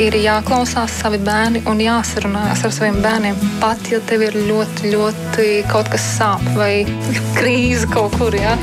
ir 0.00 0.14
jāklausās 0.18 0.96
savi 0.98 1.20
bērni 1.22 1.62
un 1.70 1.78
jāsarunājas 1.82 2.64
ar 2.66 2.72
saviem 2.74 2.98
bērniem. 3.04 3.36
Pat 3.62 3.78
ja 3.92 4.00
tev 4.08 4.24
ir 4.26 4.36
ļoti, 4.48 4.90
ļoti 4.90 5.46
kaut 5.70 5.90
kas 5.92 6.06
sāp 6.16 6.42
vai 6.58 6.82
krīze 7.38 7.86
kaut 7.92 8.16
kur. 8.18 8.34
Ja? 8.34 8.56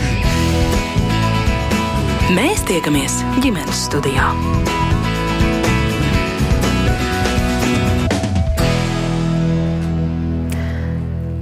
Mēs 2.36 2.66
tiekamies 2.68 3.22
ģimenes 3.44 3.86
studijā. 3.88 4.28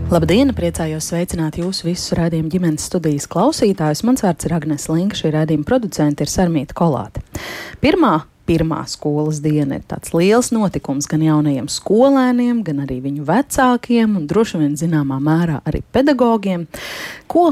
Labdien! 0.09 0.49
Priecājos 0.57 1.11
sveicināt 1.11 1.59
jūs 1.61 1.83
visus 1.85 2.15
raidījumu 2.17 2.49
ģimenes 2.49 2.87
studijas 2.89 3.29
klausītājus. 3.29 4.01
Mans 4.09 4.25
vārds 4.25 4.47
ir 4.49 4.57
Agnēs 4.57 4.89
Linka, 4.89 5.17
šī 5.17 5.33
raidījuma 5.35 5.69
producente 5.69 6.25
ir 6.25 6.31
Sarmīta 6.33 6.77
Kolāte. 6.77 7.21
Pirmā 7.81 8.15
pirmā 8.49 8.81
skolas 8.89 9.43
diena 9.45 9.77
ir 9.77 9.85
tāds 9.89 10.13
liels 10.15 10.49
notikums 10.55 11.07
gan 11.09 11.21
jaunajiem 11.25 11.69
skolēniem, 11.69 12.63
gan 12.65 12.83
arī 12.87 12.99
viņu 13.05 13.27
vecākiem 13.27 14.17
un 14.17 14.27
droši 14.29 14.61
vien 14.63 14.75
zināmā 14.79 15.19
mērā 15.21 15.61
arī 15.69 15.83
pedagogiem. 15.93 16.65
Ko 17.29 17.51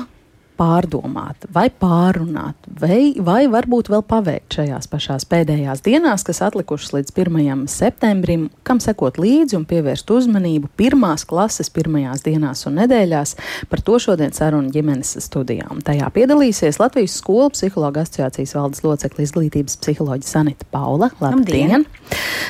pārdomāt, 0.57 1.45
vai 1.53 1.67
pārunāt, 1.69 2.67
vai, 2.81 3.13
vai 3.21 3.45
varbūt 3.51 3.91
vēl 3.93 4.03
paveikt 4.07 4.57
šajās 4.57 4.89
pašās 4.91 5.27
pēdējās 5.29 5.83
dienās, 5.85 6.25
kas 6.27 6.41
atlikušas 6.45 6.93
līdz 6.95 7.13
1. 7.13 7.65
septembrim, 7.71 8.47
kam 8.67 8.81
sekot 8.83 9.19
līdzi 9.21 9.57
un 9.59 9.67
pievērst 9.69 10.09
uzmanību 10.13 10.71
pirmās 10.79 11.25
klases 11.29 11.69
pirmajās 11.73 12.25
dienās 12.25 12.65
un 12.69 12.79
nedēļās. 12.81 13.35
Par 13.69 13.83
to 13.85 13.99
šodien 14.01 14.33
saruna 14.35 14.71
ģimenes 14.73 15.15
studijām. 15.23 15.81
Tajā 15.85 16.09
piedalīsies 16.15 16.81
Latvijas 16.81 17.19
skolu 17.21 17.51
psihologa 17.55 18.03
asociācijas 18.05 18.55
valdes 18.57 18.83
locekla 18.85 19.25
izglītības 19.27 19.77
psiholoģa 19.83 20.29
Sanita 20.29 20.67
Paula. 20.71 21.11
Labdien! 21.21 21.83
Labdien! 21.83 21.87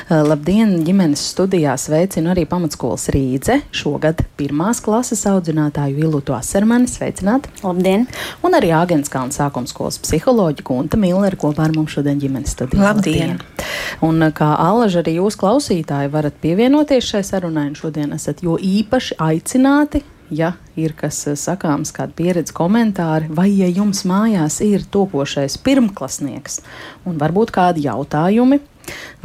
Uh, 0.08 0.22
labdien! 0.28 0.76
Ģimenes 0.86 1.24
studijā 1.34 1.74
sveicinu 1.80 2.32
arī 2.32 2.46
pamatskolas 2.48 3.08
Rīdze, 3.14 3.60
šogad 3.74 4.22
pirmās 4.38 4.80
klases 4.84 5.24
audzinātāju 5.28 6.06
Ilutu 6.06 6.36
Asermani. 6.36 6.88
Sveicināt! 6.90 7.50
Labdien! 7.64 7.97
Labdien! 7.98 8.44
Un 8.46 8.56
arī 8.58 8.70
Āgenskalna 8.76 9.34
sākuma 9.34 9.68
skolas 9.70 9.98
psiholoģija 10.02 10.66
Kunta 10.66 11.00
Millere 11.00 11.38
kopā 11.40 11.66
ar 11.68 11.74
mums 11.76 11.96
šodien 11.96 12.20
ģimenes 12.22 12.54
studijā. 12.56 12.82
Labdien! 12.82 13.38
Labdien. 13.38 13.66
Un 14.04 14.22
kā 14.34 14.52
alaži 14.62 15.02
arī 15.02 15.16
jūs 15.18 15.38
klausītāji 15.40 16.12
varat 16.12 16.38
pievienoties 16.42 17.10
šai 17.12 17.24
sarunai, 17.26 17.68
un 17.72 17.78
šodien 17.78 18.14
esat 18.16 18.44
jo 18.46 18.58
īpaši 18.58 19.18
aicināti 19.18 20.04
ja 20.30 20.52
ir 20.76 20.92
kas 20.96 21.22
sakāms, 21.40 21.92
kāda 21.96 22.12
pieredze, 22.16 22.52
komentāri, 22.56 23.30
vai 23.32 23.48
ja 23.50 23.68
jums 23.68 24.04
mājās 24.08 24.60
ir 24.64 24.84
topošais 24.92 25.58
pirmklasnieks 25.64 26.60
un 27.08 27.16
varbūt 27.20 27.52
kādi 27.54 27.86
jautājumi, 27.88 28.60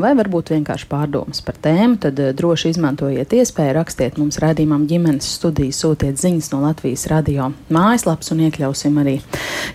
vai 0.02 0.14
varbūt 0.18 0.54
vienkārši 0.54 0.88
pārdomas 0.90 1.44
par 1.46 1.58
tēmu, 1.64 2.00
tad 2.04 2.20
eh, 2.22 2.32
droši 2.38 2.74
izmantojiet 2.74 3.36
iespēju 3.38 3.76
rakstiet 3.78 4.18
mums 4.22 4.40
redzījumam 4.44 4.88
ģimenes 4.90 5.30
studiju, 5.38 5.76
sūtiet 5.76 6.22
ziņas 6.22 6.52
no 6.54 6.64
Latvijas 6.64 7.06
radio 7.12 7.52
mājaslapas 7.74 8.34
un 8.36 8.44
iekļausim 8.48 9.00
arī 9.04 9.20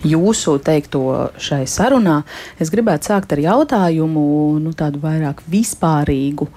jūsu 0.08 0.58
teikto 0.64 1.04
šai 1.42 1.64
sarunā. 1.70 2.20
Es 2.62 2.72
gribētu 2.74 3.12
sākt 3.12 3.34
ar 3.36 3.44
jautājumu, 3.44 4.26
nu 4.62 4.74
tādu 4.76 5.02
vairāk 5.04 5.44
vispārīgu 5.50 6.48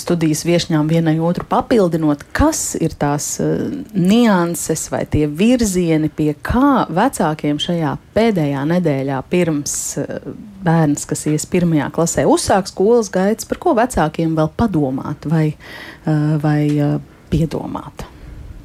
studijas 0.00 0.44
viesņām 0.46 0.88
vienai 0.90 1.16
otru 1.22 1.46
papildinot, 1.48 2.24
kas 2.36 2.74
ir 2.80 2.96
tās 2.98 3.28
uh, 3.42 3.66
nianses 3.94 4.86
vai 4.92 5.04
tie 5.10 5.26
virzieni, 5.28 6.10
pie 6.10 6.32
kā 6.44 6.86
vecākiem 6.92 7.60
šajā 7.62 7.94
pēdējā 8.16 8.64
nedēļā 8.74 9.20
pirms 9.30 9.76
uh, 10.02 10.32
bērns, 10.64 11.06
kas 11.10 11.26
ies 11.30 11.46
pirmajā 11.50 11.90
klasē, 11.94 12.26
uzsāk 12.30 12.70
skolas 12.70 13.12
gaitas, 13.14 13.48
par 13.48 13.62
ko 13.62 13.76
vecākiem 13.78 14.34
vēl 14.38 14.50
padomāt 14.58 15.28
vai, 15.30 15.46
uh, 15.54 16.36
vai 16.42 16.60
piedomāt. 17.32 18.06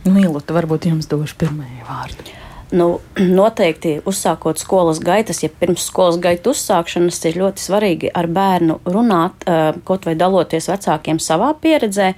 Mīlota, 0.10 0.56
varbūt 0.56 0.90
jums 0.90 1.10
došu 1.12 1.38
pirmajai 1.42 1.88
vārdu. 1.88 2.39
Nu, 2.70 3.00
noteikti 3.18 3.96
uzsākot 4.06 4.60
skolas 4.62 5.00
gaitas, 5.02 5.42
ja 5.42 5.50
pirms 5.50 5.88
skolas 5.90 6.20
gaitu 6.22 6.52
uzsākšanas 6.54 7.18
ir 7.26 7.40
ļoti 7.42 7.64
svarīgi 7.64 8.12
ar 8.14 8.28
bērnu 8.30 8.76
runāt, 8.86 9.46
kaut 9.88 10.06
vai 10.06 10.14
daloties 10.18 10.70
vecākiem 10.70 11.18
savā 11.24 11.50
pieredzē 11.62 12.12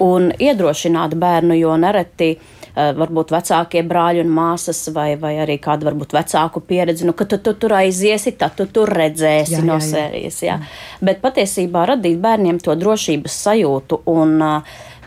un 0.00 0.30
iedrošināt 0.32 1.12
bērnu, 1.20 1.58
jo 1.60 1.74
nereti 1.76 2.30
varbūt 2.72 3.34
vecākie 3.34 3.82
brāļi 3.84 4.22
un 4.24 4.30
māsas, 4.32 4.80
vai, 4.96 5.10
vai 5.20 5.34
arī 5.42 5.58
kāda 5.60 5.90
varbūt 5.90 6.14
vecāku 6.16 6.62
pieredze, 6.64 7.04
nu, 7.04 7.12
ka 7.12 7.26
tu, 7.28 7.36
tu 7.44 7.52
tur 7.60 7.74
aiziesi, 7.76 8.32
tad 8.40 8.56
tu 8.56 8.64
tur 8.72 8.88
redzēsi 8.96 9.58
jā, 9.58 9.60
jā, 9.60 9.66
no 9.68 9.76
sērijas. 9.76 10.38
Jā. 10.40 10.56
Jā. 10.56 10.70
Bet 11.04 11.20
patiesībā 11.20 11.84
radīt 11.92 12.16
bērniem 12.22 12.62
to 12.64 12.72
drošības 12.80 13.36
sajūtu 13.44 14.00
un 14.14 14.40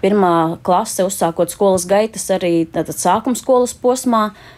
pirmā 0.03 0.35
klase 0.61 1.07
uzsākot 1.07 1.49
skolas 1.49 1.87
gaitas 1.89 2.29
arī 2.37 2.67
sākuma 2.93 3.33
skolas 3.39 3.73
posmā 3.73 4.27
Mm, 4.29 4.54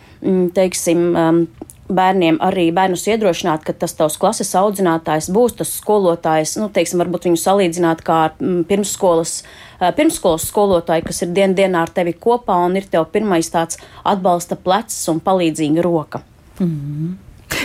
teiksim, 0.56 1.04
um, 1.16 1.42
bērniem 1.88 2.40
arī 2.44 2.68
bērnus 2.76 3.06
iedrošināt, 3.08 3.64
ka 3.64 3.74
tas 3.74 3.94
tavs 3.96 4.18
klases 4.20 4.52
audzinātājs 4.60 5.30
būs 5.32 5.56
tas 5.60 5.72
skolotājs, 5.80 6.58
nu, 6.60 6.68
teiksim, 6.74 7.00
varbūt 7.04 7.30
viņu 7.30 7.40
salīdzināt 7.42 8.04
kā 8.08 8.18
ar 8.28 8.34
mm, 8.40 8.66
pirmsskolas, 8.70 9.38
uh, 9.80 9.92
pirmsskolas 9.96 10.50
skolotāju, 10.52 11.08
kas 11.08 11.24
ir 11.24 11.32
dien 11.38 11.56
dienā 11.58 11.86
ar 11.88 11.94
tevi 11.94 12.16
kopā 12.18 12.58
un 12.66 12.76
ir 12.80 12.90
tev 12.92 13.08
pirmais 13.14 13.52
tāds 13.54 13.80
atbalsta 14.04 14.60
plecs 14.60 15.00
un 15.14 15.24
palīdzīga 15.24 15.86
roka. 15.86 16.24
Mm 16.60 16.68
-hmm. 16.68 17.16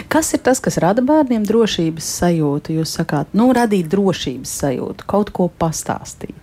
Kas 0.08 0.34
ir 0.34 0.40
tas, 0.44 0.60
kas 0.60 0.78
rada 0.78 1.02
bērniem 1.02 1.44
drošības 1.46 2.06
sajūtu? 2.20 2.76
Jūs 2.78 2.94
sakāt, 2.98 3.32
nu, 3.32 3.52
radīt 3.52 3.88
drošības 3.92 4.52
sajūtu, 4.62 5.06
kaut 5.06 5.30
ko 5.30 5.50
pastāstīt. 5.58 6.41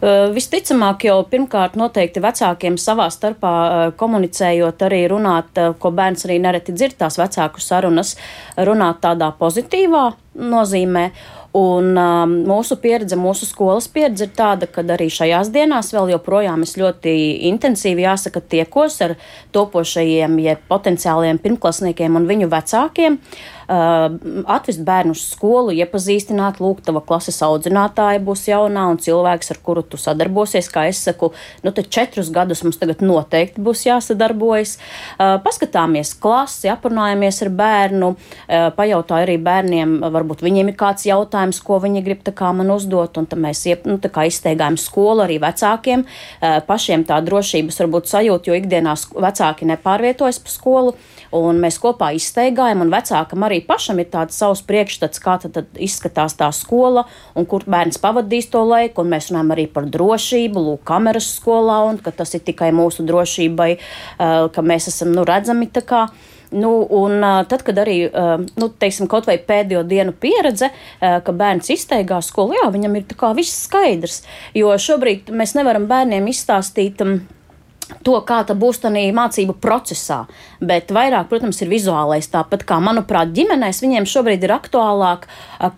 Uh, 0.00 0.30
visticamāk, 0.32 1.04
jau 1.04 1.18
pirmkārt 1.28 1.74
noteikti 1.76 2.22
vecākiem 2.24 2.78
savā 2.80 3.10
starpā 3.12 3.50
uh, 3.52 3.82
komunicējot, 4.00 4.80
arī 4.86 5.02
runāt, 5.12 5.52
uh, 5.60 5.74
ko 5.76 5.90
bērns 5.92 6.24
arī 6.24 6.38
nereti 6.40 6.72
dzird 6.72 6.96
tās 7.02 7.18
vecāku 7.20 7.60
sarunas, 7.60 8.14
runāt 8.56 9.02
tādā 9.04 9.28
pozitīvā 9.36 10.06
nozīmē. 10.40 11.10
Un 11.60 11.92
um, 11.98 12.32
mūsu 12.46 12.78
pieredze, 12.80 13.18
mūsu 13.18 13.44
skolas 13.44 13.90
pieredze 13.90 14.28
ir 14.28 14.32
tāda, 14.38 14.70
ka 14.70 14.84
arī 14.94 15.10
šajās 15.10 15.50
dienās 15.52 15.90
vēl 15.92 16.14
joprojām 16.14 16.62
es 16.62 16.76
ļoti 16.78 17.12
intensīvi 17.50 18.06
jāsaka 18.06 18.40
tiekos 18.40 19.00
ar 19.04 19.16
topošajiem, 19.52 20.38
jeb 20.46 20.62
potenciāliem 20.70 21.42
pirmklasniekiem 21.42 22.16
un 22.16 22.30
viņu 22.30 22.48
vecākiem. 22.54 23.18
Uh, 23.18 23.59
atvest 23.70 24.82
bērnu 24.86 25.14
uz 25.14 25.22
skolu, 25.30 25.70
iepazīstināt, 25.78 26.58
lūk, 26.62 26.82
tava 26.86 27.02
klases 27.06 27.38
audzinātāja 27.46 28.22
būs 28.24 28.48
jaunā 28.48 28.88
un 28.90 28.98
cilvēks, 29.02 29.52
ar 29.54 29.60
kuru 29.62 29.84
tu 29.86 30.00
sadarbosies. 30.00 30.70
Kā 30.72 30.86
es 30.90 31.02
saku, 31.06 31.30
nu, 31.62 31.72
tad 31.76 31.90
četrus 31.92 32.32
gadus 32.34 32.64
mums 32.66 32.80
tagad 32.80 33.04
noteikti 33.04 33.62
būs 33.62 33.84
jāsadarbojas. 33.86 34.76
Uh, 35.14 35.36
paskatāmies 35.44 36.12
klasi, 36.18 36.70
aprunājamies 36.72 37.40
ar 37.46 37.52
bērnu, 37.60 38.10
uh, 38.16 38.68
pajautāju 38.76 39.28
arī 39.28 39.36
bērniem, 39.44 39.98
varbūt 40.10 40.42
viņiem 40.46 40.72
ir 40.72 40.78
kāds 40.80 41.06
jautājums, 41.06 41.62
ko 41.62 41.78
viņi 41.82 42.04
grib 42.06 42.26
man 42.40 42.70
uzdot, 42.74 43.16
un 43.16 43.26
tad 43.26 43.38
mēs 43.40 43.62
iep, 43.68 43.86
nu, 43.86 43.98
izteigājam 44.00 44.76
skolu 44.80 45.24
arī 45.24 45.38
vecākiem, 45.42 46.04
pašiem 46.66 47.04
tā 47.08 47.20
drošības 47.24 47.80
varbūt 47.82 48.10
sajūta, 48.10 48.50
jo 48.50 48.58
ikdienā 48.58 48.94
vecāki 49.14 49.68
nepārvietojas 49.70 50.40
pa 50.42 50.52
skolu, 50.52 50.94
un 51.36 51.60
mēs 51.62 51.78
kopā 51.82 52.10
izteigājam, 52.16 52.82
un 52.84 52.92
vecākam 52.92 53.46
arī 53.46 53.60
pašam 53.66 54.00
ir 54.02 54.10
tāds 54.12 54.38
savs 54.40 54.62
priekšstats, 54.66 55.22
kā 55.22 55.36
tad, 55.42 55.54
tad 55.56 55.78
izskatās 55.78 56.34
tā 56.38 56.50
skola 56.54 57.06
un 57.38 57.46
kur 57.50 57.66
bērns 57.70 58.00
pavadīs 58.02 58.50
to 58.50 58.64
laiku. 58.66 59.04
Un 59.04 59.14
mēs 59.14 59.30
runājam 59.30 59.54
arī 59.54 59.68
par 59.70 59.86
drošību, 59.90 60.64
lūk, 60.66 60.82
kameras 60.90 61.30
skolā, 61.38 61.80
un 61.90 62.02
ka 62.02 62.14
tas 62.14 62.34
ir 62.36 62.44
tikai 62.46 62.72
mūsu 62.76 63.06
drošībai, 63.08 63.70
ka 64.54 64.66
mēs 64.66 64.90
esam 64.92 65.14
nu, 65.14 65.24
redzami 65.28 65.70
tā 65.70 65.86
kā. 65.86 66.04
Nu, 66.50 66.72
un 66.82 67.22
tad, 67.46 67.62
kad 67.62 67.78
arī 67.78 68.08
nu, 68.10 68.68
teiksim, 68.82 69.06
kaut 69.10 69.28
vai 69.30 69.36
pēdējo 69.38 69.84
dienu 69.86 70.10
pieredze, 70.18 70.72
ka 70.98 71.34
bērns 71.34 71.70
izteigās 71.70 72.32
skolu, 72.32 72.56
jā, 72.58 72.66
viņam 72.74 72.96
ir 72.98 73.06
viss 73.38 73.68
skaidrs. 73.68 74.24
Jo 74.58 74.74
šobrīd 74.74 75.30
mēs 75.30 75.54
nevaram 75.54 75.86
bērniem 75.86 76.26
izstāstīt. 76.32 77.06
Um, 77.06 77.20
to, 78.06 78.16
kā 78.26 78.40
tā 78.46 78.56
būs 78.58 78.82
tādā 78.84 79.02
mācību 79.14 79.56
procesā. 79.62 80.24
Bet 80.60 80.92
vairāk, 80.94 81.28
protams, 81.30 81.60
ir 81.62 81.70
vizuālais. 81.72 82.28
Tāpat 82.30 82.64
kā, 82.68 82.80
manuprāt, 82.82 83.32
ģimenēs 83.36 83.82
viņiem 83.84 84.08
šobrīd 84.08 84.44
ir 84.46 84.54
aktuālāk, 84.54 85.26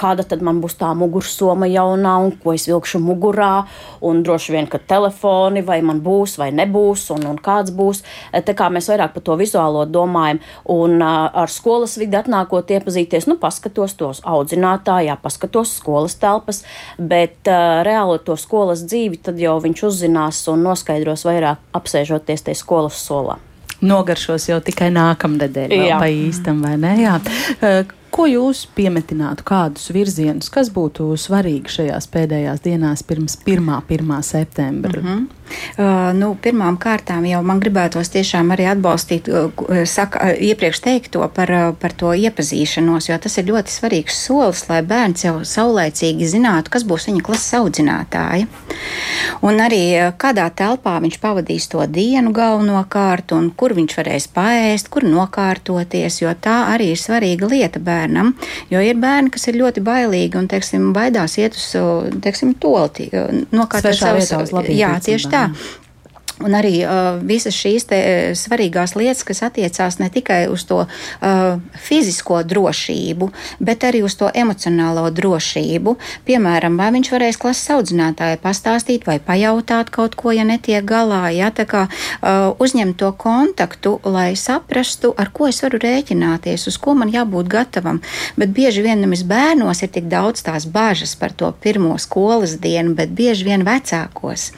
kāda 0.00 0.26
tad 0.28 0.42
man 0.44 0.60
būs 0.62 0.78
tā 0.80 0.92
mugursoma 0.98 1.68
jaunā 1.70 2.16
un 2.24 2.34
ko 2.42 2.54
es 2.56 2.66
vilkšu 2.70 3.00
mugurā. 3.02 3.66
Un 4.02 4.22
droši 4.26 4.56
vien, 4.56 4.68
ka 4.70 4.78
telefoni 4.78 5.62
vai 5.66 5.80
man 5.86 6.02
būs 6.02 6.36
vai 6.40 6.50
nebūs 6.54 7.08
un, 7.14 7.26
un 7.30 7.38
kāds 7.42 7.74
būs. 7.74 8.02
Tā 8.32 8.56
kā 8.58 8.68
mēs 8.72 8.90
vairāk 8.92 9.14
par 9.14 9.26
to 9.26 9.38
vizuālo 9.40 9.84
domājam. 9.86 10.42
Un 10.72 11.02
ar 11.02 11.50
skolas 11.50 11.96
vidi 12.00 12.18
atnākot 12.18 12.70
iepazīties, 12.74 13.28
nu, 13.30 13.38
paskatos 13.40 13.96
tos 13.98 14.22
audzinātājā, 14.26 15.16
paskatos 15.22 15.76
skolas 15.78 16.16
telpas, 16.20 16.62
bet 16.98 17.50
uh, 17.50 17.82
reāli 17.86 18.18
to 18.26 18.36
skolas 18.40 18.84
dzīvi 18.86 19.20
tad 19.26 19.40
jau 19.40 19.56
viņš 19.62 19.84
uzzinās 19.88 20.42
un 20.52 20.64
noskaidros 20.66 21.26
vairāk 21.28 21.62
apsēst 21.76 22.01
apsēžoties 22.02 22.46
tajā 22.46 22.58
skolas 22.58 23.00
solā. 23.06 23.38
Nogaršos 23.82 24.46
jau 24.48 24.60
tikai 24.62 24.92
nākamnedēļ, 24.94 25.72
vai 25.98 26.12
īstam, 26.28 26.62
vai 26.62 26.76
ne? 26.78 26.94
Jā. 27.02 27.16
Ko 28.12 28.26
jūs 28.28 28.66
piemetinātu, 28.76 29.42
kādus 29.48 29.88
virzienus, 29.90 30.50
kas 30.52 30.68
būtu 30.70 31.14
svarīgi 31.16 31.72
šajās 31.72 32.06
pēdējās 32.12 32.60
dienās 32.62 33.02
pirms 33.08 33.38
1. 33.46 33.70
1. 33.88 34.12
septembra? 34.22 35.00
Mm 35.00 35.08
-hmm. 35.08 35.26
Uh, 35.76 36.10
nu, 36.16 36.32
pirmām 36.42 36.76
kārtām 36.80 37.26
jau 37.28 37.42
man 37.46 37.60
gribētos 37.62 38.12
tiešām 38.12 38.52
arī 38.54 38.68
atbalstīt 38.72 39.28
uh, 39.32 39.50
saka, 39.88 40.32
uh, 40.32 40.42
iepriekš 40.50 40.82
teikto 40.84 41.26
par, 41.34 41.52
par 41.80 41.96
to 41.96 42.12
iepazīšanos, 42.16 43.08
jo 43.10 43.18
tas 43.22 43.38
ir 43.40 43.48
ļoti 43.50 43.72
svarīgs 43.72 44.18
solis, 44.26 44.64
lai 44.68 44.82
bērns 44.86 45.26
jau 45.26 45.34
saulēcīgi 45.46 46.28
zinātu, 46.34 46.72
kas 46.72 46.86
būs 46.88 47.08
viņa 47.10 47.24
klases 47.24 47.56
audzinātāji. 47.60 48.48
Un 49.42 49.60
arī 49.62 49.82
kādā 50.20 50.46
telpā 50.54 50.96
viņš 51.02 51.18
pavadīs 51.22 51.68
to 51.72 51.82
dienu 51.90 52.32
galvenokārt, 52.36 53.34
un 53.36 53.50
kur 53.56 53.74
viņš 53.76 53.96
varēs 53.98 54.28
paēst, 54.34 54.90
kur 54.92 55.06
nokārtoties, 55.06 56.20
jo 56.22 56.32
tā 56.42 56.58
arī 56.72 56.92
ir 56.92 57.00
svarīga 57.00 57.48
lieta 57.50 57.82
bērnam. 57.82 58.34
Jo 58.70 58.82
ir 58.84 59.00
bērni, 59.02 59.32
kas 59.34 59.48
ir 59.50 59.58
ļoti 59.60 59.82
bailīgi 59.84 60.38
un, 60.38 60.48
teiksim, 60.50 60.90
baidās 60.96 61.38
iet 61.40 61.56
uz, 61.58 61.68
teiksim, 62.24 62.54
tolti, 62.62 63.08
nokārtot 63.52 63.98
savus. 63.98 64.32
Jā, 64.72 64.94
tieši 65.02 65.32
tā. 65.32 65.41
yeah. 65.42 65.81
Un 66.40 66.54
arī 66.56 66.78
uh, 66.82 67.18
visas 67.22 67.54
šīs 67.54 67.84
te, 67.90 67.98
uh, 68.00 68.36
svarīgās 68.38 68.94
lietas, 68.96 69.22
kas 69.26 69.42
attiecās 69.44 69.98
ne 70.00 70.08
tikai 70.10 70.46
uz 70.50 70.64
to 70.66 70.80
uh, 70.86 71.60
fizisko 71.76 72.40
drošību, 72.48 73.28
bet 73.60 73.84
arī 73.84 74.00
uz 74.06 74.16
to 74.18 74.30
emocionālo 74.32 75.04
drošību. 75.12 75.94
Piemēram, 76.26 76.78
vai 76.80 76.88
viņš 76.96 77.10
varēs 77.12 77.38
klases 77.42 77.68
audzinātājai 77.76 78.38
pastāstīt 78.42 79.04
vai 79.06 79.18
pajautāt 79.22 79.92
kaut 79.92 80.16
ko, 80.18 80.32
ja 80.32 80.46
netiek 80.48 80.86
galā, 80.88 81.26
ja 81.36 81.50
tā 81.54 81.66
kā 81.68 81.84
uh, 81.86 82.56
uzņemt 82.62 82.96
to 82.98 83.12
kontaktu, 83.12 83.98
lai 84.08 84.32
saprastu, 84.38 85.12
ar 85.12 85.30
ko 85.36 85.50
es 85.52 85.60
varu 85.62 85.82
rēķināties, 85.84 86.66
uz 86.72 86.80
ko 86.80 86.96
man 86.98 87.12
jābūt 87.12 87.52
gatavam. 87.52 88.00
Bet 88.40 88.56
bieži 88.56 88.86
vien 88.86 89.04
nevis 89.04 89.26
bērnos 89.28 89.84
ir 89.84 89.92
tik 89.92 90.08
daudz 90.10 90.42
tās 90.48 90.66
bažas 90.66 91.14
par 91.20 91.36
to 91.36 91.52
pirmo 91.62 91.94
skolas 92.02 92.56
dienu, 92.56 92.96
bet 92.98 93.12
bieži 93.14 93.46
vien 93.52 93.68
vecākos. 93.68 94.50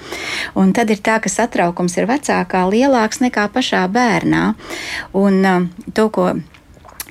Un 0.55 0.73
tad 0.77 0.95
ir 0.95 1.03
tā, 1.03 1.19
ka 1.19 1.29
satrauc 1.29 1.54
satraukums 1.55 1.95
ir 1.99 2.09
vecākā 2.11 2.65
lielāks 2.67 3.21
nekā 3.23 3.47
pašā 3.55 3.87
bērnā. 3.87 4.55
Un 5.15 5.45
uh, 5.47 5.67
to, 5.95 6.09
ko 6.11 6.35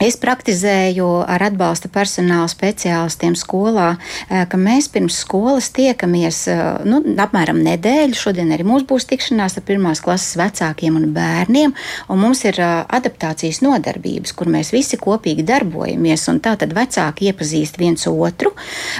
Es 0.03 0.17
praktizēju 0.19 1.05
ar 1.31 1.45
atbalsta 1.45 1.87
personāla 1.87 2.49
speciālistiem 2.51 3.37
skolā, 3.39 3.93
eh, 4.27 4.41
ka 4.51 4.57
mēs 4.59 4.89
pirms 4.91 5.15
skolas 5.23 5.69
tiekamies 5.71 6.39
eh, 6.51 6.59
nu, 6.83 6.99
apmēram 7.23 7.61
nedēļu. 7.63 8.17
Šodien 8.17 8.51
arī 8.51 8.65
mums 8.67 8.83
būs 8.89 9.07
tikšanās 9.07 9.55
ar 9.55 9.63
pirmās 9.63 10.01
klases 10.03 10.35
vecākiem 10.35 10.97
un 10.99 11.05
bērniem, 11.15 11.75
un 12.11 12.19
mums 12.19 12.43
ir 12.43 12.59
eh, 12.59 12.71
adaptācijas 12.97 13.61
nodarbības, 13.63 14.33
kur 14.35 14.51
mēs 14.51 14.73
visi 14.75 14.99
kopīgi 14.99 15.45
darbojamies. 15.47 16.27
Tātad 16.43 16.75
vecāki 16.75 17.29
iepazīst 17.31 17.79
viens 17.79 18.03
otru, 18.09 18.51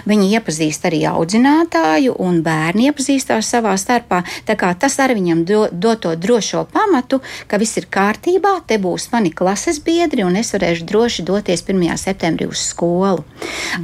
viņi 0.07 0.29
iepazīst 0.37 0.87
arī 0.87 1.03
audzinātāju, 1.11 2.15
un 2.15 2.39
bērni 2.45 2.87
iepazīstās 2.93 3.51
savā 3.57 3.75
starpā. 3.75 4.21
Tas 4.47 4.99
arī 5.03 5.19
viņam 5.19 5.43
do, 5.49 5.65
do 5.67 5.97
to 5.99 6.15
drošo 6.15 6.63
pamatu, 6.71 7.19
ka 7.51 7.59
viss 7.59 7.81
ir 7.81 7.91
kārtībā, 7.91 8.61
te 8.69 8.79
būs 8.79 9.11
mani 9.11 9.35
klases 9.35 9.83
biedri, 9.83 10.23
un 10.23 10.39
es 10.39 10.55
varēšu 10.55 10.92
droši 10.93 11.25
doties 11.25 11.65
1. 11.65 11.97
septembrī 11.97 12.45
uz 12.47 12.61
skolu. 12.69 13.25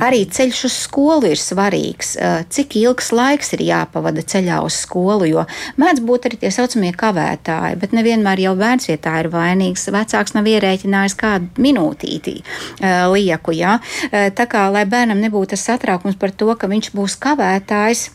Arī 0.06 0.22
ceļš 0.30 0.62
uz 0.70 0.76
skolu 0.86 1.34
ir 1.34 1.42
svarīgs. 1.42 2.14
Cik 2.54 2.78
ilgs 2.84 3.10
laiks 3.16 3.56
ir 3.58 3.66
jāpavada 3.66 4.22
ceļā 4.22 4.62
uz 4.66 4.78
skolu, 4.84 5.26
jo 5.26 5.46
mēdz 5.82 6.04
būt 6.06 6.30
arī 6.30 6.40
tie 6.44 6.54
saucamie 6.54 6.94
kavētāji, 6.94 7.80
bet 7.82 7.96
nevienmēr 7.98 8.46
jau 8.46 8.54
bērns 8.60 8.92
vietā 8.92 9.16
ir 9.24 9.32
vainīgs. 9.34 9.88
Vecāks 9.96 10.38
nav 10.38 10.48
ierēķinājis 10.54 11.18
kādu 11.20 11.66
minūtīti 11.66 12.38
lieku. 13.10 13.58
Ja? 13.58 13.80
Tā 14.12 14.46
kā, 14.50 14.68
lai 14.70 14.86
bērnam 14.90 15.20
nebūtu 15.24 15.56
tas 15.56 15.66
satraukums 15.66 16.20
par 16.20 16.36
to, 16.36 16.52
ka 16.54 16.70
viņš 16.70 16.94
būs 16.94 17.18
kavētājs, 17.24 18.10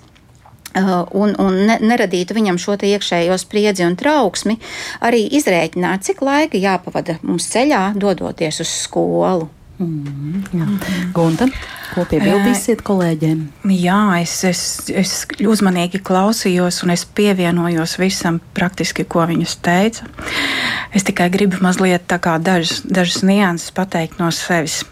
un, 0.75 1.35
un 1.39 1.59
ne, 1.69 1.79
neradītu 1.81 2.35
viņam 2.37 2.59
šo 2.61 2.77
iekšējo 2.83 3.39
spriedzi 3.39 3.87
un 3.87 3.97
trauksmi, 3.99 4.59
arī 5.05 5.25
izrēķināt, 5.39 6.07
cik 6.07 6.23
laika 6.27 6.59
jāpavada 6.59 7.19
mums 7.23 7.47
ceļā, 7.53 7.93
dodoties 7.99 8.61
uz 8.65 8.73
skolu. 8.85 9.49
Mm, 9.75 10.43
jā. 10.55 10.67
Gunta, 11.11 11.49
ko 11.91 12.05
piebildīsiet 12.07 12.85
kolēģiem? 12.87 13.41
Jā, 13.75 13.99
es, 14.21 14.35
es, 14.47 14.61
es 14.95 15.15
uzmanīgi 15.43 15.99
klausījos 15.99 16.85
un 16.87 16.93
es 16.95 17.03
pievienojos 17.03 17.97
visam 17.99 18.39
praktiski, 18.55 19.03
ko 19.03 19.25
viņas 19.27 19.57
teica. 19.67 20.07
Es 20.95 21.03
tikai 21.03 21.27
gribu 21.35 21.59
mazliet 21.65 22.07
dažas, 22.07 22.85
dažas 22.87 23.25
nianses 23.27 23.73
pateikt 23.75 24.21
no 24.23 24.29
sevis. 24.31 24.85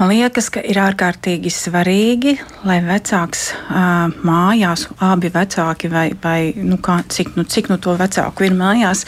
Man 0.00 0.10
liekas, 0.10 0.48
ka 0.50 0.64
ir 0.66 0.80
ārkārtīgi 0.82 1.52
svarīgi, 1.54 2.34
lai 2.66 2.80
vecāks 2.82 3.52
uh, 3.54 4.10
mājās, 4.26 4.88
abi 4.98 5.30
vecāki 5.30 5.92
vai, 5.94 6.08
vai 6.18 6.40
nu, 6.58 6.80
kā, 6.82 7.04
cik, 7.06 7.36
nu, 7.38 7.46
cik 7.46 7.70
nu 7.70 7.78
to 7.78 7.94
vecāku 8.00 8.48
ir 8.50 8.58
mājās, 8.58 9.06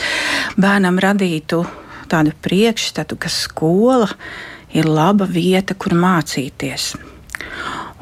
bērnam 0.54 1.02
radītu 1.02 1.64
tādu 2.10 2.30
priekšstatu, 2.46 3.18
ka 3.18 3.30
skola 3.30 4.06
ir 4.06 4.49
ir 4.74 4.88
laba 4.88 5.26
vieta, 5.26 5.74
kur 5.74 5.94
mācīties. 5.98 6.94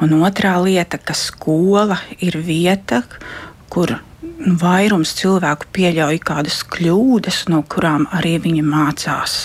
Un 0.03 0.15
otrā 0.23 0.55
lieta, 0.63 0.99
ka 0.99 1.15
skola 1.17 1.99
ir 2.23 2.39
vieta, 2.45 3.03
kur 3.73 3.97
vairums 4.61 5.15
cilvēku 5.19 5.67
pieļauj 5.75 6.21
kādas 6.23 6.61
kļūdas, 6.71 7.47
no 7.51 7.65
kurām 7.67 8.07
arī 8.15 8.37
viņi 8.45 8.63
mācās, 8.63 9.41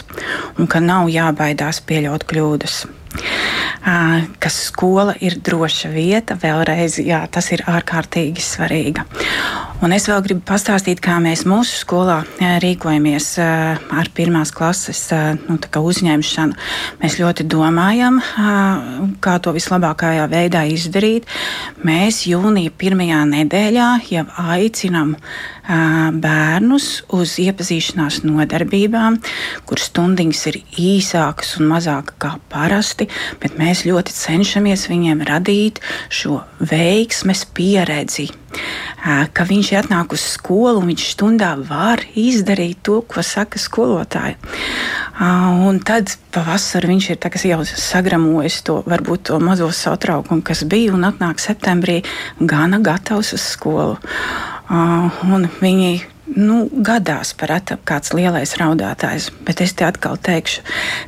un 0.58 0.70
ka 0.70 0.84
nav 0.84 1.10
jābaidās 1.10 1.82
pieļaut 1.88 2.28
kļūdas 2.30 2.84
ka 4.40 4.50
skola 4.54 5.16
ir 5.20 5.38
droša 5.44 5.92
vieta. 5.94 6.38
Vēlreiz, 6.40 7.00
jā, 7.04 7.24
tas 7.32 7.52
ir 7.56 7.66
ārkārtīgi 7.68 8.44
svarīgi. 8.44 9.04
Un 9.84 9.92
es 9.92 10.06
vēl 10.08 10.22
gribu 10.24 10.46
pastāstīt, 10.48 11.02
kā 11.04 11.18
mēs 11.20 11.42
mūsu 11.50 11.82
skolā 11.82 12.22
rīkojamies 12.64 13.26
ar 13.44 14.12
pirmās 14.16 14.54
klases 14.56 15.02
nu, 15.50 15.58
uzņemšanu. 15.60 16.56
Mēs 17.02 17.18
ļoti 17.20 17.44
domājam, 17.52 18.22
kā 19.20 19.34
to 19.44 19.52
vislabākajā 19.58 20.30
veidā 20.32 20.64
izdarīt. 20.72 21.28
Mēs 21.84 22.24
jūnija 22.30 22.72
pirmajā 22.80 23.26
nedēļā 23.34 23.90
jau 24.14 24.24
aicinām 24.46 25.18
bērnus 25.64 26.88
uz 27.16 27.38
iepazīšanās 27.40 28.22
nodarbībām, 28.28 29.20
kur 29.68 29.80
stundiņas 29.80 30.46
ir 30.52 30.60
īsākas 30.84 31.56
un 31.60 31.70
mazākas 31.72 32.20
kā 32.20 32.34
parasti, 32.52 33.08
bet 33.40 33.56
mēs 33.60 33.86
ļoti 33.88 34.16
cenšamies 34.16 34.90
viņiem 34.92 35.24
radīt 35.28 35.80
šo 36.12 36.42
veiksmes 36.60 37.46
pieredzi. 37.56 38.30
Ka 39.04 39.48
viņš 39.50 39.72
ir 39.72 39.80
atnāk 39.80 40.14
uz 40.14 40.22
skolu 40.36 40.84
un 40.84 40.92
viņš 40.92 41.06
stundā 41.16 41.56
var 41.58 42.04
izdarīt 42.16 42.84
to, 42.86 43.00
ko 43.02 43.24
saka 43.26 43.60
skolotāji. 43.60 44.38
Un 45.24 45.80
tad 45.86 46.14
pavasarī 46.34 46.94
viņš 46.94 47.10
ir 47.16 47.50
jau 47.50 47.62
sagramojis 47.66 48.62
to, 48.68 48.80
varbūt 48.86 49.30
to 49.32 49.40
mazo 49.42 49.72
satraukumu, 49.74 50.44
kas 50.46 50.64
bija, 50.70 50.94
un 50.94 51.08
atnāk 51.10 51.42
septembrī 51.42 52.02
gana 52.40 52.80
gatavs 52.84 53.34
uz 53.34 53.48
skolu. 53.56 53.98
Uh, 54.74 55.12
un 55.30 55.46
viņi 55.62 55.92
nu, 56.34 56.64
gadās 56.86 57.34
par 57.38 57.52
kāds 57.86 58.14
lielais 58.16 58.56
raudātājs, 58.58 59.30
bet 59.46 59.62
es 59.62 59.76
te 59.78 59.86
atkal 59.86 60.18
teikšu, 60.18 60.64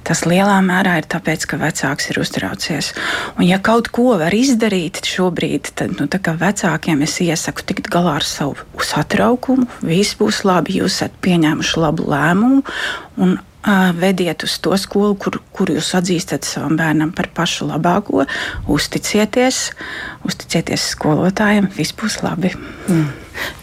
tas 0.06 0.22
lielā 0.28 0.58
mērā 0.66 1.00
ir 1.02 1.08
tāpēc, 1.10 1.48
ka 1.50 1.58
vecāks 1.62 2.12
ir 2.12 2.20
uztraucies. 2.22 2.92
Un 3.40 3.48
ja 3.48 3.58
kaut 3.64 3.90
ko 3.96 4.20
var 4.22 4.36
izdarīt 4.38 5.02
šobrīd, 5.10 5.74
tad 5.80 5.98
nu, 5.98 6.06
vecākiem 6.46 7.02
es 7.08 7.18
iesaku 7.26 7.66
tikt 7.66 7.90
galā 7.94 8.20
ar 8.20 8.28
savu 8.28 8.60
satraukumu, 8.86 9.66
viss 9.82 10.18
būs 10.20 10.44
labi, 10.46 10.80
jūs 10.82 11.00
esat 11.00 11.18
pieņēmuši 11.26 11.82
labu 11.82 12.10
lēmumu. 12.12 12.62
Vediet 13.98 14.44
uz 14.46 14.60
to 14.62 14.78
skolu, 14.78 15.16
kur, 15.18 15.40
kur 15.56 15.72
jūs 15.74 15.90
atzīstat 15.98 16.46
savam 16.46 16.76
bērnam 16.78 17.10
par 17.18 17.32
pašu 17.34 17.66
labāko, 17.72 18.28
uzticieties, 18.70 19.72
uzticieties 20.28 20.92
skolotājiem, 20.94 21.72
viss 21.74 21.96
būs 21.98 22.20
labi. 22.22 22.54
Mm. 22.86 23.08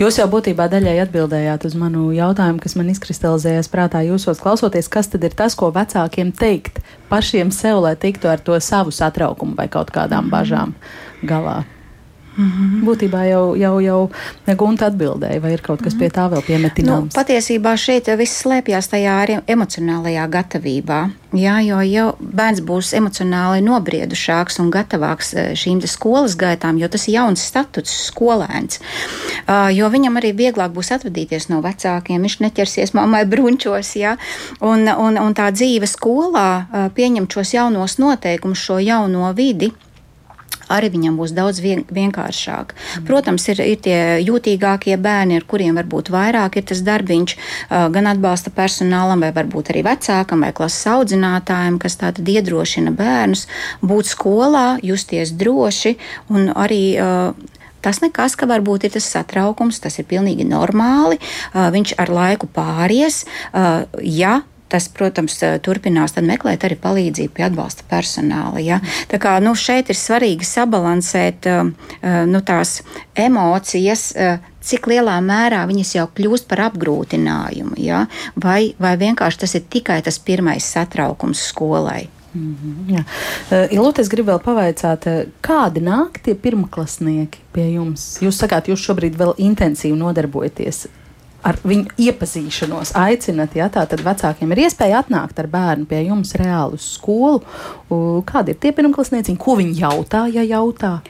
Jūs 0.02 0.18
jau 0.18 0.26
būtībā 0.32 0.66
daļai 0.72 0.96
atbildējāt 1.04 1.68
uz 1.68 1.76
manu 1.78 2.10
jautājumu, 2.16 2.60
kas 2.62 2.74
man 2.76 2.90
izkristalizējās 2.92 3.70
prātā 3.72 4.02
jūsos 4.04 4.42
klausoties, 4.42 4.90
kas 4.92 5.08
tad 5.12 5.24
ir 5.24 5.36
tas, 5.38 5.54
ko 5.56 5.70
vecākiem 5.72 6.34
teikt 6.36 6.82
pašiem 7.12 7.54
sev, 7.54 7.80
lai 7.86 7.94
tiktu 7.96 8.28
ar 8.32 8.42
to 8.42 8.58
savu 8.60 8.92
satraukumu 8.92 9.56
vai 9.56 9.68
kaut 9.72 9.94
kādām 9.94 10.32
bažām 10.34 10.74
galā. 11.22 11.62
Mm 12.36 12.50
-hmm. 12.50 12.84
Būtībā 12.88 13.22
jau, 13.28 13.56
jau, 13.56 13.80
jau 13.80 14.10
Gunta 14.56 14.86
atbildēja, 14.86 15.40
vai 15.40 15.52
ir 15.52 15.60
kaut 15.60 15.82
kas 15.82 15.94
pie 15.94 16.08
tā 16.08 16.30
vēl 16.32 16.42
piemetināms? 16.46 17.12
Nu, 17.12 17.20
patiesībā 17.22 17.76
šeit 17.76 18.08
viss 18.16 18.42
slēpjas 18.42 18.88
tajā 18.88 19.42
emocionālajā 19.46 20.28
gatavībā. 20.28 21.10
Jā, 21.32 21.60
jo 21.64 21.80
jau 21.80 22.16
bērns 22.20 22.60
būs 22.60 22.92
emocionāli 22.92 23.62
nobriedušāks 23.64 24.58
un 24.60 24.70
gatavāks 24.70 25.34
eh, 25.34 25.52
šīm 25.56 25.80
skolas 25.86 26.36
gaitām, 26.36 26.78
jo 26.78 26.88
tas 26.88 27.08
ir 27.08 27.14
jauns 27.14 27.40
statuts, 27.40 27.92
skolēns. 28.12 28.80
Uh, 29.48 29.68
jo 29.74 29.88
viņam 29.88 30.16
arī 30.16 30.32
vieglāk 30.32 30.72
būs 30.72 30.92
atvadīties 30.92 31.48
no 31.48 31.60
vecākiem, 31.60 32.22
viņš 32.22 32.40
neķersies 32.40 32.92
mammai 32.94 33.24
brunčos, 33.24 33.96
jā, 33.96 34.16
un, 34.60 34.88
un, 34.88 35.18
un 35.18 35.34
tā 35.34 35.50
dzīve 35.52 35.86
skolā 35.86 36.50
uh, 36.62 36.88
pieņemt 36.94 37.32
šos 37.32 37.54
jaunos 37.54 37.98
noteikumus, 37.98 38.58
šo 38.58 38.78
jauno 38.78 39.32
vidi 39.32 39.72
arī 40.70 40.90
viņam 40.92 41.16
būs 41.20 41.34
daudz 41.36 41.60
vien, 41.62 41.84
vienkāršāk. 41.88 42.74
Protams, 43.08 43.46
ir, 43.52 43.62
ir 43.64 43.80
tie 43.82 43.98
jūtīgākie 44.22 44.96
bērni, 45.00 45.40
ar 45.40 45.46
kuriem 45.48 45.78
varbūt 45.80 46.12
vairāk 46.12 46.58
ir 46.60 46.66
tas 46.70 46.82
darbiņš, 46.86 47.36
gan 47.94 48.10
atbalsta 48.10 48.52
personālam, 48.54 49.24
vai 49.24 49.32
varbūt 49.34 49.72
arī 49.72 49.84
vecākam 49.86 50.44
vai 50.46 50.52
klases 50.56 50.86
audzinātājiem, 50.92 51.80
kas 51.82 51.98
tātad 52.00 52.28
iedrošina 52.28 52.94
bērnus 52.96 53.46
būt 53.82 54.12
skolā, 54.12 54.66
justies 54.82 55.34
droši 55.34 55.96
un 56.32 56.52
arī. 56.54 56.84
Tas 57.82 57.98
nekas, 57.98 58.36
ka 58.38 58.46
varbūt 58.46 58.84
ir 58.86 58.92
tas 58.94 59.08
satraukums, 59.10 59.80
tas 59.82 59.96
ir 59.98 60.06
pilnīgi 60.06 60.44
normāli. 60.46 61.16
Viņš 61.50 61.96
ar 61.98 62.12
laiku 62.14 62.46
pāries. 62.46 63.24
Ja 63.98 64.36
tas, 64.72 64.88
protams, 64.92 65.38
turpinās 65.64 66.16
meklēt 66.22 66.64
arī 66.64 66.78
palīdzību 66.80 67.34
pie 67.36 67.46
atbalsta 67.48 67.84
personāla. 67.90 68.62
Ja? 68.62 68.80
Tā 69.10 69.20
kā 69.22 69.36
nu, 69.44 69.54
šeit 69.58 69.92
ir 69.92 69.98
svarīgi 69.98 70.48
sabalansēt 70.48 71.48
nu, 72.30 72.40
tās 72.46 72.80
emocijas 73.14 74.12
cik 74.62 74.86
lielā 74.92 75.18
mērā 75.24 75.64
viņas 75.68 75.94
jau 75.96 76.06
kļūst 76.16 76.48
par 76.50 76.68
apgrūtinājumu, 76.70 77.76
ja? 77.82 78.06
vai, 78.38 78.72
vai 78.78 78.96
vienkārši 79.00 79.44
tas 79.44 79.56
ir 79.58 79.68
tikai 79.70 80.00
tas 80.06 80.20
pirmais 80.22 80.66
satraukums 80.74 81.42
skolai. 81.50 82.08
Mm 82.32 82.56
-hmm, 82.56 82.94
jā. 82.94 83.02
Ilūte, 83.76 84.00
es 84.00 84.08
gribu 84.08 84.30
vēl 84.30 84.40
pavaicāt, 84.40 85.04
kādi 85.44 85.82
nāk 85.84 86.16
tie 86.22 86.34
pirmklasnieki 86.34 87.38
pie 87.52 87.66
jums? 87.74 88.18
Jūs 88.24 88.40
sakāt, 88.40 88.68
jūs 88.72 88.80
šobrīd 88.80 89.18
vēl 89.20 89.34
intensīvi 89.36 89.98
nodarbojaties 89.98 90.86
ar 91.42 91.58
viņu 91.66 91.96
iepazīšanos 91.98 92.94
aicinat, 92.98 93.56
ja 93.58 93.66
tā 93.72 93.82
tad 93.90 94.02
vecākiem 94.06 94.52
ir 94.54 94.64
iespēja 94.66 95.02
atnākt 95.02 95.40
ar 95.42 95.48
bērnu 95.50 95.88
pie 95.90 96.04
jums 96.06 96.36
reāli 96.38 96.78
uz 96.78 96.86
skolu. 96.94 97.42
Kādi 98.28 98.54
ir 98.54 98.60
tie 98.62 98.70
pirmklasnieci, 98.76 99.34
ko 99.40 99.56
viņi 99.58 99.80
jautā, 99.82 100.24
ja 100.30 100.44
jautā? 100.46 101.00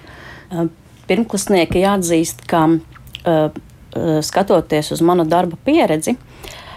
Pirmklasnieki 1.08 1.84
jāatzīst, 1.84 2.46
ka 2.48 2.64
skatoties 4.24 4.92
uz 4.94 5.02
manu 5.04 5.26
darba 5.28 5.58
pieredzi, 5.66 6.16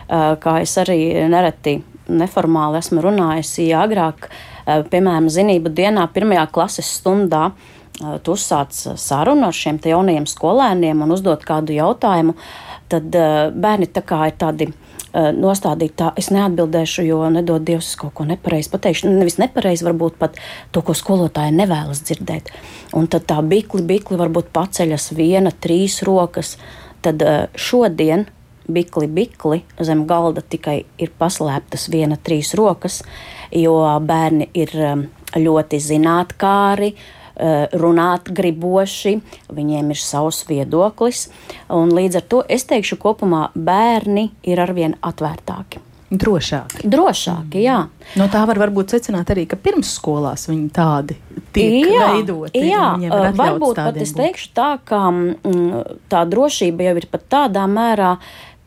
kā 0.07 0.57
es 0.61 0.75
arī 0.81 0.99
nereti 1.31 1.79
neformāli 2.11 2.77
esmu 2.81 3.01
ruinājusi 3.01 3.71
agrāk, 3.73 4.27
piemēram, 4.65 5.31
zinību 5.31 5.71
dienā, 5.73 6.03
pirmajā 6.13 6.45
klases 6.53 6.91
stundā. 6.99 7.47
Tu 7.95 8.33
uzsāc 8.33 8.75
sarunu 8.99 9.47
ar 9.47 9.55
šiem 9.55 9.77
jaunajiem 9.79 10.25
skolēniem 10.27 11.05
un 11.05 11.15
uzdot 11.15 11.45
kādu 11.47 11.77
jautājumu. 11.77 12.33
Tad 12.91 13.15
uh, 13.17 13.47
bērni 13.49 13.87
tā 13.89 14.03
kā 14.05 14.19
ir 14.29 14.35
tādi 14.41 14.67
uh, 14.69 15.31
nostādīti, 15.33 15.95
tā 15.97 16.11
es 16.19 16.29
neatbildēšu, 16.33 17.05
jo 17.07 17.23
nedod 17.33 17.65
Dievs, 17.65 17.89
es 17.93 17.99
kaut 17.99 18.13
ko 18.17 18.27
nepareizi 18.29 18.69
pateikšu. 18.73 19.09
Nevis 19.09 19.39
nepareizi, 19.41 19.87
varbūt 19.87 20.19
pat 20.21 20.37
to, 20.75 20.83
ko 20.85 20.93
skolotāja 20.97 21.53
nevēlas 21.55 22.03
dzirdēt. 22.05 22.53
Un 22.97 23.09
tad 23.11 23.25
tā 23.31 23.39
bikli, 23.41 23.81
bikli 23.85 24.19
varbūt 24.21 24.53
paceļas 24.55 25.11
viena, 25.17 25.53
trīs 25.65 26.01
rokas. 26.05 26.55
Tad 27.05 27.25
uh, 27.25 27.43
šodien 27.57 28.27
bikli, 28.69 29.09
bikli 29.09 29.61
zem 29.85 30.05
galda 30.09 30.41
tikai 30.41 30.79
ir 31.01 31.11
paslēptas 31.19 31.89
viena, 31.93 32.17
trīs 32.17 32.53
rokas, 32.57 33.01
jo 33.53 33.77
bērni 34.01 34.49
ir 34.57 34.73
um, 34.77 35.05
ļoti 35.37 35.81
zinātkāri. 35.89 36.93
Uh, 36.95 37.24
runāt 37.75 38.29
griboši, 38.35 39.17
viņiem 39.55 39.91
ir 39.91 39.99
savs 39.99 40.43
viedoklis. 40.49 41.27
Līdz 41.69 42.21
ar 42.21 42.29
to 42.31 42.43
es 42.49 42.67
teikšu, 42.69 42.99
kopumā 43.01 43.49
bērni 43.55 44.29
ir 44.47 44.63
arvien 44.63 44.95
atvērtāki. 45.03 45.83
Drošāki. 46.15 46.85
Drošāki, 46.85 47.63
jā. 47.65 47.79
No 48.19 48.27
tā 48.31 48.43
var 48.45 48.59
varbūt 48.61 48.93
secināt 48.93 49.31
arī, 49.33 49.47
ka 49.49 49.57
pirmsskolās 49.57 50.45
viņi 50.51 50.67
tādi 50.75 51.17
tiek 51.55 51.89
jā, 51.89 52.09
veidoti. 52.13 52.61
Jā, 52.69 52.85
varbūt 53.35 53.79
pat 53.81 53.97
es 54.03 54.13
teikšu 54.15 54.51
tā, 54.55 54.69
ka 54.85 55.01
mm, 55.09 55.81
tā 56.11 56.21
drošība 56.29 56.91
jau 56.91 56.95
ir 57.01 57.07
pat 57.09 57.25
tādā 57.33 57.65
mērā, 57.71 58.15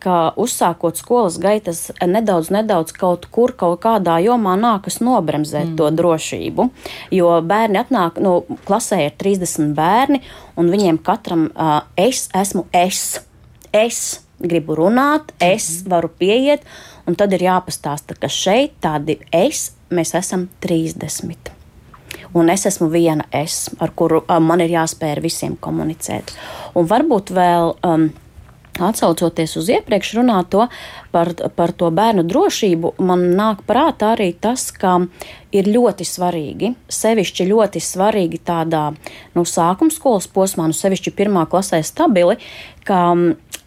ka 0.03 0.33
uzsākot 0.39 0.99
skolas 0.99 1.39
gaitas, 1.43 1.89
nedaudz, 2.05 2.53
nedaudz 2.55 2.95
kaut 2.97 3.27
kur, 3.35 3.53
kaut 3.59 3.81
kādā 3.83 4.19
jomā 4.23 4.55
nākas 4.61 5.01
nobremzēt 5.05 5.73
mm. 5.73 5.77
to 5.81 5.91
drošību. 5.99 6.69
Jo 7.15 7.39
bērni 7.47 7.81
atnāk, 7.83 8.21
nu, 8.23 8.41
klasē 8.69 9.03
ir 9.07 9.17
30 9.19 9.75
bērni, 9.79 10.23
un 10.59 10.71
viņiem 10.73 11.01
katram 11.05 11.49
uh, 11.51 11.81
es 11.99 12.29
esmu 12.37 12.67
es. 12.77 13.21
Es 13.75 14.23
gribu 14.39 14.79
runāt, 14.79 15.35
es 15.43 15.69
mm. 15.83 15.91
varu 15.91 16.13
pieiet, 16.21 16.65
un 17.07 17.19
tad 17.19 17.35
ir 17.35 17.49
jāpastāsta, 17.49 18.17
ka 18.19 18.31
šeit 18.33 18.79
tādi 18.85 19.19
es, 19.35 19.73
mēs 19.91 20.15
esam 20.19 20.47
30. 20.65 21.55
Un 22.37 22.51
es 22.53 22.67
esmu 22.69 22.91
viena 22.93 23.25
es, 23.33 23.67
ar 23.81 23.93
kuru 23.97 24.23
man 24.45 24.61
ir 24.61 24.73
jāspēj 24.75 25.15
ar 25.17 25.21
visiem 25.25 25.57
komunicēt. 25.61 26.33
Un 26.77 26.89
varbūt 26.89 27.33
vēl. 27.35 27.77
Um, 27.85 28.11
Atcaucoties 28.79 29.57
uz 29.59 29.69
iepriekš 29.75 30.13
runāto 30.21 30.69
par, 31.11 31.33
par 31.57 31.73
to 31.75 31.91
bērnu 31.95 32.23
drošību, 32.29 32.95
man 33.03 33.25
nāk 33.39 33.65
prātā 33.67 34.13
arī 34.15 34.31
tas, 34.39 34.69
ka 34.71 35.01
ir 35.55 35.71
ļoti 35.73 36.07
svarīgi, 36.07 36.73
sevišķi 36.93 37.49
ļoti 37.51 37.83
svarīgi 37.83 38.41
tādā 38.47 38.85
nu, 39.35 39.45
sākuma 39.45 39.95
skolas 39.95 40.29
posmā, 40.31 40.69
nu, 40.71 40.77
sevišķi 40.77 41.15
pirmā 41.19 41.47
klasē 41.51 41.81
stabili, 41.87 42.39
ka 42.87 43.01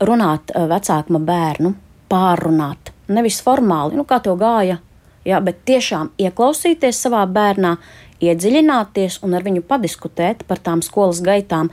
runāt 0.01 0.53
eh, 0.53 0.67
vecākam 0.71 1.19
bērnu, 1.27 1.73
pārrunāt, 2.11 2.93
nevis 3.11 3.41
formāli, 3.43 3.99
nu, 3.99 4.07
kā 4.07 4.21
to 4.23 4.37
gāja, 4.39 4.79
jā, 5.27 5.41
bet 5.43 5.65
tiešām 5.67 6.13
ieklausīties 6.21 7.03
savā 7.05 7.25
bērnā, 7.27 7.75
iedziļināties 8.21 9.19
un 9.25 9.35
ar 9.37 9.45
viņu 9.45 9.63
padiskutēt 9.67 10.45
par 10.49 10.61
tām 10.63 10.83
skolas 10.85 11.21
gaitām. 11.25 11.71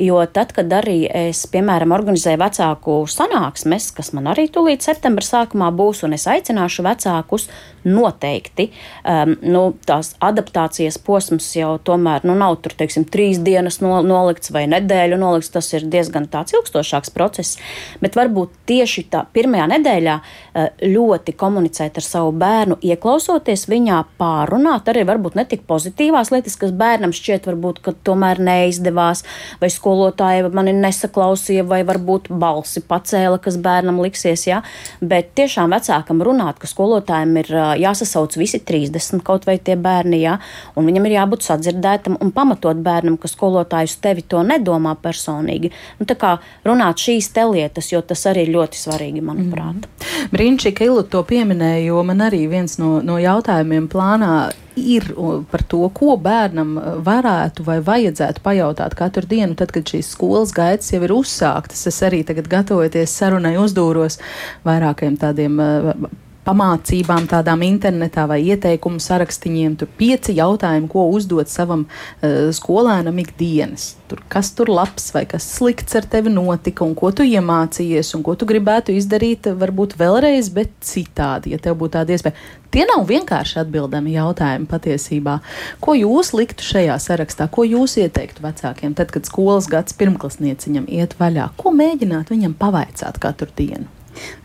Jo 0.00 0.22
tad, 0.32 0.54
kad 0.56 0.72
arī 0.80 1.04
es, 1.06 1.44
piemēram, 1.52 1.94
organizēju 1.96 2.40
vecāku 2.40 3.00
sanāksmes, 3.10 3.90
kas 3.96 4.12
man 4.16 4.30
arī 4.32 4.48
tūlīt 4.52 4.86
septembra 4.86 5.26
sākumā 5.26 5.70
būs, 5.76 6.04
un 6.06 6.16
es 6.16 6.26
aicināšu 6.30 6.86
vecākus 6.86 7.48
noteikti, 7.84 8.70
um, 9.04 9.34
nu, 9.42 9.62
tās 9.86 10.14
adaptācijas 10.24 10.98
posms 11.04 11.48
jau 11.56 11.74
tomēr 11.84 12.26
nu, 12.28 12.34
nav 12.38 12.58
tur, 12.64 12.74
teiksim, 12.78 13.06
trīs 13.08 13.40
dienas 13.44 13.80
no, 13.84 13.98
nolikts 14.04 14.52
vai 14.54 14.66
nedēļu 14.70 15.20
nolikts. 15.20 15.52
Tas 15.54 15.72
ir 15.74 15.86
diezgan 15.90 16.28
tāds 16.30 16.54
ilgstošāks 16.54 17.12
process, 17.14 17.58
bet 18.02 18.18
varbūt 18.18 18.52
tieši 18.70 19.06
tā 19.12 19.24
pirmajā 19.34 19.66
nedēļā 19.74 20.16
uh, 20.20 20.68
ļoti 20.84 21.34
komunicēt 21.40 21.98
ar 22.00 22.06
savu 22.06 22.34
bērnu, 22.40 22.78
ieklausoties 22.84 23.66
viņā, 23.70 24.02
pārunāt 24.20 24.88
arī 24.90 25.04
varbūt 25.08 25.38
netik 25.38 25.64
pozitīvās 25.70 26.32
lietas, 26.34 26.56
kas 26.60 26.74
bērnam 26.76 27.14
šķiet, 27.16 27.48
varbūt, 27.50 27.80
ka 27.84 27.94
tomēr 28.06 28.40
neizdevās, 28.44 29.24
vai 29.60 29.70
skolotāja 29.72 30.50
mani 30.54 30.74
nesaklausīja, 30.76 31.64
vai 31.68 31.82
varbūt 31.88 32.30
balsi 32.40 32.82
pacēla, 32.86 33.40
kas 33.42 33.58
bērnam 33.60 34.00
liksies. 34.02 34.46
Ja? 34.48 34.62
Bet 35.00 35.34
tiešām 35.38 35.74
vecākam 35.74 36.22
runāt, 36.26 36.60
ka 36.60 36.70
skolotājiem 36.70 37.36
ir 37.42 37.52
jāsasauc 37.78 38.36
visi 38.40 38.60
30 38.66 39.22
kaut 39.26 39.46
vai 39.48 39.58
tie 39.58 39.76
bērni, 39.76 40.22
ja? 40.24 40.38
un 40.76 40.88
viņam 40.88 41.08
ir 41.08 41.16
jābūt 41.18 41.46
sadzirdētam 41.46 42.18
un 42.20 42.32
pamatot 42.34 42.80
bērnam, 42.84 43.18
ka 43.20 43.30
skolotājs 43.30 43.98
tevi 44.02 44.24
to 44.26 44.42
nedomā 44.46 44.96
personīgi. 45.02 45.72
Nu, 46.00 46.08
tā 46.08 46.16
kā 46.20 46.36
runāt 46.66 47.02
šīs 47.02 47.30
te 47.34 47.44
lietas, 47.50 47.92
jo 47.92 48.02
tas 48.02 48.26
arī 48.30 48.46
ir 48.46 48.54
ļoti 48.56 48.80
svarīgi, 48.80 49.24
manuprāt. 49.24 49.86
Mm. 49.86 50.32
Brīnišķīgi, 50.34 50.76
ka 50.78 50.88
Ilu 50.88 51.04
to 51.10 51.22
pieminēja, 51.26 51.84
jo 51.90 52.02
man 52.06 52.24
arī 52.26 52.44
viens 52.50 52.78
no, 52.80 52.98
no 53.04 53.18
jautājumiem 53.20 53.88
plānā 53.90 54.34
ir 54.76 55.10
par 55.50 55.62
to, 55.68 55.82
ko 55.94 56.16
bērnam 56.20 56.76
e, 56.78 56.94
varētu 57.04 57.64
vai 57.66 57.78
vajadzētu 57.84 58.42
pajautāt 58.44 58.96
katru 58.98 59.26
dienu, 59.28 59.56
tad, 59.58 59.72
kad 59.74 59.86
šīs 59.86 60.12
skolas 60.14 60.54
gaitas 60.56 60.92
jau 60.92 61.02
ir 61.04 61.14
uzsāktas. 61.14 61.86
Es 61.90 62.00
arī 62.06 62.22
tagad 62.26 62.48
gatavojoties 62.50 63.16
sarunai 63.22 63.56
uzdūros 63.60 64.20
vairākiem 64.66 65.18
tādiem 65.20 65.60
e, 65.60 65.70
pamācībām, 66.46 67.26
tādām 67.30 67.64
internetā 67.66 68.26
vai 68.30 68.40
ieteikumu 68.52 69.00
sarakstiņiem. 69.02 69.76
Tur 69.80 69.90
pieci 69.98 70.36
jautājumi, 70.38 70.88
ko 70.90 71.06
uzdot 71.12 71.50
savam 71.52 71.86
uh, 71.86 72.48
skolēnam 72.56 73.20
ikdienas. 73.22 73.94
Tur, 74.10 74.22
kas 74.32 74.52
tur 74.56 74.72
labs 74.72 75.10
vai 75.14 75.26
kas 75.30 75.46
slikts 75.58 75.94
ar 75.98 76.08
tevi 76.10 76.32
notika, 76.32 76.86
un 76.86 76.96
ko 76.98 77.12
tu 77.14 77.26
iemācījies, 77.26 78.14
un 78.16 78.24
ko 78.26 78.34
tu 78.38 78.48
gribētu 78.48 78.96
izdarīt, 78.96 79.50
varbūt 79.60 79.94
vēlreiz, 80.00 80.50
bet 80.54 80.72
citādi, 80.84 81.54
ja 81.54 81.60
tev 81.62 81.78
būtu 81.82 81.98
tāda 81.98 82.16
iespēja. 82.16 82.38
Tie 82.70 82.84
nav 82.86 83.02
vienkārši 83.08 83.60
atbildami 83.64 84.14
jautājumi 84.14 84.68
patiesībā. 84.70 85.40
Ko 85.82 85.96
jūs 85.98 86.30
liktu 86.38 86.62
šajā 86.62 86.98
sarakstā? 87.02 87.48
Ko 87.50 87.66
jūs 87.66 87.96
ieteiktu 87.98 88.44
vecākiem, 88.46 88.94
tad, 88.98 89.10
kad 89.14 89.26
skolas 89.26 89.66
gads 89.70 89.96
pirmklasnieciņam 89.98 90.86
iet 90.86 91.18
vaļā? 91.18 91.50
Ko 91.58 91.74
mēģināt 91.74 92.30
viņam 92.30 92.54
pavaicāt 92.58 93.18
katru 93.22 93.50
dienu? 93.58 93.99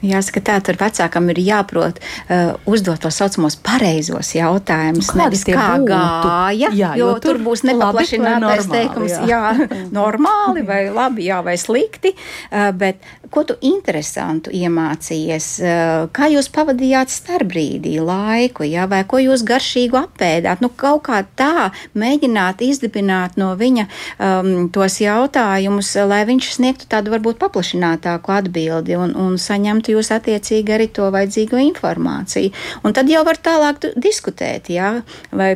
Jāsaka, 0.06 0.42
tā 0.46 0.56
tur 0.64 0.78
vecākam 0.80 1.30
ir 1.34 1.40
jāprot 1.42 2.00
uh, 2.00 2.54
uzdot 2.70 3.02
to 3.02 3.12
saucamos 3.14 3.58
pareizos 3.58 4.34
jautājumus. 4.38 5.12
Nevis 5.18 5.46
kā 5.48 5.68
būtu? 5.82 5.90
gāja, 5.90 6.70
jā, 6.70 6.92
jo, 7.00 7.10
jo 7.10 7.10
tur, 7.18 7.40
tur 7.40 7.44
būs 7.48 7.66
nepaplašinātais 7.68 8.70
teikums, 8.72 9.16
jā, 9.26 9.42
jā 9.58 9.68
normāli 10.00 10.66
vai 10.68 10.86
labi, 10.94 11.28
jā, 11.30 11.42
vai 11.46 11.58
slikti, 11.60 12.14
uh, 12.16 12.70
bet 12.78 13.02
ko 13.34 13.44
tu 13.48 13.58
interesantu 13.66 14.54
iemācījies, 14.54 15.48
uh, 15.64 16.06
kā 16.16 16.30
jūs 16.32 16.52
pavadījāt 16.54 17.14
starpbrīdī 17.14 17.98
laiku, 18.06 18.68
jā, 18.70 18.86
vai 18.92 19.02
ko 19.10 19.20
jūs 19.24 19.46
garšīgu 19.48 20.00
apēdāt, 20.04 20.62
nu 20.64 20.70
kaut 20.70 21.08
kā 21.10 21.24
tā 21.38 21.72
mēģināt 21.98 22.62
izdibināt 22.66 23.40
no 23.42 23.52
viņa 23.58 23.88
um, 23.90 24.54
tos 24.74 25.00
jautājumus, 25.02 25.96
lai 26.06 26.24
viņš 26.30 26.52
sniegtu 26.60 26.90
tādu 26.92 27.14
varbūt 27.16 27.42
paplašinātāku 27.42 28.34
atbildi 28.36 28.98
un, 29.00 29.18
un 29.18 29.40
saņemtu 29.42 29.55
jūs 29.96 30.12
attiecīgi 30.16 30.76
arī 30.76 30.90
to 30.96 31.08
vajadzīgo 31.14 31.62
informāciju. 31.70 32.52
Un 32.84 32.96
tad 32.96 33.10
jau 33.10 33.24
var 33.28 33.40
tālāk 33.40 33.92
diskutēt, 33.96 34.70
jā, 34.74 35.02
vai 35.32 35.56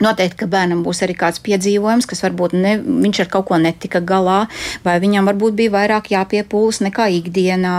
Noteikti, 0.00 0.38
ka 0.40 0.48
bērnam 0.50 0.80
būs 0.84 1.02
arī 1.04 1.14
kāds 1.18 1.42
piedzīvojums, 1.44 2.06
kas 2.08 2.22
varbūt 2.24 2.54
ne, 2.56 2.76
viņš 2.80 3.22
ar 3.24 3.30
kaut 3.32 3.48
ko 3.50 3.58
netika 3.60 4.00
galā, 4.00 4.46
vai 4.84 4.96
viņam 5.02 5.28
varbūt 5.28 5.56
bija 5.58 5.74
vairāk 5.74 6.10
jāpiepūlas 6.14 6.80
nekā 6.86 7.10
ikdienā, 7.18 7.74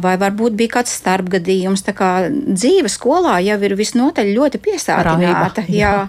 vai 0.00 0.14
varbūt 0.20 0.56
bija 0.56 0.78
kāds 0.78 0.94
starpgadījums. 0.96 1.84
Tā 1.84 1.94
kā 1.96 2.10
dzīve 2.30 2.88
skolā 2.92 3.38
jau 3.44 3.58
ir 3.66 3.76
visnotaļ 3.76 4.32
ļoti 4.38 4.62
piesātināta. 4.64 5.66
Jā. 5.68 6.06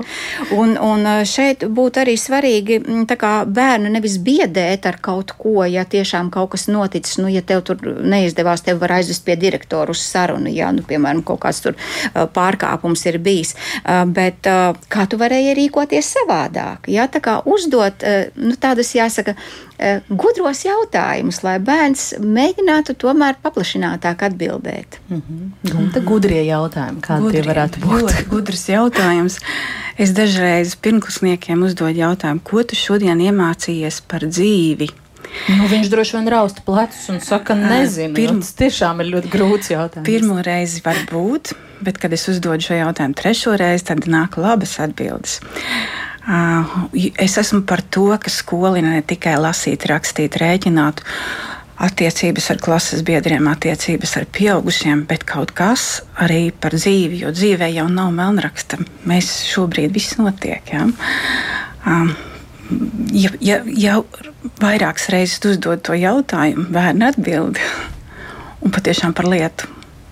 Un, 0.55 0.77
un 0.79 1.03
šeit 1.27 1.65
būtu 1.67 2.03
arī 2.05 2.15
svarīgi 2.20 2.79
kā, 3.20 3.34
bērnu 3.46 3.91
nevis 3.91 4.17
biedēt 4.24 4.88
ar 4.88 5.01
kaut 5.03 5.36
ko, 5.39 5.65
ja 5.67 5.84
tiešām 5.84 6.31
kaut 6.34 6.53
kas 6.55 6.67
noticis, 6.72 7.20
nu, 7.20 7.27
ja 7.31 7.43
tev 7.43 7.65
tur 7.67 7.84
neizdevās, 7.84 8.63
tev 8.65 8.79
var 8.81 8.96
aizvest 9.01 9.25
pie 9.27 9.36
direktoru 9.39 9.96
uz 9.96 10.03
sarunu, 10.05 10.50
ja, 10.51 10.72
nu, 10.72 10.86
piemēram, 10.88 11.24
kaut 11.27 11.43
kāds 11.43 11.62
tur 11.65 11.77
pārkāpums 12.13 13.03
ir 13.12 13.20
bijis. 13.24 13.55
Bet 14.15 14.48
kā 14.91 15.08
tu 15.12 15.20
varēji 15.20 15.41
varēja 15.42 15.58
rīkoties 15.58 16.10
savādāk. 16.16 16.88
Jā, 16.92 17.08
tā 17.10 17.22
kā 17.22 17.42
uzdot 17.46 18.04
eh, 18.04 18.32
nu, 18.36 18.56
tādus, 18.56 18.94
jāsaka, 18.96 19.36
eh, 19.78 20.02
gudros 20.10 20.64
jautājumus, 20.66 21.42
lai 21.44 21.58
bērns 21.60 22.16
mēģinātu 22.22 22.96
tomēr 22.96 23.40
paplašinātāk 23.42 24.24
atbildēt. 24.30 25.00
Mm 25.10 25.22
-hmm. 25.22 25.76
Un 25.78 25.92
tad 25.92 26.06
gudrie 26.06 26.44
jautājumi, 26.46 27.02
kādi 27.02 27.22
gudrie, 27.22 27.42
tie 27.42 27.50
varētu 27.50 27.80
būt? 27.80 28.02
Ļoti 28.02 28.28
gudrs 28.30 28.68
jautājums. 28.70 29.40
Es 29.98 30.12
dažreiz 30.12 30.76
pirmklasniekiem 30.76 31.64
uzdodu 31.64 31.98
jautājumu, 31.98 32.40
ko 32.44 32.64
tu 32.64 32.76
šodien 32.76 33.20
iemācījies 33.20 34.02
par 34.08 34.22
dzīvi? 34.22 34.90
Nu, 35.50 35.68
viņš 35.68 35.90
droši 35.90 36.18
vien 36.18 36.28
rausta 36.28 36.62
plecus 36.66 37.10
un 37.10 37.20
saka, 37.20 37.56
nezinu. 37.56 38.14
Pirms, 38.16 38.52
tas 38.52 38.56
tiešām 38.56 39.02
ir 39.02 39.08
ļoti 39.16 39.30
grūts 39.30 39.72
jautājums. 39.72 40.06
Pirmo 40.06 40.42
reizi 40.42 40.82
var 40.84 40.96
būt, 41.12 41.54
bet, 41.86 42.00
kad 42.02 42.14
es 42.14 42.28
uzdodu 42.32 42.66
šo 42.66 42.80
jautājumu 42.80 43.18
trešo 43.18 43.56
reizi, 43.60 43.88
tad 43.92 44.08
nāk 44.10 44.38
labas 44.42 44.78
atbildes. 44.84 45.40
Uh, 46.22 46.68
es 47.18 47.38
esmu 47.42 47.64
par 47.66 47.82
to, 47.82 48.06
ka 48.22 48.30
skolina 48.30 48.94
ne 48.94 49.02
tikai 49.02 49.40
lasīt, 49.42 49.88
rakstīt, 49.90 50.38
rēķināt, 50.38 51.02
attiecības 51.82 52.50
ar 52.54 52.60
klases 52.62 53.02
biedriem, 53.06 53.48
attiecības 53.50 54.14
ar 54.20 54.28
pieaugušiem, 54.38 55.06
bet 55.10 55.26
kaut 55.26 55.54
kas 55.58 56.04
arī 56.22 56.52
par 56.54 56.76
dzīvi, 56.78 57.24
jo 57.24 57.32
dzīvē 57.34 57.72
jau 57.74 57.88
nav 57.90 58.12
melnraksta. 58.14 58.78
Mēs 59.10 59.32
šobrīd 59.50 59.96
viss 59.96 60.20
notiek. 60.22 60.62
Ja? 60.70 60.86
Um, 61.90 62.14
ja, 63.18 63.34
ja, 63.42 63.62
ja 63.66 63.98
vairākas 64.62 65.10
reizes 65.14 65.42
uzdod 65.56 65.82
to 65.88 65.98
jautājumu, 65.98 66.70
bērni 66.74 67.10
atbild 67.10 67.62
un 68.62 68.74
patiešām 68.74 69.18
par 69.18 69.30
lietu. 69.32 69.71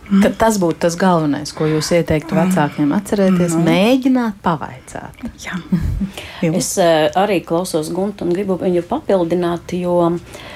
Tad 0.10 0.38
tas 0.42 0.58
būtu 0.58 0.82
tas 0.88 0.96
galvenais, 0.98 1.52
ko 1.54 1.68
jūs 1.70 1.92
ieteiktu 1.94 2.38
vecākiem 2.38 2.94
atcerēties, 2.98 3.54
mm. 3.54 3.66
mēģināt 3.68 4.40
pavaicāt. 4.42 5.26
Jā. 5.44 5.60
es 6.60 6.72
uh, 6.82 7.10
arī 7.20 7.44
klausos 7.46 7.92
Guntu 7.94 8.26
un 8.26 8.34
gribu 8.34 8.58
viņu 8.58 8.82
papildināt, 8.90 9.76
jo 9.78 10.00
uh, 10.10 10.48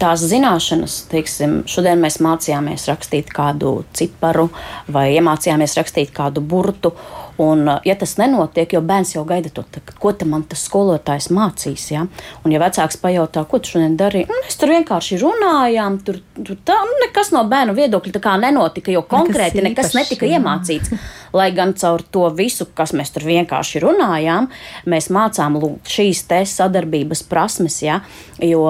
tās 0.00 0.24
zināšanas, 0.30 1.02
teiksim, 1.12 1.58
šodien 1.68 2.00
mēs 2.00 2.22
mācījāmies 2.24 2.88
rakstīt 2.88 3.28
kādu 3.36 3.82
ciparu 3.96 4.48
vai 4.92 5.10
iemācījāmies 5.18 5.76
rakstīt 5.80 6.14
kādu 6.16 6.40
burtu. 6.40 6.94
Un, 7.40 7.64
uh, 7.68 7.80
ja 7.84 7.94
tas 7.96 8.16
nenotiek, 8.20 8.74
jo 8.74 8.82
bērns 8.84 9.14
jau 9.14 9.24
gaida 9.28 9.48
to, 9.54 9.64
ko 10.00 10.12
man 10.28 10.44
tas 10.48 10.64
skolotājs 10.68 11.30
mācīs. 11.32 11.86
Ja? 11.94 12.04
Un, 12.44 12.52
ja 12.52 12.60
vecāks 12.60 12.98
pajautā, 13.00 13.44
ko 13.48 13.60
tu 13.62 13.74
šodien 13.74 13.96
darīji, 14.00 14.28
nu, 14.28 14.40
mēs 14.44 14.58
tur 14.60 14.72
vienkārši 14.74 15.20
runājām, 15.22 15.98
tur, 16.04 16.20
tur 16.36 16.58
tā, 16.68 16.76
nu, 16.88 16.98
nekas 17.06 17.32
no 17.32 17.44
bērnu 17.48 17.76
viedokļa 17.78 18.36
nenotika, 18.42 18.92
jo 18.92 19.04
konkrēti 19.08 19.62
nekas, 19.64 19.92
nekas 19.92 19.98
netika 20.00 20.28
jā. 20.28 20.38
iemācīts. 20.38 20.92
Lai 21.32 21.48
gan 21.56 21.72
caur 21.80 22.02
to 22.12 22.26
visu, 22.36 22.66
kas 22.76 22.92
mēs 22.92 23.14
tur 23.14 23.24
vienkārši 23.24 23.80
runājām, 23.80 24.50
mēs 24.92 25.08
mācām 25.14 25.56
lūk, 25.62 25.88
šīs 25.88 26.26
sadarbības 26.52 27.24
prasmes, 27.30 27.80
ja? 27.84 28.02
jo 28.42 28.66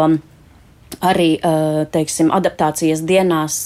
arī 1.02 1.32
uh, 1.40 1.82
teiksim, 1.90 2.30
adaptācijas 2.34 3.02
dienās 3.08 3.58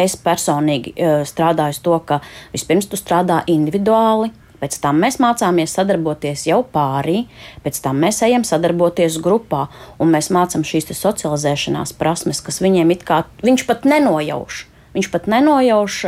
es 0.00 0.16
personīgi 0.20 0.94
uh, 0.96 1.22
strādāju 1.26 1.82
to, 1.82 1.98
ka 2.08 2.20
vispirms 2.54 2.88
tu 2.90 2.98
strādā 3.00 3.42
individuāli. 3.50 4.32
Pēc 4.56 4.78
tam 4.80 5.02
mēs 5.02 5.18
mācāmies 5.20 5.74
sadarboties 5.76 6.46
jau 6.48 6.62
pārī, 6.72 7.26
pēc 7.64 7.82
tam 7.84 7.98
mēs 8.00 8.22
ejam 8.24 8.44
sadarboties 8.46 9.18
grupā, 9.20 9.66
un 10.00 10.14
mēs 10.14 10.30
mācām 10.32 10.64
šīs 10.64 10.88
socializēšanās 10.96 11.92
prasmes, 12.00 12.40
kas 12.40 12.62
viņiem 12.64 12.94
it 12.94 13.04
kā 13.04 13.26
viņš 13.44 13.66
pat 13.68 13.84
nenojauš. 13.84 14.62
Viņš 14.96 15.10
pat 15.12 15.28
nenojauš, 15.28 15.98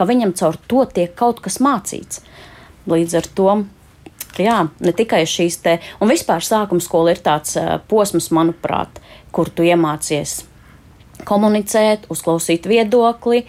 ka 0.00 0.06
viņam 0.08 0.32
caur 0.32 0.56
to 0.64 0.86
tiek 0.88 1.12
kaut 1.12 1.42
kas 1.44 1.60
mācīts. 1.60 2.22
Līdz 2.88 3.18
ar 3.20 3.28
to 3.36 3.50
jā, 4.40 4.60
ne 4.80 4.92
tikai 4.96 5.26
šīs 5.28 5.60
te, 5.60 5.78
un 6.00 6.08
vispār 6.08 6.44
sākuma 6.44 6.80
skola 6.80 7.12
ir 7.12 7.20
tāds 7.20 7.58
posms, 7.90 8.30
manuprāt, 8.32 9.02
kur 9.34 9.52
tu 9.52 9.66
iemācies 9.66 10.40
komunicēt, 11.26 12.06
uzklausīt 12.12 12.66
viedokli. 12.70 13.42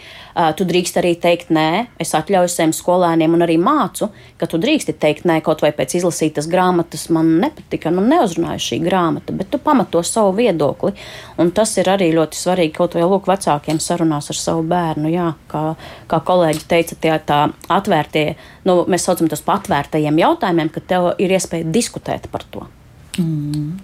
Tu 0.57 0.65
drīkst 0.67 0.97
arī 1.01 1.11
teikt 1.19 1.51
nē. 1.53 1.67
Es 2.01 2.13
atļauju 2.17 2.51
saviem 2.51 2.73
skolēniem 2.75 3.35
un 3.35 3.45
arī 3.45 3.57
mācu, 3.61 4.09
ka 4.39 4.47
tu 4.49 4.59
drīksti 4.61 4.95
teikt 5.01 5.27
nē 5.27 5.39
kaut 5.45 5.63
vai 5.63 5.73
pēc 5.75 5.97
izlasītas 5.99 6.47
grāmatas. 6.51 7.09
Man 7.13 7.33
nepatika, 7.43 7.91
man 7.93 8.09
neuzrunāja 8.11 8.61
šī 8.63 8.81
grāmata, 8.85 9.35
bet 9.35 9.51
tu 9.51 9.59
pamato 9.61 10.03
savu 10.07 10.33
viedokli. 10.39 10.93
Un 11.41 11.53
tas 11.55 11.75
ir 11.81 11.91
arī 11.91 12.11
ļoti 12.15 12.39
svarīgi 12.39 12.75
kaut 12.79 12.97
vai 12.97 13.05
lūk 13.05 13.29
vecākiem 13.31 13.81
sarunās 13.83 14.31
ar 14.31 14.39
savu 14.39 14.65
bērnu. 14.71 15.11
Jā, 15.11 15.31
kā, 15.51 15.63
kā 16.11 16.21
kolēģi 16.31 16.67
teica, 16.71 16.99
tie 17.01 17.15
tā 17.27 17.41
atvērtie, 17.71 18.27
nu, 18.67 18.81
mēs 18.87 19.07
saucam 19.07 19.31
tos 19.31 19.43
par 19.45 19.61
atvērtajiem 19.61 20.21
jautājumiem, 20.25 20.71
ka 20.71 20.85
tev 20.93 21.11
ir 21.19 21.35
iespēja 21.35 21.67
diskutēt 21.71 22.31
par 22.31 22.47
to. 22.53 22.67
Mm. 23.19 23.75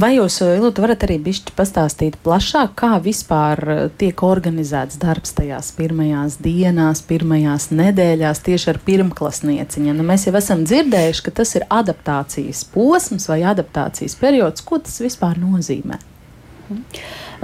Vai 0.00 0.14
jūs, 0.14 0.38
Ilūta, 0.40 0.80
varat 0.80 1.02
arī 1.04 1.18
bišķi 1.20 1.52
pastāstīt 1.58 2.14
plašāk, 2.24 2.72
kā 2.78 2.94
vispār 3.04 3.60
eh, 3.68 3.80
tiek 4.00 4.22
organizēts 4.24 4.96
darbs 5.02 5.34
tajās 5.36 5.74
pirmajās 5.76 6.38
dienās, 6.44 7.02
pirmajās 7.04 7.68
nedēļās 7.76 8.40
tieši 8.46 8.70
ar 8.72 8.80
pirmklasnieciņiem? 8.86 9.98
Nu, 9.98 10.06
mēs 10.08 10.24
jau 10.28 10.34
esam 10.40 10.64
dzirdējuši, 10.64 11.24
ka 11.26 11.34
tas 11.42 11.52
ir 11.58 11.66
adaptācijas 11.68 12.64
posms 12.72 13.28
vai 13.28 13.42
adaptācijas 13.50 14.16
periods. 14.20 14.64
Ko 14.64 14.80
tas 14.80 14.96
vispār 15.04 15.36
nozīmē? 15.42 16.00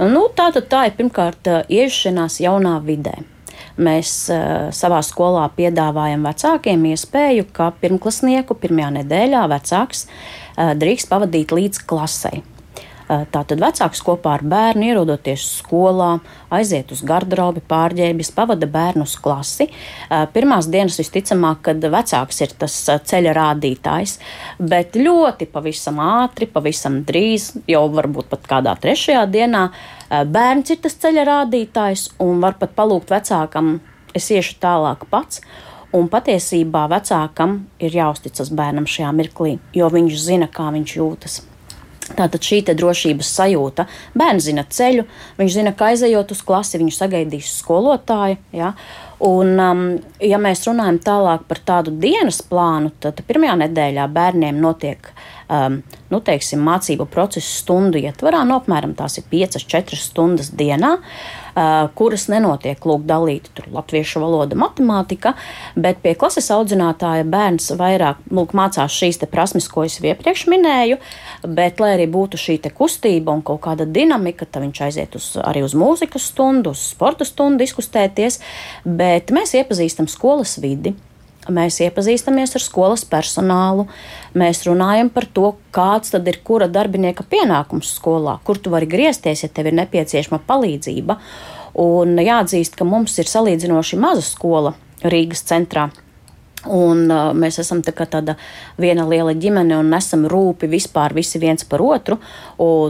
Nu, 0.01 0.25
tā, 0.33 0.49
tā 0.49 0.87
ir 0.89 0.97
pirmkārt 0.97 1.51
eh, 1.51 1.61
iešanās 1.83 2.41
jaunā 2.41 2.79
vidē 2.87 3.19
mēs 3.73 4.09
uh, 4.29 4.69
savā 4.75 4.99
skolā 5.05 5.47
piedāvājam 5.57 6.27
vecākiem 6.27 6.83
iespēju, 6.91 7.47
ka 7.55 7.71
pirmklasnieku 7.81 8.57
pirmajā 8.61 8.91
nedēļā 8.99 9.43
vecāks 9.49 10.05
drīkst 10.57 11.09
pavadīt 11.11 11.55
līdz 11.55 11.85
klasei. 11.89 12.43
Eh, 13.13 13.25
tātad 13.33 13.59
vecāks 13.59 13.99
kopā 14.05 14.37
ar 14.37 14.43
bērnu 14.47 14.85
ierodoties 14.87 15.43
skolā, 15.59 16.21
aiziet 16.53 16.91
uz 16.95 17.01
garderobi, 17.03 17.59
pārģērbjas, 17.67 18.31
pavada 18.35 18.69
bērnu 18.69 19.03
uz 19.03 19.17
klasi. 19.19 19.67
Eh, 19.67 20.23
pirmās 20.31 20.69
dienas 20.71 20.97
visticamāk, 21.01 21.61
kad 21.67 21.83
vecāks 21.83 22.39
ir 22.45 22.53
tas 22.59 22.77
eh, 22.87 23.01
ceļa 23.11 23.33
rādītājs, 23.35 24.15
bet 24.59 24.95
ļoti 24.95 25.49
pavisam 25.51 25.99
ātri, 25.99 26.47
pavisam 26.47 27.01
drīz, 27.03 27.51
jau 27.67 27.83
varbūt 27.91 28.31
pat 28.31 28.47
kādā 28.55 28.77
trešajā 28.79 29.25
dienā, 29.33 29.67
bērns 30.09 30.71
ir 30.71 30.79
tas 30.85 30.95
ceļa 31.03 31.27
rādītājs 31.27 32.07
un 32.23 32.39
var 32.43 32.55
pat 32.61 32.75
palūgt 32.77 33.11
vecākam 33.11 33.79
es 34.15 34.29
iešu 34.31 34.59
tālāk 34.63 35.07
pats. 35.11 35.41
Un 35.93 36.07
patiesībā 36.09 36.87
vecākam 36.89 37.59
ir 37.83 37.93
jāuzticas 37.93 38.49
bērnam 38.57 38.87
šajā 38.89 39.11
mirklī, 39.13 39.57
jo 39.77 39.89
viņš 39.93 40.21
zina, 40.23 40.47
kā 40.49 40.71
viņš 40.73 40.93
jūtas. 40.97 41.41
Tātad 42.03 42.43
šī 42.43 42.59
drošības 42.67 43.29
sajūta. 43.37 43.85
Bērns 44.17 44.47
zina 44.49 44.65
ceļu, 44.67 45.05
viņš 45.37 45.53
zina, 45.53 45.71
ka 45.77 45.91
aizejot 45.91 46.33
uz 46.35 46.41
klasi, 46.45 46.79
viņš 46.81 46.97
sagaidīs 46.97 47.51
skolotāju. 47.61 48.39
Ja? 48.53 48.73
Un, 49.23 49.53
um, 49.61 49.83
ja 50.19 50.39
mēs 50.41 50.65
runājam 50.67 50.97
tālāk 51.05 51.45
par 51.47 51.61
tādu 51.63 51.93
dienas 51.95 52.41
plānu, 52.43 52.91
tad 52.99 53.21
pirmajā 53.29 53.55
nedēļā 53.63 54.09
bērniem 54.17 54.59
notiek 54.65 55.07
um, 55.47 55.79
nu, 56.11 56.19
teiksim, 56.25 56.65
mācību 56.65 57.07
procesu 57.13 57.61
stundu 57.61 58.01
ietvarā, 58.01 58.43
no 58.49 58.59
apmēram 58.59 58.97
tās 58.99 59.21
ir 59.21 59.29
5-4 59.31 60.01
stundas 60.03 60.51
dienā. 60.57 60.97
Uh, 60.97 61.42
kuras 61.97 62.27
nenotiek 62.31 62.85
lūk 62.87 63.05
dalīti 63.09 63.53
tur 63.57 63.69
latviešu 63.73 64.21
valoda, 64.23 64.57
matemātika, 64.59 65.35
bet 65.75 66.01
pie 66.03 66.15
klases 66.19 66.49
audzinātāja 66.53 67.25
bērns 67.29 67.71
vairāk 67.79 68.23
lūk 68.33 68.55
mācās 68.57 68.93
šīs 68.93 69.21
prasmes, 69.31 69.69
ko 69.71 69.85
es 69.87 69.99
iepriekš 70.01 70.47
minēju, 70.51 70.99
bet 71.47 71.79
lai 71.83 71.93
arī 71.97 72.09
būtu 72.11 72.39
šī 72.39 72.59
kustība 72.73 73.33
un 73.33 73.41
kaut 73.45 73.63
kāda 73.65 73.85
dinamika, 73.85 74.45
tad 74.45 74.65
viņš 74.65 74.83
aiziet 74.87 75.15
uz, 75.19 75.33
arī 75.41 75.63
uz 75.65 75.75
mūzikas 75.77 76.29
stundu, 76.33 76.73
uz 76.73 76.83
sporta 76.93 77.25
stundu 77.27 77.63
diskutēties, 77.63 78.39
bet 78.85 79.33
mēs 79.35 79.55
iepazīstam 79.59 80.09
skolas 80.11 80.57
vidi. 80.63 80.95
Mēs 81.51 81.81
iepazīstamies 81.83 82.55
ar 82.55 82.63
skolas 82.63 83.03
personālu, 83.07 83.87
mēs 84.37 84.63
runājam 84.67 85.09
par 85.11 85.27
to, 85.35 85.55
kāds 85.75 86.13
tad 86.13 86.27
ir 86.31 86.39
kura 86.45 86.69
darbinieka 86.71 87.25
pienākums 87.27 87.91
skolā, 87.97 88.37
kur 88.47 88.61
tu 88.61 88.71
vari 88.71 88.87
griezties, 88.87 89.43
ja 89.43 89.49
tev 89.51 89.71
ir 89.71 89.77
nepieciešama 89.81 90.39
palīdzība. 90.47 91.17
Un 91.83 92.15
jāatzīst, 92.21 92.77
ka 92.79 92.87
mums 92.87 93.17
ir 93.19 93.27
salīdzinoši 93.27 93.99
maza 93.99 94.23
skola 94.23 94.75
Rīgas 95.03 95.43
centrā. 95.49 95.89
Un, 96.63 97.05
uh, 97.11 97.31
mēs 97.35 97.59
esam 97.59 97.81
tā 97.83 97.91
tāda 97.91 98.37
viena 98.79 99.03
liela 99.07 99.33
ģimene 99.35 99.75
un 99.81 99.91
esam 99.97 100.23
rūpi 100.31 100.69
vispār 100.71 101.15
visi 101.15 101.41
viens 101.41 101.65
par 101.67 101.83
otru. 101.83 102.19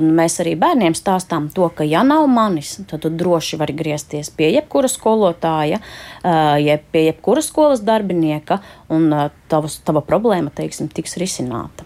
Mēs 0.04 0.40
arī 0.44 0.54
bērniem 0.60 0.94
stāstām 0.98 1.50
to, 1.54 1.70
ka, 1.74 1.86
ja 1.88 2.04
nav 2.06 2.28
manis, 2.30 2.76
tad 2.90 3.02
tu 3.02 3.10
droši 3.10 3.58
vari 3.58 3.74
griezties 3.74 4.30
pie 4.30 4.52
jebkura 4.54 4.92
skolotāja, 4.92 5.80
uh, 5.80 6.58
jeb 6.62 6.86
pie 6.94 7.08
jebkura 7.10 7.42
skolas 7.42 7.82
darbinieka, 7.86 8.62
un 8.94 9.10
uh, 9.12 9.32
tavas, 9.50 9.80
tava 9.86 10.06
problēma, 10.06 10.54
teiksim, 10.54 10.92
tiks 10.94 11.18
risināta. 11.22 11.83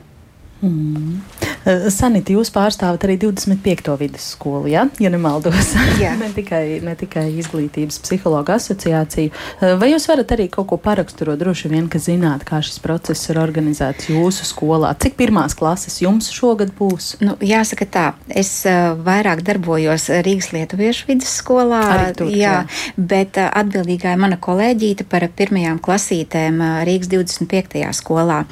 Mm. 0.62 1.22
Eh, 1.68 1.88
Sanita, 1.92 2.32
jūs 2.32 2.50
pārstāvat 2.54 3.04
arī 3.04 3.18
25. 3.20 3.92
vidusskolu, 4.00 4.70
ja, 4.72 4.86
ja 5.04 5.12
nemaldos. 5.12 5.74
Jā. 6.00 6.14
ne, 6.22 6.30
tikai, 6.34 6.80
ne 6.84 6.94
tikai 6.98 7.26
izglītības 7.42 8.00
psihologa 8.06 8.56
asociāciju. 8.56 9.34
Eh, 9.34 9.74
vai 9.80 9.92
jūs 9.92 10.08
varat 10.08 10.32
arī 10.38 10.48
kaut 10.54 10.70
ko 10.72 10.80
paraksturot, 10.82 11.40
droši 11.42 11.72
vien, 11.74 11.90
ka 11.92 12.00
zināt, 12.02 12.46
kā 12.48 12.62
šis 12.64 12.80
process 12.84 13.28
ir 13.32 13.42
organizēts 13.42 14.08
jūsu 14.14 14.48
skolā? 14.48 14.94
Cik 15.04 15.18
pirmās 15.20 15.58
klases 15.58 16.00
jums 16.02 16.32
šogad 16.32 16.72
būs? 16.78 17.18
Nu, 17.20 17.36
jāsaka 17.44 17.90
tā, 17.92 18.06
es 18.30 18.54
uh, 18.70 18.94
vairāk 18.96 19.44
darbojos 19.48 20.08
Rīgas 20.24 20.54
Lietuviešu 20.56 21.10
vidusskolā, 21.12 21.84
tur, 22.18 22.32
jā, 22.32 22.64
jā. 22.64 22.96
bet 22.96 23.42
atbildīgā 23.44 24.16
ir 24.16 24.24
mana 24.24 24.40
kolēģīte 24.40 25.08
par 25.12 25.28
pirmajām 25.36 25.82
klasītēm 25.84 26.64
Rīgas 26.88 27.12
25. 27.12 27.84
skolā. 27.98 28.44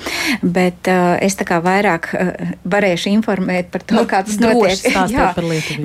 Bet 0.43 0.89
es 1.23 1.39
tā 1.39 1.47
kā 1.47 1.61
vairāk 1.63 1.94
vairāk 1.95 2.09
uh, 2.13 2.53
varēšu 2.63 3.09
informēt 3.11 3.71
par 3.71 3.83
to, 3.83 3.95
nu, 3.95 4.05
kā 4.07 4.23
tas 4.25 4.37
notiek. 4.39 4.83
Jā, 5.15 5.33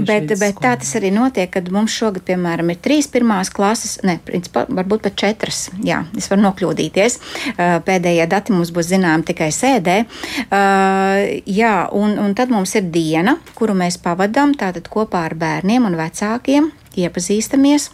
bet, 0.07 0.33
bet 0.39 0.59
tā 0.61 0.77
tas 0.81 0.95
arī 0.99 1.11
notiek, 1.15 1.51
kad 1.51 1.71
mums 1.71 1.93
šogad, 1.93 2.25
piemēram, 2.27 2.71
ir 2.71 2.81
trīs 2.81 3.09
pirmās 3.11 3.51
klases, 3.51 4.01
ne, 4.03 4.19
principā, 4.25 4.67
varbūt 4.69 5.05
pat 5.07 5.17
četras. 5.17 5.69
Jā, 5.85 6.05
es 6.17 6.31
varu 6.31 6.45
nokļūdīties. 6.49 7.19
Uh, 7.55 7.79
pēdējie 7.87 8.27
dati 8.31 8.55
mums 8.55 8.73
būs 8.75 8.91
zinām 8.91 9.25
tikai 9.27 9.51
sēdē. 9.55 10.03
Uh, 10.49 11.41
jā, 11.47 11.89
un, 11.93 12.19
un 12.19 12.35
tad 12.35 12.53
mums 12.53 12.75
ir 12.79 12.91
diena, 12.91 13.39
kuru 13.55 13.77
mēs 13.79 14.01
pavadām 14.03 14.55
tātad 14.59 14.91
kopā 14.91 15.27
ar 15.31 15.39
bērniem 15.39 15.89
un 15.89 15.99
vecākiem, 16.01 16.71
iepazīstamies 17.01 17.91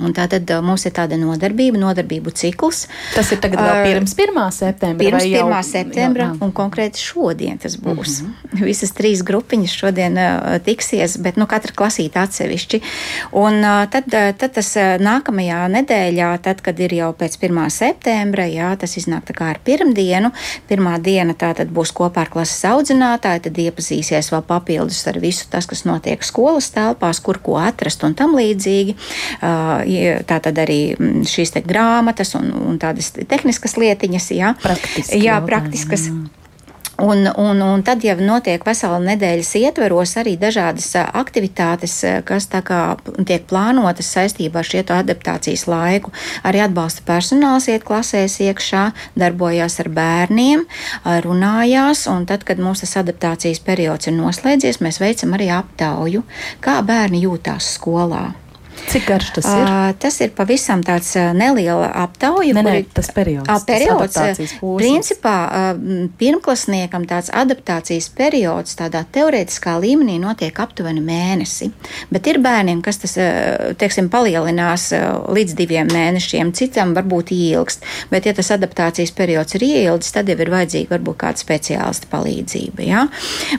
Un 0.00 0.14
tā 0.16 0.26
tad 0.30 0.48
uh, 0.48 0.62
mums 0.64 0.86
ir 0.88 0.94
tāda 0.96 1.18
nodarbība, 1.20 1.78
nodarbību 1.80 2.32
cikls. 2.36 2.86
Tas 3.14 3.30
ir 3.34 3.40
tagad 3.42 3.60
vēl 3.60 3.80
pirms 3.88 4.14
1. 4.16 4.40
septembra. 4.56 5.04
Pirms 5.04 5.26
1. 5.26 5.34
Jau, 5.34 5.48
septembra, 5.66 6.28
jā, 6.28 6.34
jā. 6.34 6.44
un 6.46 6.54
konkrēti 6.56 7.02
šodien 7.04 7.60
tas 7.60 7.76
būs. 7.80 8.20
Mm 8.22 8.34
-hmm. 8.52 8.64
Visas 8.70 8.92
trīs 8.96 9.22
grupiņas 9.26 9.76
šodien 9.82 10.18
uh, 10.18 10.58
tiksies, 10.64 11.18
bet 11.18 11.36
nu, 11.36 11.46
katra 11.46 11.72
klasīta 11.76 12.24
atsevišķi. 12.24 12.80
Un 13.32 13.60
uh, 13.64 13.84
tad, 13.90 14.08
uh, 14.08 14.32
tad 14.36 14.56
tas 14.56 14.74
nākamajā 15.00 15.60
nedēļā, 15.68 16.30
tad, 16.42 16.60
kad 16.60 16.80
ir 16.80 16.94
jau 16.94 17.12
pēc 17.12 17.36
1. 17.40 17.70
septembra, 17.70 18.46
jā, 18.46 18.76
tas 18.76 18.96
iznāk 18.96 19.28
tā 19.28 19.36
kā 19.36 19.50
ar 19.50 19.60
pirmdienu. 19.64 20.32
Pirmā 20.68 20.98
diena 21.02 21.34
tā 21.34 21.54
tad 21.54 21.68
būs 21.68 21.92
kopā 21.92 22.24
ar 22.24 22.30
klases 22.32 22.64
audzinātāju, 22.64 23.40
tad 23.40 23.58
iepazīsies 23.58 24.32
vēl 24.32 24.42
papildus 24.42 25.06
ar 25.06 25.18
visu 25.20 25.46
tas, 25.50 25.66
kas 25.66 25.84
notiek 25.84 26.24
skolas 26.24 26.70
telpās, 26.70 27.20
kur 27.20 27.38
ko 27.38 27.58
atrast 27.60 28.04
un 28.04 28.14
tam 28.14 28.36
līdzīgi. 28.38 28.96
Tā 30.26 30.40
tad 30.42 30.58
arī 30.62 30.80
mm, 30.94 31.24
šīs 31.28 31.56
te 31.56 31.64
grāmatas 31.66 32.34
un, 32.38 32.52
un 32.70 32.78
tādas 32.82 33.12
tehniskas 33.20 33.78
lietiņas, 33.80 34.28
jā, 34.36 34.54
Praktiski, 34.62 35.24
jā 35.24 35.40
praktiskas. 35.46 36.10
Jā. 36.10 36.40
Un, 37.00 37.30
un, 37.36 37.60
un 37.60 37.82
tad 37.82 38.02
jau 38.04 38.16
notiek 38.20 38.60
vesela 38.66 38.98
nedēļas 39.00 39.50
ietveros 39.56 40.12
arī 40.20 40.34
dažādas 40.40 40.90
aktivitātes, 41.00 41.94
kas 42.28 42.48
tiek 42.50 43.46
plānotas 43.48 44.10
saistībā 44.12 44.60
ar 44.60 44.68
šo 44.68 44.82
adaptācijas 44.98 45.64
laiku. 45.70 46.12
Arī 46.44 46.60
atbalsta 46.66 47.06
personāls 47.08 47.70
iet 47.72 47.86
klasēs 47.88 48.36
iekšā, 48.44 48.84
darbojās 49.16 49.80
ar 49.80 49.88
bērniem, 49.96 50.66
runājās, 51.24 52.04
un 52.12 52.28
tad, 52.28 52.44
kad 52.44 52.60
tas 52.60 52.96
adaptācijas 53.00 53.64
periods 53.64 54.10
ir 54.10 54.18
noslēdzies, 54.20 54.82
mēs 54.84 55.00
veicam 55.00 55.32
arī 55.38 55.48
aptauju, 55.56 56.26
kā 56.60 56.80
bērni 56.84 57.24
jūtās 57.24 57.74
skolā. 57.78 58.28
Cik 58.88 59.06
garš 59.06 59.30
tas 59.36 59.46
ir? 59.46 59.62
Uh, 59.64 59.90
tas 60.00 60.16
ir 60.24 60.32
pavisam 60.34 60.82
tāds 60.86 61.12
neliela 61.36 61.90
aptauja. 62.02 62.54
Ne, 62.56 62.64
ne, 62.64 62.74
tas 62.94 63.10
periods. 63.14 63.48
Uh, 63.48 63.60
periods 63.66 64.16
tas 64.16 64.54
principā 64.60 65.34
uh, 65.46 65.82
pirmklasniekam 66.20 67.04
tāds 67.10 67.30
adaptācijas 67.34 68.10
periods 68.16 68.78
tādā 68.78 69.02
teorētiskā 69.14 69.76
līmenī 69.82 70.16
notiek 70.22 70.56
aptuveni 70.62 71.02
mēnesi. 71.04 71.70
Bet 72.10 72.26
ir 72.30 72.40
bērniem, 72.42 72.80
kas 72.84 73.00
tas, 73.02 73.16
teiksim, 73.80 74.10
palielinās 74.12 74.90
līdz 75.30 75.56
diviem 75.58 75.90
mēnešiem, 75.92 76.52
citam 76.56 76.94
varbūt 76.96 77.32
ilgst. 77.36 77.86
Bet, 78.10 78.26
ja 78.26 78.34
tas 78.36 78.50
adaptācijas 78.54 79.12
periods 79.16 79.56
ir 79.58 79.66
ieilgs, 79.66 80.12
tad 80.14 80.30
jau 80.30 80.38
ir 80.40 80.52
vajadzīga 80.52 80.96
varbūt 80.96 81.20
kāda 81.24 81.42
speciālista 81.42 82.10
palīdzība. 82.10 82.86
Ja? 82.86 83.06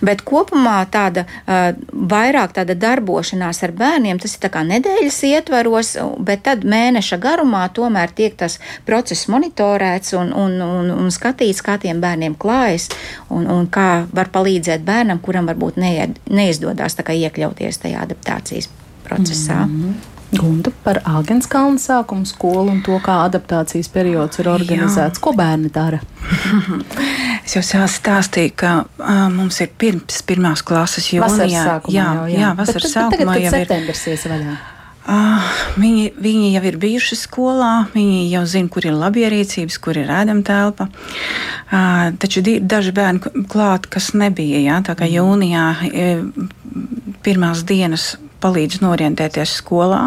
Bet 0.04 0.26
kopumā 0.28 0.82
tāda 0.92 1.26
vairāk 1.48 2.56
tāda 2.58 2.76
darbošanās 2.80 3.64
ar 3.66 3.76
bērniem, 3.78 4.20
tas 4.22 4.36
ir 4.36 4.44
tā 4.44 4.52
kā 4.54 4.64
nedēļas 4.68 5.11
nedēļas 5.12 5.24
ietvaros, 5.24 5.98
bet 6.20 6.44
tad 6.44 6.64
mēneša 6.64 7.20
garumā 7.20 7.70
tomēr 7.74 8.12
tiek 8.16 8.36
tas 8.38 8.60
process 8.86 9.28
monitorēts 9.28 10.14
un, 10.14 10.34
un, 10.34 10.62
un, 10.62 10.92
un 10.92 11.12
skatīts, 11.12 11.62
kā 11.62 11.78
tiem 11.78 12.02
bērniem 12.02 12.36
klājas 12.36 12.90
un, 13.30 13.48
un 13.48 13.68
kā 13.68 14.08
var 14.14 14.30
palīdzēt 14.32 14.84
bērnam, 14.84 15.20
kuram 15.20 15.48
varbūt 15.48 15.78
ne, 15.78 16.14
neizdodas 16.30 16.96
iekļauties 16.98 17.78
tajā 17.82 18.02
adaptācijas 18.02 18.70
procesā. 19.04 19.66
Mm 19.66 19.84
-hmm. 19.84 19.94
Gunda 20.32 20.72
par 20.84 21.02
Āgenskalnu 21.04 21.78
sākuma 21.78 22.26
skolu 22.26 22.72
un 22.72 22.82
to, 22.82 22.96
kā 23.04 23.26
adaptācijas 23.28 23.90
periods 23.92 24.40
ir 24.40 24.48
organizēts. 24.48 25.20
Jā. 25.20 25.22
Ko 25.22 25.34
bērni 25.34 25.70
dara? 25.70 26.00
es 27.46 27.56
jau 27.74 27.88
stāstīju, 27.88 28.54
ka 28.56 28.86
uh, 28.86 29.30
mums 29.30 29.60
ir 29.62 29.68
pirms 29.78 30.22
pirmās 30.24 30.64
klases 30.64 31.12
jūnijā. 31.12 31.28
Vasaras 31.28 31.68
sākumā 31.68 31.98
jā, 31.98 32.14
jau, 32.16 32.28
jā. 32.32 32.40
jā 32.40 32.54
vasaras 32.56 32.84
bet, 32.84 32.92
sākumā 32.94 33.18
tagad, 33.18 33.42
jau 33.44 33.52
ir. 33.52 33.58
Septembris 33.58 34.08
ies 34.08 34.26
vaļā. 34.32 34.71
Uh, 35.02 35.42
viņi, 35.82 36.12
viņi 36.22 36.52
jau 36.54 36.62
ir 36.70 36.76
bijuši 36.78 37.16
skolā, 37.18 37.72
viņi 37.96 38.28
jau 38.30 38.44
zina, 38.46 38.70
kur 38.70 38.86
ir 38.86 38.94
labierīcības, 38.94 39.80
kur 39.82 39.98
ir 39.98 40.12
ēdama 40.14 40.46
telpa. 40.46 40.88
Uh, 41.72 42.12
taču 42.22 42.44
daži 42.46 42.94
bērni 42.94 43.46
klāt, 43.50 43.90
kas 43.90 44.12
nebija, 44.14 44.62
jā, 44.62 44.78
tā 44.86 44.94
kā 45.00 45.10
mhm. 45.10 45.16
jūnijā 45.18 45.66
e, 45.90 46.06
pirmās 47.26 47.66
dienas 47.66 48.14
palīdz 48.46 48.84
norientēties 48.86 49.58
skolā. 49.64 50.04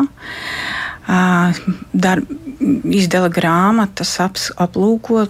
Uh, 1.04 1.58
dar, 1.92 2.22
izdala 2.86 3.28
grāmatas, 3.34 4.14
ap, 4.22 4.38
aplūko 4.62 5.26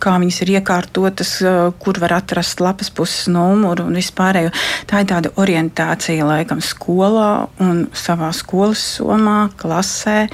kā 0.00 0.14
viņas 0.22 0.40
ir 0.44 0.54
iekārtotas, 0.56 1.34
kur 1.82 2.00
var 2.02 2.16
atrast 2.20 2.62
lapas 2.64 2.92
puses 2.94 3.28
numuru 3.32 3.86
un 3.88 3.98
vispārējo. 3.98 4.52
Tā 4.90 5.02
ir 5.02 5.10
tāda 5.12 5.32
orientācija 5.40 6.26
laikam 6.28 6.62
skolā 6.64 7.48
un 7.62 7.86
savā 7.96 8.32
skolas 8.36 8.82
somā, 8.98 9.50
klasē. 9.60 10.26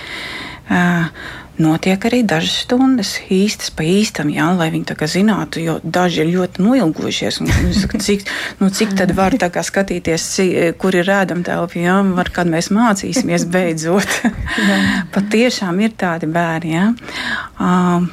Notiek 1.62 2.04
arī 2.08 2.22
dažas 2.26 2.62
stundas 2.64 3.14
īstas 3.32 3.70
pa 3.74 3.84
īstam, 3.86 4.30
jā, 4.32 4.48
lai 4.56 4.70
viņi 4.74 4.96
zinātu, 5.08 5.62
jo 5.62 5.78
daži 5.82 6.22
ir 6.24 6.32
ļoti 6.34 6.64
noilgušies. 6.64 7.40
Un, 7.42 7.50
nu, 7.66 8.00
cik, 8.04 8.24
nu, 8.60 8.70
cik 8.74 8.94
tad 8.98 9.14
var 9.16 9.36
skatīties, 9.38 10.26
kur 10.78 10.96
ir 10.96 11.08
rādama 11.08 11.44
telpa, 11.46 11.78
jā, 11.78 11.96
var, 12.16 12.30
kad 12.34 12.50
mēs 12.50 12.70
mācīsimies 12.74 13.46
beidzot. 13.50 14.08
Pat 15.14 15.30
tiešām 15.32 15.80
ir 15.84 15.94
tādi 15.98 16.28
bērni. 16.30 16.74
Jā. 16.74 16.86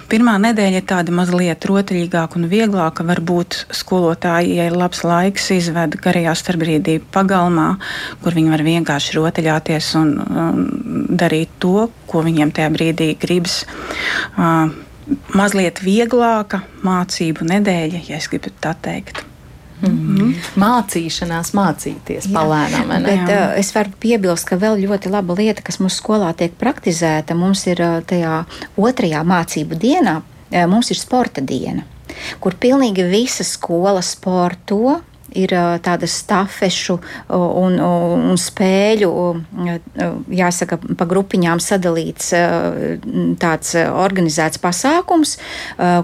Pirmā 0.09 0.35
nedēļa 0.41 0.81
ir 0.81 0.87
tāda 0.89 1.13
mazliet 1.15 1.65
rotaļīgāka 1.69 2.39
un 2.39 2.47
vieglāka. 2.49 3.05
Varbūt 3.05 3.65
skolotāji, 3.75 4.55
ja 4.59 4.69
ir 4.69 4.77
labs 4.77 5.03
laiks, 5.05 5.51
izved 5.53 5.97
garajā 6.01 6.33
starpbrīdī 6.39 6.97
pagalmā, 7.13 7.75
kur 8.23 8.37
viņi 8.37 8.53
var 8.53 8.65
vienkārši 8.65 9.17
rotaļāties 9.19 9.91
un 9.99 10.13
um, 10.23 10.63
darīt 11.15 11.53
to, 11.61 11.87
ko 12.09 12.23
viņiem 12.25 12.53
tajā 12.55 12.71
brīdī 12.73 13.11
gribas. 13.35 13.63
Uh, 14.37 14.71
mazliet 15.35 15.81
vieglāka 15.85 16.63
mācību 16.85 17.45
nedēļa, 17.45 18.03
ja 18.09 18.19
es 18.19 18.29
gribu 18.31 18.53
tā 18.61 18.73
teikt. 18.81 19.23
Mm 19.81 19.91
-hmm. 19.91 20.35
Mācīšanās, 20.55 21.51
mācīties 21.53 22.29
palēnām. 22.31 22.93
Bet, 23.03 23.27
uh, 23.29 23.57
es 23.59 23.73
varu 23.75 23.91
piebilst, 23.99 24.47
ka 24.47 24.55
vēl 24.55 24.79
ļoti 24.87 25.11
laba 25.11 25.35
lieta, 25.35 25.61
kas 25.61 25.79
mūsu 25.79 26.01
skolā 26.01 26.33
tiek 26.33 26.53
praktizēta, 26.57 27.35
mums 27.35 27.67
ir 27.67 27.81
uh, 27.81 27.99
tajā 28.01 28.45
otrajā 28.77 29.23
mācību 29.23 29.75
dienā, 29.75 30.21
uh, 30.21 30.65
mums 30.67 30.91
ir 30.91 30.97
sporta 30.97 31.41
diena, 31.41 31.83
kur 32.39 32.55
pilnīgi 32.55 33.03
visa 33.09 33.43
skola 33.43 34.01
sporto 34.01 35.01
ir 35.37 35.53
tādas 35.85 36.19
stafešu 36.23 36.97
un, 37.35 37.79
un 37.79 38.39
spēļu, 38.39 39.09
jāsaka, 40.41 40.79
pa 40.97 41.09
grupiņām 41.09 41.63
sadalīts 41.63 42.31
tāds 43.41 43.75
organizēts 43.79 44.61
pasākums, 44.63 45.37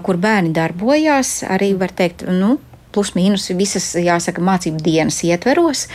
kur 0.04 0.20
bērni 0.20 0.52
darbojās, 0.56 1.40
arī 1.50 1.72
var 1.80 1.94
teikt, 1.96 2.26
nu, 2.28 2.58
plus 2.92 3.14
mīnus 3.16 3.48
visas, 3.56 3.94
jāsaka, 3.96 4.44
mācību 4.44 4.82
dienas 4.84 5.22
ietveros, 5.24 5.86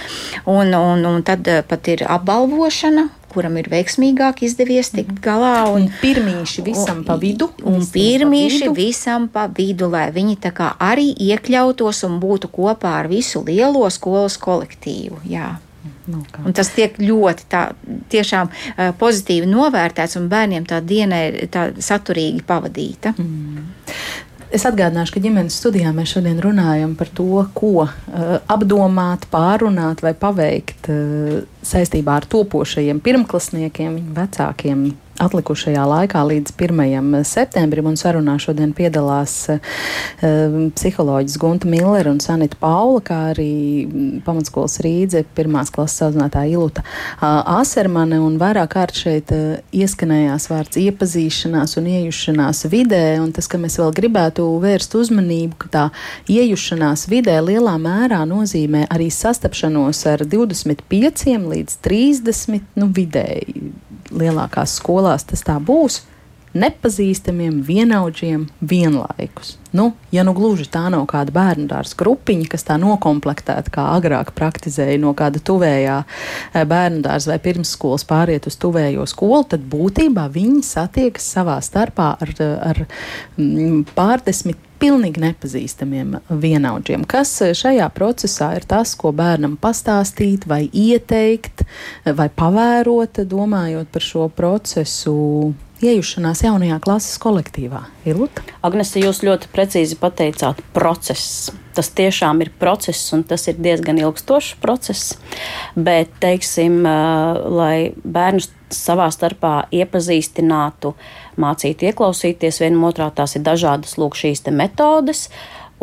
un, 0.50 0.74
un, 0.74 1.06
un 1.06 1.24
tad 1.26 1.48
pat 1.70 1.94
ir 1.94 2.04
apbalvošana 2.10 3.08
kuram 3.38 3.60
ir 3.62 3.70
veiksmīgāk 3.70 4.42
izdevies 4.48 4.90
tikt 4.96 5.14
mhm. 5.14 5.22
galā. 5.24 5.54
Un, 5.74 5.86
un 5.88 6.02
pirmīši 6.02 6.66
visam 6.66 7.04
pa 7.08 7.20
vidu. 7.22 7.52
Un 7.68 7.86
pirmīši 7.94 8.72
visam 8.76 9.30
pa 9.32 9.46
vidu, 9.52 9.92
lai 9.94 10.10
viņi 10.16 10.40
tā 10.48 10.54
kā 10.58 10.74
arī 10.82 11.12
iekļautos 11.30 12.04
un 12.10 12.20
būtu 12.24 12.50
kopā 12.54 12.98
ar 13.04 13.12
visu 13.12 13.46
lielo 13.48 13.86
skolas 13.94 14.40
kolektīvu. 14.42 15.22
Jā. 15.30 15.56
Nu, 16.08 16.22
un 16.48 16.54
tas 16.56 16.70
tiek 16.72 16.96
ļoti 17.02 17.48
tā, 17.52 17.62
tiešām, 18.12 18.48
pozitīvi 19.00 19.48
novērtēts, 19.52 20.16
un 20.20 20.30
bērniem 20.32 20.64
tā 20.68 20.80
diena 20.80 21.20
ir 21.28 21.50
tā 21.52 21.68
saturīgi 21.84 22.46
pavadīta. 22.48 23.12
Mm. 23.20 23.66
Es 24.48 24.64
atgādināšu, 24.64 25.18
ka 25.18 25.22
ģimenes 25.24 25.58
studijā 25.60 25.92
mēs 25.96 26.14
šodien 26.16 26.38
runājam 26.40 26.94
par 26.96 27.10
to, 27.12 27.42
ko 27.58 27.74
uh, 27.84 28.38
apdomāt, 28.48 29.28
pārunāt 29.32 30.04
vai 30.06 30.14
paveikt 30.16 30.88
uh, 30.94 31.42
saistībā 31.68 32.22
ar 32.22 32.30
topošajiem 32.32 33.04
pirmklasniekiem, 33.04 34.00
viņu 34.00 34.16
vecākiem 34.18 34.88
atlikušajā 35.22 35.84
laikā 35.88 36.22
līdz 36.30 36.54
1. 36.58 37.24
septembrim. 37.26 37.88
Sarunā 37.98 38.36
šodien 38.42 38.74
piedalās 38.76 39.34
uh, 39.50 39.60
psiholoģis 40.76 41.38
Gunta 41.42 41.70
Millera 41.70 42.12
un 42.12 42.20
Sanita 42.22 42.58
Paula, 42.60 43.02
kā 43.06 43.20
arī 43.32 44.20
pamatskolas 44.26 44.78
Rīdze, 44.84 45.24
pirmās 45.38 45.72
klases 45.74 46.04
audzinātāja 46.08 46.58
Iluta 46.58 46.84
uh, 46.84 47.58
Asermane. 47.58 48.20
Un 48.22 48.38
vairāk 48.42 48.74
kārt 48.76 49.00
šeit 49.00 49.34
uh, 49.34 49.58
ieskanējās 49.76 50.50
vārds 50.52 50.82
iepazīšanās 50.84 51.78
un 51.82 51.90
iejušanās 51.96 52.66
vidē. 52.72 53.04
Un 53.24 53.34
tas, 53.36 53.50
ka 53.50 53.62
mēs 53.62 53.80
vēl 53.82 53.96
gribētu 53.98 54.46
vērst 54.64 54.98
uzmanību, 55.00 55.58
ka 55.64 55.72
tā 55.74 55.86
iejušanās 56.30 57.08
vidē 57.10 57.40
lielā 57.46 57.78
mērā 57.82 58.22
nozīmē 58.30 58.86
arī 58.94 59.10
sastapšanos 59.14 60.04
ar 60.14 60.26
25 60.28 61.38
līdz 61.48 61.57
30 61.66 62.78
nu, 62.80 62.90
vidēji 62.94 63.72
lielākās 64.12 64.78
skolās 64.80 65.28
tas 65.28 65.44
tā 65.48 65.58
būs. 65.64 66.02
Nepazīstamiem 66.58 67.62
vienaudžiem 67.66 68.48
vienlaikus. 68.60 69.56
Nu, 69.78 69.92
ja 70.12 70.24
nu 70.26 70.32
gluži 70.34 70.66
tā 70.72 70.88
nav 70.90 71.04
kāda 71.12 71.34
bērnu 71.36 71.68
dārza 71.70 71.98
grupiņa, 72.00 72.48
kas 72.50 72.66
tā 72.66 72.78
noklāpta, 72.82 73.60
kā 73.74 73.84
agrāk 73.98 74.32
praktizēja 74.38 74.98
no 75.04 75.12
kāda 75.18 75.42
tuvējā 75.44 75.98
eh, 76.04 76.64
bērnu 76.66 77.04
dārza 77.06 77.34
vai 77.34 77.40
pirmsskolas 77.44 78.08
pāriet 78.08 78.48
uz 78.50 78.58
tuvējo 78.58 79.06
skolu, 79.10 79.44
tad 79.54 79.68
būtībā 79.70 80.30
viņi 80.34 80.64
satiekas 80.66 81.28
savā 81.36 81.60
starpā 81.62 82.14
ar, 82.24 82.34
ar 82.72 82.82
mm, 83.38 83.84
pārdesmit 83.98 84.64
pilnīgi 84.82 85.22
nepazīstamiem 85.24 86.18
vienaudžiem. 86.30 87.06
Kas 87.10 87.34
šajā 87.58 87.88
procesā 87.96 88.54
ir 88.58 88.66
tas, 88.70 88.94
ko 88.98 89.12
bērnam 89.16 89.58
pastāstīt, 89.62 90.48
vai 90.50 90.66
ieteikt, 90.70 91.66
vai 92.06 92.30
pavērot, 92.30 93.24
domājot 93.30 93.90
par 93.94 94.06
šo 94.06 94.28
procesu? 94.34 95.18
Iejušanās 95.78 96.40
jaunajā 96.42 96.80
klases 96.82 97.20
kolektīvā. 97.22 97.84
Ilta? 98.10 98.42
Agnese, 98.66 98.98
jūs 98.98 99.20
ļoti 99.22 99.50
precīzi 99.54 99.98
pateicāt, 100.02 100.64
process. 100.74 101.52
Tas 101.78 101.92
tiešām 101.94 102.42
ir 102.42 102.50
process, 102.58 103.12
un 103.14 103.22
tas 103.28 103.46
ir 103.46 103.60
diezgan 103.62 104.00
ilgstošs 104.02 104.56
process. 104.64 105.12
Bet, 105.78 106.16
teiksim, 106.24 106.80
lai 106.82 107.94
bērnus 108.02 108.50
savā 108.74 109.12
starpā 109.14 109.68
iepazīstinātu, 109.78 110.96
mācītu 111.38 111.92
ieklausīties 111.92 112.64
vienam 112.64 112.90
otrā, 112.90 113.12
tās 113.14 113.38
ir 113.38 113.46
dažādas 113.46 114.00
lūk 114.02 114.18
šīs 114.18 114.48
metodes, 114.50 115.28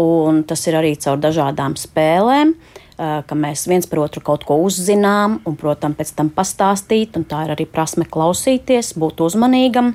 un 0.02 0.42
tas 0.42 0.66
ir 0.66 0.80
arī 0.80 0.96
caur 0.98 1.22
dažādām 1.22 1.78
spēlēm 1.78 2.56
ka 2.96 3.38
mēs 3.38 3.66
viens 3.70 3.88
par 3.90 4.04
otru 4.04 4.22
kaut 4.24 4.44
ko 4.46 4.58
uzzinām, 4.62 5.40
un, 5.48 5.56
protams, 5.58 5.98
pēc 5.98 6.14
tam 6.18 6.30
pastāstīt, 6.34 7.18
un 7.18 7.26
tā 7.26 7.44
ir 7.46 7.54
arī 7.56 7.66
prasme 7.66 8.06
klausīties, 8.06 8.94
būt 9.00 9.24
uzmanīgam. 9.26 9.94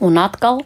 Un 0.00 0.20
atkal 0.20 0.62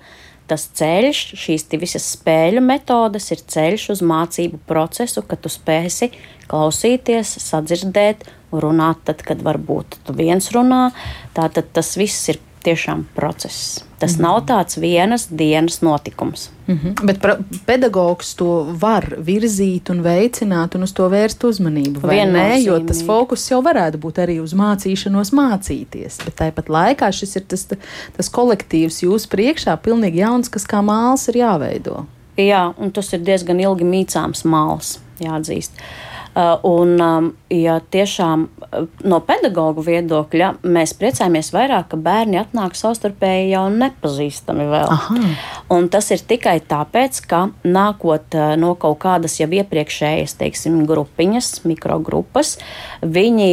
tas 0.51 0.67
ceļš, 0.77 1.23
šīs 1.41 1.67
visas 1.81 2.07
spēļu 2.19 2.61
metodes, 2.65 3.31
ir 3.33 3.41
ceļš 3.41 3.89
uz 3.97 4.05
mācību 4.05 4.61
procesu, 4.69 5.25
ka 5.25 5.39
tu 5.41 5.49
spēsi 5.53 6.11
klausīties, 6.51 7.39
sadzirdēt, 7.41 8.29
runāt 8.53 9.01
tad, 9.09 9.25
kad 9.25 9.41
varbūt 9.43 9.99
tu 10.05 10.15
viens 10.17 10.51
runā. 10.55 10.91
Tātad 11.35 11.73
tas 11.73 11.97
viss 11.97 12.29
ir 12.29 12.43
tiešām 12.65 13.09
process. 13.17 13.81
Tas 14.05 14.17
-hmm. 14.17 14.23
nav 14.23 14.41
tāds 14.47 14.81
vienas 14.81 15.27
dienas 15.31 15.81
notikums. 15.81 16.51
Mm 16.67 16.79
-hmm. 16.79 17.07
Bet 17.07 17.19
pedagogs 17.67 18.35
to 18.35 18.67
var 18.81 19.05
virzīt 19.19 19.91
un 19.91 20.03
veicināt 20.03 20.75
un 20.75 20.83
uz 20.83 20.93
to 20.93 21.09
vērst 21.09 21.45
uzmanību. 21.45 22.01
Nē, 22.01 22.65
jo 22.65 22.79
tas 22.81 23.03
fokus 23.07 23.51
jau 23.51 23.63
varētu 23.63 23.97
būt 23.97 24.19
arī 24.25 24.41
uz 24.43 24.55
mācīšanos, 24.55 25.33
mācīties. 25.33 26.19
Bet 26.25 26.35
tāpat 26.41 26.69
laikā 26.69 27.13
šis 27.13 27.37
ir 27.37 27.43
tas, 27.49 27.69
tas 28.17 28.31
kolektīvs 28.31 29.03
jūsu 29.03 29.29
priekšā, 29.29 29.77
pilnīgi 29.77 30.17
jauns, 30.17 30.49
kas 30.49 30.67
kā 30.67 30.83
māls 30.83 31.29
ir 31.29 31.35
jāveido. 31.35 32.05
Jā, 32.37 32.75
un 32.79 32.91
tas 32.91 33.13
ir 33.13 33.21
diezgan 33.21 33.61
ilgi 33.61 33.85
mīcāms 33.85 34.45
māls, 34.45 34.99
jāatzīst. 35.21 35.71
Uh, 35.73 36.14
un, 36.63 37.01
um, 37.01 37.27
ja 37.51 37.77
tiešām 37.79 38.49
uh, 38.49 38.87
no 39.07 39.21
pedagoģa 39.23 39.83
viedokļa 39.87 40.49
mēs 40.67 40.95
priecājamies 40.99 41.53
vairāk, 41.55 41.93
ka 41.93 41.99
bērni 42.03 42.41
atnāk 42.41 42.75
savstarpēji 42.75 43.53
jau 43.53 43.69
nepazīstami 43.71 44.67
vēl. 44.73 44.91
Aha. 44.91 45.29
Un 45.75 45.87
tas 45.95 46.11
ir 46.11 46.25
tikai 46.27 46.57
tāpēc, 46.67 47.21
ka 47.31 47.45
nākot 47.63 48.35
uh, 48.35 48.55
no 48.59 48.73
kaut 48.75 48.99
kādas 49.05 49.39
jau 49.39 49.47
iepriekšējas, 49.47 50.35
teiksim, 50.41 50.81
grupiņas, 50.89 51.53
mikrogrupas, 51.71 52.57
viņi 53.05 53.51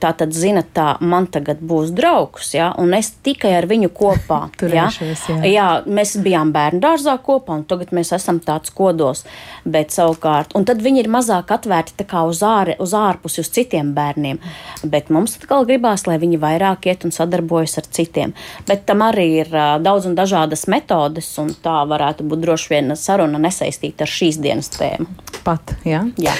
tā 0.00 0.10
tad 0.18 0.34
zina, 0.36 0.60
tā 0.62 0.98
man 1.00 1.28
tagad 1.32 1.62
būs 1.64 1.94
draugs, 1.96 2.52
ja, 2.56 2.70
un 2.80 2.92
es 2.96 3.10
tikai 3.24 3.54
ar 3.56 3.68
viņu 3.70 3.88
kopā. 3.94 4.40
ja. 4.76 4.88
jā. 4.92 5.38
jā, 5.48 5.68
mēs 5.88 6.16
bijām 6.24 6.52
bērnu 6.52 6.82
dārzā 6.84 7.16
kopā, 7.24 7.56
un 7.60 7.64
tagad 7.68 7.94
mēs 7.96 8.12
esam 8.16 8.42
tāds 8.44 8.72
kodos, 8.74 9.24
bet 9.64 9.94
savukārt, 9.94 10.52
un 10.58 10.68
tad 10.68 10.84
viņi 10.84 11.04
ir 11.04 11.12
mazāk 11.12 11.56
atvērti 11.56 11.96
tā 12.02 12.08
kā 12.08 12.17
kā 12.18 12.26
uz, 12.26 12.42
ār, 12.42 12.74
uz 12.82 12.94
ārpusi, 12.94 13.42
uz 13.42 13.50
citiem 13.54 13.94
bērniem. 13.94 14.38
Bet 14.84 15.10
mums 15.14 15.36
atkal 15.38 15.66
gribās, 15.68 16.06
lai 16.06 16.18
viņi 16.18 16.40
vairāk 16.42 16.88
iet 16.90 17.06
un 17.06 17.14
sadarbojas 17.14 17.78
ar 17.78 17.86
citiem. 17.86 18.34
Bet 18.66 18.86
tam 18.86 19.04
arī 19.06 19.44
ir 19.44 19.52
daudz 19.82 20.08
un 20.08 20.16
dažādas 20.18 20.66
metodes, 20.68 21.30
un 21.38 21.54
tā 21.54 21.82
varētu 21.88 22.26
būt 22.28 22.42
droši 22.44 22.74
vien 22.74 22.96
saruna 22.96 23.38
nesaistīta 23.38 24.06
ar 24.06 24.10
šīs 24.10 24.40
dienas 24.42 24.72
tēmu. 24.74 25.06
Pat, 25.44 25.76
ja? 25.86 26.06
jā. 26.18 26.34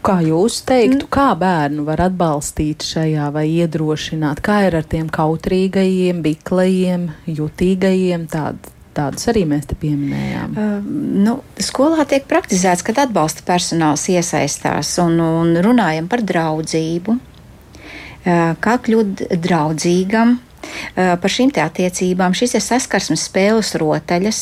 Kā 0.00 0.16
jūs 0.24 0.62
teiktu, 0.64 1.10
kā 1.12 1.34
bērnu 1.36 1.84
var 1.84 2.00
atbalstīt 2.06 2.86
šajā 2.88 3.28
vai 3.34 3.44
iedrošināt? 3.52 4.40
Kā 4.40 4.62
ir 4.70 4.78
ar 4.80 4.86
tiem 4.88 5.10
kautrīgajiem, 5.12 6.22
biklajiem, 6.24 7.10
jutīgajiem, 7.28 8.24
tād, 8.32 8.70
Tādus 8.96 9.28
arī 9.30 9.44
mēs 9.46 9.68
te 9.70 9.76
pieminējām. 9.78 10.54
Uh, 10.58 10.92
nu, 11.24 11.36
skolā 11.62 12.04
tiek 12.10 12.24
praktizēts, 12.30 12.82
kad 12.86 12.98
atbalsta 13.04 13.44
personāls 13.46 14.08
iesaistās 14.10 14.96
un, 15.02 15.20
un 15.22 15.54
runājam 15.62 16.10
par 16.10 16.24
draudzību. 16.26 17.16
Uh, 17.16 18.52
kā 18.60 18.78
kļūt 18.82 19.28
draudzīgam 19.40 20.38
par 20.94 21.32
šīm 21.32 21.54
attiecībām. 21.56 22.34
Šis 22.36 22.58
ir 22.58 22.60
saskarsmes 22.60 23.22
spēles 23.30 23.72
rotaļas. 23.80 24.40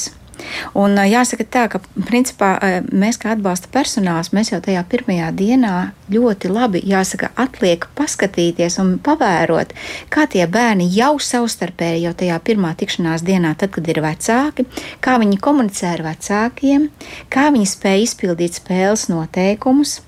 Un 0.79 0.97
jāsaka 1.09 1.45
tā, 1.45 1.65
ka 1.73 1.81
principā 2.09 2.55
mēs 2.93 3.19
kā 3.21 3.33
atbalsta 3.35 3.71
personāls, 3.73 4.33
mēs 4.37 4.53
jau 4.53 4.61
tajā 4.65 4.83
pirmajā 4.89 5.31
dienā 5.37 5.75
ļoti 6.13 6.51
labi, 6.53 6.83
jāsaka, 6.89 7.31
atliek 7.37 7.87
paskatīties 7.99 8.79
un 8.83 8.97
pavērot, 9.05 9.75
kā 10.13 10.27
tie 10.31 10.47
bērni 10.51 10.89
jau 10.95 11.15
savstarpēji, 11.23 12.07
jau 12.07 12.15
tajā 12.19 12.41
pirmā 12.45 12.75
tikšanās 12.79 13.25
dienā, 13.27 13.55
tad, 13.59 13.73
kad 13.77 13.89
ir 13.89 14.03
vecāki, 14.05 14.69
kā 15.05 15.19
viņi 15.23 15.41
komunicē 15.43 15.95
ar 15.97 16.05
vecākiem, 16.11 16.91
kā 17.33 17.49
viņi 17.55 17.73
spēj 17.77 18.07
izpildīt 18.09 18.61
spēles 18.63 19.09
noteikumus 19.13 19.99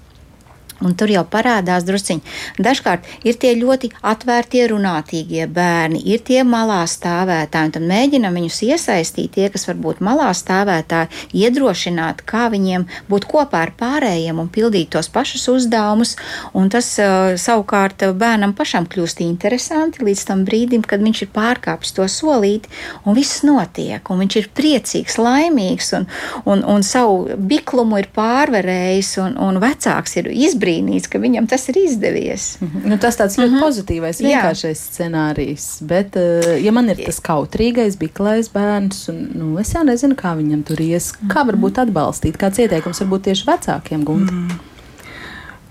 Un 0.81 0.95
tur 0.97 1.11
jau 1.13 1.27
parādās 1.29 1.85
drusciņi. 1.85 2.23
Dažkārt 2.65 3.05
ir 3.29 3.37
tie 3.41 3.53
ļoti 3.59 3.91
atvērtie, 4.01 4.63
runātīgie 4.71 5.45
bērni, 5.53 6.01
ir 6.09 6.23
tie 6.25 6.41
malā 6.47 6.81
stāvētāji, 6.89 7.75
tad 7.75 7.85
mēģinam 7.85 8.39
viņus 8.39 8.61
iesaistīt, 8.65 9.35
tie, 9.35 9.51
kas 9.53 9.69
varbūt 9.69 10.01
malā 10.05 10.31
stāvētāji, 10.37 11.27
iedrošināt, 11.37 12.23
kā 12.25 12.49
viņiem 12.53 12.87
būt 13.13 13.27
kopā 13.29 13.67
ar 13.67 13.75
pārējiem 13.77 14.41
un 14.41 14.49
pildīt 14.49 14.89
tos 14.95 15.11
pašus 15.13 15.45
uzdevumus. 15.53 16.15
Un 16.57 16.73
tas 16.73 16.89
uh, 17.03 17.37
savukārt 17.37 18.07
bērnam 18.17 18.57
pašam 18.57 18.89
kļūst 18.89 19.21
interesanti 19.27 20.07
līdz 20.07 20.25
tam 20.31 20.47
brīdim, 20.49 20.87
kad 20.89 21.05
viņš 21.05 21.27
ir 21.27 21.33
pārkāpis 21.37 21.93
to 21.97 22.09
solīti, 22.09 22.73
un 23.05 23.19
viss 23.19 23.45
notiek, 23.45 24.01
un 24.09 24.25
viņš 24.25 24.41
ir 24.41 24.51
priecīgs, 24.57 25.21
laimīgs, 25.21 25.93
un, 26.01 26.09
un, 26.49 26.65
un 26.65 26.87
savu 26.87 27.37
biklumu 27.37 28.01
ir 28.01 28.09
pārvarējis, 28.17 29.15
un, 29.27 29.37
un 29.45 29.61
vecāks 29.61 30.17
ir 30.23 30.33
izbrīnījis 30.33 30.70
izbrīnīts, 30.71 31.09
ka 31.11 31.19
viņam 31.21 31.49
tas 31.51 31.69
ir 31.69 31.79
izdevies. 31.85 32.59
Mm 32.61 32.69
-hmm. 32.69 32.87
nu, 32.91 32.99
tas 32.99 33.17
tāds 33.17 33.39
ļoti 33.39 33.51
mm 33.51 33.57
-hmm. 33.57 33.65
pozitīvais, 33.65 34.21
vienkāršais 34.21 34.79
Jā. 34.79 34.93
scenārijs. 34.93 35.83
Bet, 35.83 36.17
uh, 36.17 36.65
ja 36.65 36.73
man 36.73 36.89
ir 36.91 36.97
tas 37.07 37.21
kautrīgais, 37.21 37.99
biklais 37.99 38.49
bērns, 38.49 39.09
un 39.09 39.29
nu, 39.35 39.59
es 39.59 39.75
jau 39.75 39.85
nezinu, 39.85 40.15
kā 40.15 40.37
viņam 40.37 40.63
tur 40.65 40.81
ies, 40.81 41.13
kā 41.29 41.45
varbūt 41.47 41.79
atbalstīt, 41.79 42.37
kāds 42.37 42.59
ieteikums 42.59 43.01
varbūt 43.01 43.23
tieši 43.23 43.47
vecākiem 43.47 44.05
gūt. 44.05 44.31
Mm. 44.31 44.49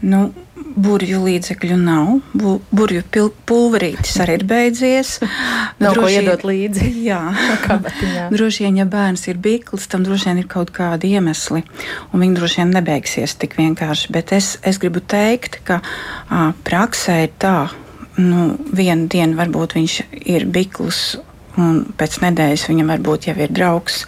Nu, 0.02 0.32
burbuļu 0.75 1.19
līdzekļu 1.25 1.77
nav. 1.79 2.12
Bu, 2.34 2.55
burbuļu 2.71 3.29
pulverītis 3.49 4.17
arī 4.23 4.39
ir 4.39 4.45
beidzies. 4.49 5.15
nav 5.84 5.95
droši, 5.95 6.01
ko 6.01 6.12
iedot 6.13 6.45
līdzi. 6.49 6.89
Jā, 7.10 7.21
droši 8.34 8.65
vien, 8.67 8.82
ja 8.82 8.88
bērns 8.89 9.27
ir 9.32 9.39
bikls, 9.41 9.88
tam 9.91 10.05
droši 10.08 10.32
vien 10.32 10.43
ir 10.43 10.49
kaut 10.51 10.73
kādi 10.75 11.13
iemesli. 11.15 11.63
Un 12.13 12.25
viņi 12.25 12.38
droši 12.39 12.62
vien 12.62 12.75
nebeigsies 12.79 13.38
tik 13.39 13.58
vienkārši. 13.60 14.12
Bet 14.15 14.34
es, 14.36 14.58
es 14.67 14.82
gribu 14.82 15.01
teikt, 15.01 15.62
ka 15.67 15.82
à, 15.82 16.51
praksē 16.67 17.23
ir 17.25 17.34
tā, 17.41 17.58
nu, 18.19 18.51
vienu 18.75 19.10
dienu 19.12 19.39
varbūt 19.39 19.77
viņš 19.79 19.97
ir 20.27 20.47
bikls 20.49 21.19
un 21.60 21.82
pēc 21.99 22.19
nedēļas 22.23 22.67
viņam 22.69 22.93
varbūt 22.93 23.27
jau 23.29 23.36
ir 23.41 23.51
draugs. 23.51 24.03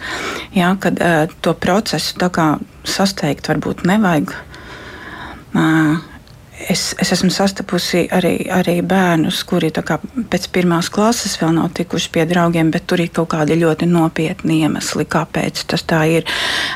Jā, 0.56 0.72
kad 0.80 1.00
uh, 1.02 1.26
to 1.44 1.52
procesu 1.58 2.16
sasteigt 2.88 3.50
varbūt 3.50 3.84
nevajag. 3.88 4.32
Es, 6.70 6.92
es 7.00 7.10
esmu 7.14 7.30
sastapusi 7.32 8.04
arī, 8.14 8.34
arī 8.52 8.76
bērnus, 8.86 9.40
kuri 9.48 9.70
pēc 9.72 10.48
pirmās 10.54 10.90
klases 10.92 11.34
vēl 11.40 11.56
nav 11.56 11.72
tikuši 11.76 12.10
pie 12.14 12.24
draugiem, 12.28 12.70
bet 12.74 12.86
tur 12.90 13.02
ir 13.02 13.10
kaut 13.14 13.32
kādi 13.32 13.56
ļoti 13.58 13.88
nopietni 13.90 14.60
iemesli, 14.62 15.06
kāpēc 15.10 15.64
tas 15.72 15.82
tā 15.88 16.02
ir. 16.18 16.26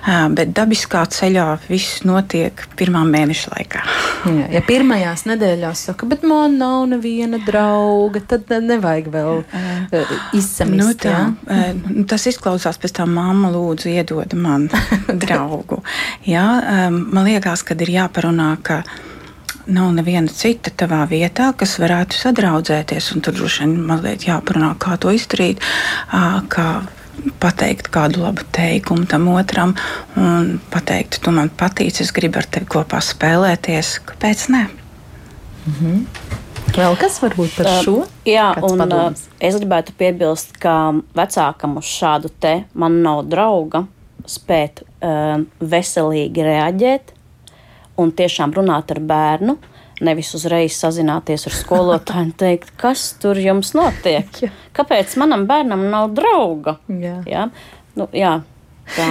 Bet 0.06 0.54
dabiskā 0.56 1.04
ceļā 1.12 1.46
viss 1.68 2.02
notiek 2.08 2.66
pirmā 2.78 3.04
mēneša 3.08 3.52
laikā. 3.54 3.84
Jā, 4.26 4.48
ja 4.56 4.62
pirmajās 4.66 5.26
nedēļās 5.30 5.86
saka, 5.90 6.08
bet 6.10 6.26
man 6.26 6.58
nav 6.60 6.86
neviena 6.90 7.40
drauga, 7.46 8.22
tad 8.34 8.50
nevajag 8.66 9.10
vēl 9.14 9.42
izsamīt. 10.36 10.82
Nu, 10.82 10.92
tā, 10.98 11.18
tas 12.10 12.26
izklausās 12.30 12.80
pēc 12.82 12.98
tā, 13.00 13.08
mamma 13.10 13.52
lūdzu 13.54 13.92
iedod 13.94 14.34
man 14.38 14.70
draugu. 15.26 15.82
Jā, 16.26 16.46
man 16.90 17.28
liekas, 17.28 17.62
ka 17.66 17.78
ir 17.86 17.94
jāparunā, 18.00 18.54
ka 18.66 18.82
nav 19.66 19.92
neviena 19.96 20.30
cita 20.30 20.70
tavā 20.70 21.02
vietā, 21.10 21.50
kas 21.58 21.76
varētu 21.82 22.18
sadraudzēties. 22.18 23.10
Tur 23.24 23.36
droši 23.36 23.64
vien 23.64 23.74
mazliet 23.88 24.26
jāparunā, 24.28 24.74
kā 24.82 24.96
to 25.00 25.14
izdarīt. 25.14 25.62
Kā 26.52 26.68
pateikt 27.40 27.88
kādu 27.94 28.22
labu 28.22 28.44
teikumu 28.54 29.06
tam 29.10 29.28
otram, 29.32 29.74
un 30.20 30.56
pateikt, 30.70 31.20
tu 31.24 31.32
man 31.34 31.50
patīc, 31.50 32.02
es 32.04 32.12
gribu 32.14 32.42
ar 32.42 32.48
tevi 32.50 32.68
kopā 32.76 33.00
spēlēties. 33.02 33.96
Kāpēc 34.06 34.48
ne? 34.54 34.66
Mm 35.66 35.74
-hmm. 35.80 36.34
Vēl 36.76 36.96
kas 37.00 37.20
varbūt 37.22 37.56
par 37.56 37.68
šo? 37.84 37.92
Uh, 37.92 38.06
jā, 38.28 38.50
Kāds 38.54 38.72
un 38.72 38.78
padoms? 38.78 39.22
es 39.40 39.54
gribētu 39.54 39.94
piebilst, 39.96 40.56
ka 40.60 40.92
vecākam 41.16 41.78
uz 41.80 41.84
šādu 41.84 42.30
te 42.40 42.64
man 42.74 43.00
nav 43.02 43.24
drauga 43.24 43.86
spēt 44.26 44.82
uh, 44.82 45.40
veselīgi 45.60 46.44
reaģēt 46.44 47.15
un 48.00 48.12
tiešām 48.16 48.54
runāt 48.56 48.92
ar 48.94 49.00
bērnu. 49.00 49.56
Nevis 50.06 50.34
uzreiz 50.36 50.76
sazināties 50.76 51.46
ar 51.48 51.54
skolotāju 51.56 52.26
un 52.26 52.32
teikt, 52.36 52.74
kas 52.76 53.14
tur 53.22 53.38
jums 53.40 53.72
notiek. 53.76 54.28
Kāpēc 54.76 55.16
manam 55.20 55.46
bērnam 55.48 55.86
nav 55.92 56.10
drauga? 56.16 56.76
Jā, 56.92 57.16
jā? 57.24 57.46
Nu, 57.96 58.10
jā 58.12 58.34
tā. 58.94 59.08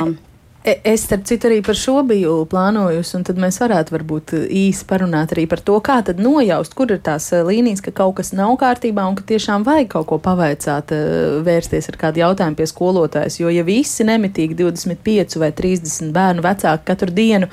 E, 0.66 0.80
es, 0.84 1.04
starp 1.06 1.28
citu, 1.30 1.46
arī 1.46 1.60
par 1.62 1.78
šo 1.78 2.00
biju 2.10 2.40
plānojusi, 2.50 3.12
un 3.20 3.26
tad 3.28 3.38
mēs 3.38 3.60
varētu 3.62 3.94
varbūt 3.94 4.32
īsi 4.50 4.88
parunāt 4.90 5.36
arī 5.36 5.44
par 5.46 5.60
to, 5.62 5.76
kā 5.86 6.00
tad 6.08 6.18
nojaust, 6.18 6.74
kur 6.74 6.90
ir 6.90 7.04
tās 7.06 7.28
e, 7.38 7.44
līnijas, 7.46 7.84
ka 7.86 7.92
kaut 7.94 8.16
kas 8.18 8.32
nav 8.34 8.56
kārtībā 8.58 9.04
un 9.06 9.14
ka 9.14 9.28
tiešām 9.30 9.62
vajag 9.68 9.92
kaut 9.94 10.08
ko 10.10 10.18
pavaicāt, 10.26 10.90
e, 10.90 11.02
vērsties 11.46 11.92
ar 11.92 12.00
kādu 12.02 12.24
jautājumu 12.24 12.58
pie 12.58 12.66
skolotājas. 12.72 13.38
Jo, 13.38 13.52
ja 13.54 13.62
visi 13.68 14.08
nemitīgi 14.10 14.58
25 14.58 15.38
vai 15.44 15.52
30 15.54 16.10
bērnu 16.16 16.46
vecāki 16.48 16.88
katru 16.90 17.14
dienu 17.14 17.52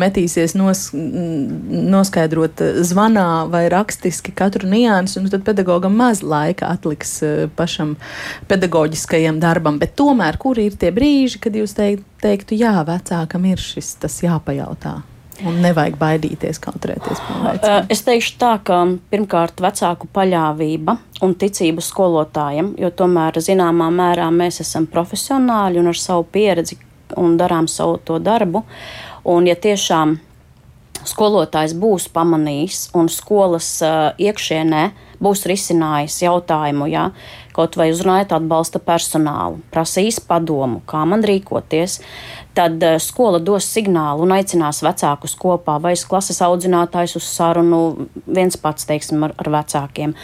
metīsies 0.00 0.56
nos, 0.56 0.86
noskaidrot 0.96 2.64
zvanā 2.88 3.26
vai 3.52 3.66
rakstiski 3.68 4.32
katru 4.32 4.70
niansu, 4.70 5.20
nu, 5.20 5.28
tad 5.28 5.44
pedagogam 5.44 5.92
maz 5.92 6.24
laika 6.24 6.72
atliks 6.72 7.18
pašam 7.60 7.98
pedagoģiskajam 8.48 9.44
darbam. 9.44 9.76
Bet 9.82 9.92
tomēr, 10.00 10.40
kur 10.40 10.56
ir 10.56 10.80
tie 10.80 10.88
brīži, 10.94 11.44
kad 11.44 11.60
jūs 11.60 11.76
teikt, 11.76 12.08
teiktu, 12.22 12.56
jā, 12.58 12.74
vecākam 12.86 13.46
ir 13.50 13.62
šis 13.62 13.94
tas 14.02 14.20
jāpajautā. 14.24 15.00
Un 15.46 15.56
nevajag 15.64 15.94
baidīties, 15.96 16.58
kautrēties. 16.60 17.20
Es 17.88 18.02
teikšu 18.04 18.34
tā, 18.40 18.50
ka 18.64 18.82
pirmkārt 19.12 19.62
vecāku 19.64 20.10
paļāvība 20.12 20.98
un 21.24 21.32
ticība 21.40 21.80
skolotājiem, 21.84 22.74
jo 22.80 22.90
tomēr 22.92 23.40
zināmā 23.40 23.88
mērā 23.94 24.28
mēs 24.34 24.60
esam 24.66 24.84
profesionāļi 24.90 25.80
un 25.80 25.88
ar 25.94 26.00
savu 26.00 26.26
pieredzi 26.28 26.76
un 27.16 27.38
darām 27.40 27.70
savu 27.72 27.96
to 28.04 28.18
darbu. 28.20 28.66
Un 29.32 29.48
ja 29.48 29.56
tiešām 29.56 30.18
skolotājs 31.08 31.72
būs 31.80 32.10
pamanījis 32.12 32.90
un 32.96 33.08
skolas 33.12 33.68
uh, 33.84 34.10
iekšienē 34.20 34.82
būs 35.20 35.44
risinājis 35.48 36.20
jautājumu, 36.24 36.88
ja, 36.92 37.10
kaut 37.60 37.76
vai 37.76 37.90
uzrunājot 37.92 38.32
atbalsta 38.36 38.80
personālu, 38.82 39.60
prasīs 39.72 40.20
padomu, 40.24 40.80
kā 40.88 41.04
man 41.08 41.24
rīkoties. 41.26 42.00
Uh, 42.00 42.39
tad 42.54 42.82
eh, 42.82 42.96
skola 43.02 43.40
dos 43.42 43.66
signālu 43.68 44.24
un 44.24 44.34
aicinās 44.34 44.82
vecākus 44.84 45.36
kopā, 45.38 45.76
vai 45.82 45.94
klases 46.10 46.40
audzinātājs 46.44 47.16
uz 47.18 47.28
sarunu 47.28 48.08
viens 48.26 48.58
pats, 48.60 48.86
teiksim, 48.88 49.22
ar, 49.26 49.34
ar 49.38 49.50
vecākiem. 49.54 50.14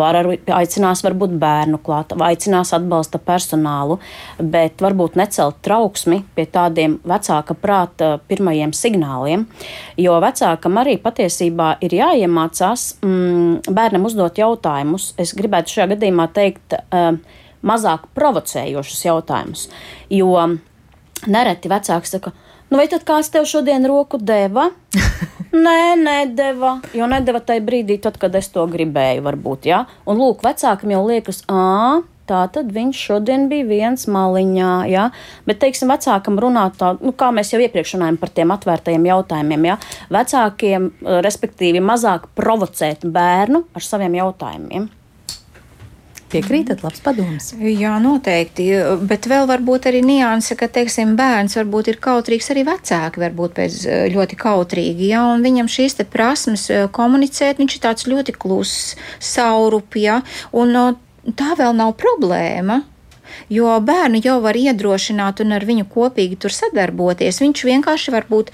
Var 0.00 0.20
ar, 0.20 0.30
aicinās 0.58 1.04
varbūt 1.06 1.36
bērnu 1.40 1.80
klāt, 1.86 2.14
vai 2.18 2.32
aicinās 2.34 2.74
atbalsta 2.76 3.20
personālu, 3.22 3.98
bet 4.40 4.82
varbūt 4.84 5.18
necelt 5.20 5.62
trauksmi 5.66 6.22
pie 6.36 6.46
tādiem 6.52 6.98
vecāka 7.06 7.56
prāta 7.58 8.16
pirmajiem 8.28 8.74
signāliem, 8.76 9.46
jo 10.00 10.18
vecākam 10.22 10.82
arī 10.82 10.98
patiesībā 11.02 11.76
ir 11.86 11.96
jāiemācās 12.00 12.88
mm, 13.00 13.74
bērnam 13.76 14.06
uzdot 14.08 14.38
jautājumus. 14.40 15.12
Es 15.20 15.34
gribētu 15.36 15.76
šajā 15.76 15.90
gadījumā 15.94 16.30
teikt, 16.34 16.76
uh, 16.76 17.42
mazāk 17.66 18.06
provocējošus 18.16 19.04
jautājumus, 19.08 19.68
jo 20.12 20.32
nereti 21.30 21.70
vecāki 21.72 22.10
saka, 22.10 22.32
nu 22.70 22.80
vai 22.80 22.88
tad 22.90 23.06
kāds 23.08 23.30
tev 23.32 23.46
šodien 23.48 23.86
roku 23.88 24.20
deva? 24.20 24.70
Nē, 25.56 25.96
nedeva, 26.00 26.76
jo 26.96 27.06
nedeva 27.08 27.40
tajā 27.40 27.62
brīdī, 27.64 27.96
tad, 28.02 28.18
kad 28.20 28.34
es 28.36 28.50
to 28.52 28.66
gribēju, 28.68 29.22
varbūt. 29.24 29.68
Ja? 29.70 29.86
Un 30.04 30.20
lūk, 30.20 30.42
vecākam 30.44 30.92
jau 30.92 31.04
liekas, 31.06 31.40
ā, 31.48 32.02
tā 32.28 32.42
tad 32.52 32.72
viņš 32.74 33.02
šodien 33.08 33.46
bija 33.50 33.68
viens 33.68 34.06
maliņā, 34.10 34.72
jā. 34.90 35.06
Bet, 35.48 35.60
teiksim, 35.62 35.92
vecākam 35.94 36.40
runāt 36.42 36.76
tā, 36.80 36.92
nu, 37.00 37.14
kā 37.16 37.30
mēs 37.34 37.54
jau 37.54 37.62
iepriekš 37.62 37.96
runājam 37.96 38.20
par 38.20 38.34
tiem 38.36 38.52
atvērtajiem 38.56 39.08
jautājumiem, 39.12 39.70
jā. 39.70 39.78
Vecākiem, 40.18 40.90
respektīvi, 41.26 41.82
mazāk 41.84 42.28
provocēt 42.38 43.06
bērnu 43.16 43.64
ar 43.76 43.86
saviem 43.86 44.18
jautājumiem. 44.20 44.90
Piekrītat, 46.32 46.82
labs 46.82 47.02
padoms. 47.04 47.52
Jā, 47.54 47.92
noteikti. 48.02 48.66
Bet 49.06 49.28
vēl 49.30 49.46
varbūt 49.46 49.86
arī 49.90 50.00
nianse, 50.02 50.56
ka, 50.58 50.66
teiksim, 50.72 51.14
bērns 51.18 51.54
varbūt 51.60 51.92
ir 51.92 52.00
kautrīgs, 52.02 52.50
arī 52.50 52.64
vecāki 52.66 53.22
varbūt 53.22 53.54
pēc 53.60 53.78
ļoti 54.14 54.38
kautrīgi, 54.40 55.12
jā, 55.12 55.22
un 55.36 55.46
viņam 55.46 55.70
šīs 55.70 56.00
te 56.00 56.08
prasmes 56.08 56.66
komunicēt, 56.96 57.62
viņš 57.62 57.78
ir 57.78 57.84
tāds 57.86 58.10
ļoti 58.10 58.34
kluss, 58.34 58.96
saurup, 59.22 59.94
jā, 60.02 60.18
un 60.50 60.74
no 60.74 60.86
tā 61.38 61.54
vēl 61.58 61.78
nav 61.78 61.94
problēma. 62.00 62.82
Jo 63.50 63.76
bērnu 63.82 64.20
jau 64.24 64.36
var 64.42 64.56
iedrošināt 64.58 65.42
un 65.44 65.54
ar 65.56 65.64
viņu 65.66 65.86
kopīgi 65.90 66.38
tur 66.42 66.54
sadarboties. 66.54 67.40
Viņš 67.42 67.64
vienkārši 67.68 68.14
var 68.14 68.26
būt 68.30 68.52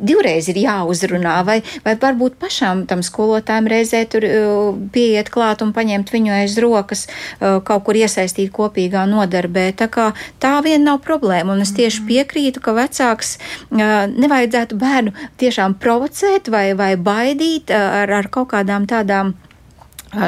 divreiz 0.00 0.48
ir 0.50 0.60
jāuzrunā, 0.60 1.36
vai, 1.46 1.60
vai 1.84 1.94
varbūt 2.00 2.38
pašām 2.40 2.84
tam 2.90 3.04
skolotājiem 3.06 3.68
reizē 3.70 4.02
tur 4.10 4.26
uh, 4.26 4.78
pieiet 4.94 5.30
klāt 5.32 5.64
un 5.64 5.74
paņemt 5.76 6.12
viņu 6.14 6.34
aiz 6.40 6.56
rokas, 6.62 7.06
uh, 7.06 7.58
kaut 7.66 7.84
kur 7.86 7.98
iesaistīt 8.00 8.52
kopīgā 8.54 9.06
nodarbē. 9.10 9.70
Tā 9.78 9.90
kā 9.92 10.10
tā 10.42 10.54
vien 10.66 10.84
nav 10.86 11.02
problēma, 11.06 11.54
un 11.54 11.64
es 11.64 11.74
tieši 11.76 12.06
piekrītu, 12.08 12.62
ka 12.64 12.76
vecāks 12.78 13.36
uh, 13.36 14.08
nevajadzētu 14.10 14.80
bērnu 14.80 15.14
tiešām 15.40 15.76
provocēt 15.82 16.50
vai, 16.52 16.70
vai 16.78 16.94
baidīt 16.96 17.72
ar, 17.74 18.10
ar 18.20 18.32
kaut 18.32 18.52
kādām 18.54 18.88
tādām 18.90 19.34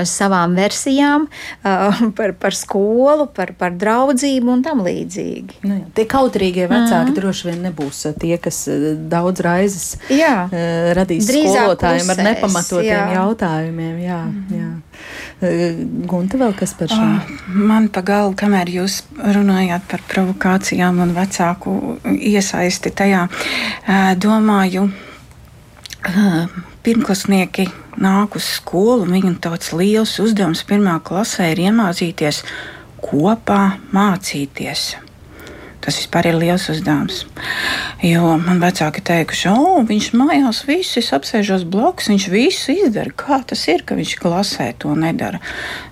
savām 0.08 0.54
versijām 0.56 1.26
par, 2.18 2.34
par 2.38 2.56
skolu, 2.56 3.26
par, 3.34 3.54
par 3.58 3.74
draudzību 3.78 4.52
un 4.56 4.64
tam 4.64 4.82
līdzīgi. 4.86 5.62
Nu, 5.66 5.78
jā, 5.80 5.86
tie 5.96 6.06
kautrīgie 6.10 6.68
vecāki 6.70 7.10
mm. 7.10 7.16
droši 7.18 7.48
vien 7.50 7.60
nebūs 7.68 8.04
tie, 8.22 8.36
kas 8.42 8.64
daudz 9.10 9.42
raizes 9.44 9.88
jā. 10.12 10.48
radīs 10.96 11.28
Drīzāk 11.30 11.56
skolotājiem 11.56 12.06
pusēs, 12.06 12.18
ar 12.18 12.28
nepamatotiem 12.30 12.92
jā. 12.92 13.04
jautājumiem. 13.16 14.00
Jā, 14.02 14.22
mm. 14.30 14.56
jā. 14.58 14.70
Gunta 16.08 16.38
vēl 16.38 16.54
kas 16.58 16.74
par 16.78 16.92
šo? 16.92 17.06
Man 17.52 17.88
pa 17.92 18.04
galu, 18.06 18.36
kamēr 18.38 18.70
jūs 18.70 19.02
runājāt 19.18 19.86
par 19.90 20.04
provokācijām 20.10 21.02
un 21.02 21.14
vecāku 21.16 21.76
iesaisti 22.14 22.92
tajā, 22.94 23.26
domāju, 24.22 24.88
pirmklasnieki 26.84 27.68
nāk 28.02 28.36
uz 28.38 28.48
skolu, 28.58 29.06
un 29.06 29.14
viņam 29.16 29.38
tāds 29.44 29.72
liels 29.76 30.16
uzdevums 30.22 30.64
pirmā 30.68 30.98
klasē 31.04 31.52
ir 31.52 31.66
iemācīties 31.68 32.42
kopā 33.02 33.62
mācīties. 33.94 34.92
Tas 35.82 35.96
vispār 35.98 36.28
ir 36.30 36.36
liels 36.38 36.68
uzdevums. 36.70 37.24
Jo 38.06 38.36
man 38.38 38.60
vecāki 38.62 39.02
teikuši, 39.02 39.48
o, 39.50 39.80
viņš 39.88 40.08
mājās 40.14 40.60
visus 40.68 41.10
apsēžos 41.16 41.64
blakus, 41.66 42.06
viņš 42.12 42.26
visu 42.30 42.76
izdara. 42.76 43.10
Kā 43.18 43.40
tas 43.50 43.64
ir, 43.66 43.82
ka 43.86 43.98
viņš 43.98 44.14
klasē 44.22 44.68
to 44.78 44.94
nedara? 44.94 45.42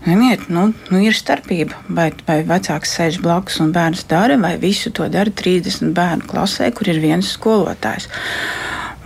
Ziniet, 0.07 0.47
nu, 0.47 0.69
nu 0.95 1.03
ir 1.03 1.19
starpība, 1.19 1.75
vai, 1.91 2.13
vai 2.29 2.39
vecāks 2.47 2.95
sēž 3.01 3.19
blakus 3.25 3.59
un 3.65 3.75
bērns 3.75 4.07
dara, 4.11 4.39
vai 4.39 4.55
visu 4.63 4.95
to 4.95 5.11
dara 5.11 5.35
30 5.43 5.91
bērnu 5.97 6.31
klasē, 6.31 6.71
kur 6.71 6.95
ir 6.95 7.03
viens 7.03 7.35
skolotājs. 7.35 8.07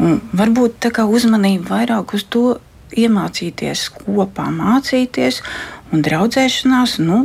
Un 0.03 0.21
varbūt 0.35 0.81
tā 0.83 0.91
kā 0.95 1.05
uzmanība 1.07 1.77
vairāk 1.77 2.15
uz 2.17 2.25
to 2.31 2.59
iemācīties 2.95 3.89
kopā 4.05 4.49
mācīties, 4.55 5.41
un 5.93 6.03
draudzēšanās 6.05 6.99
nu, 7.03 7.25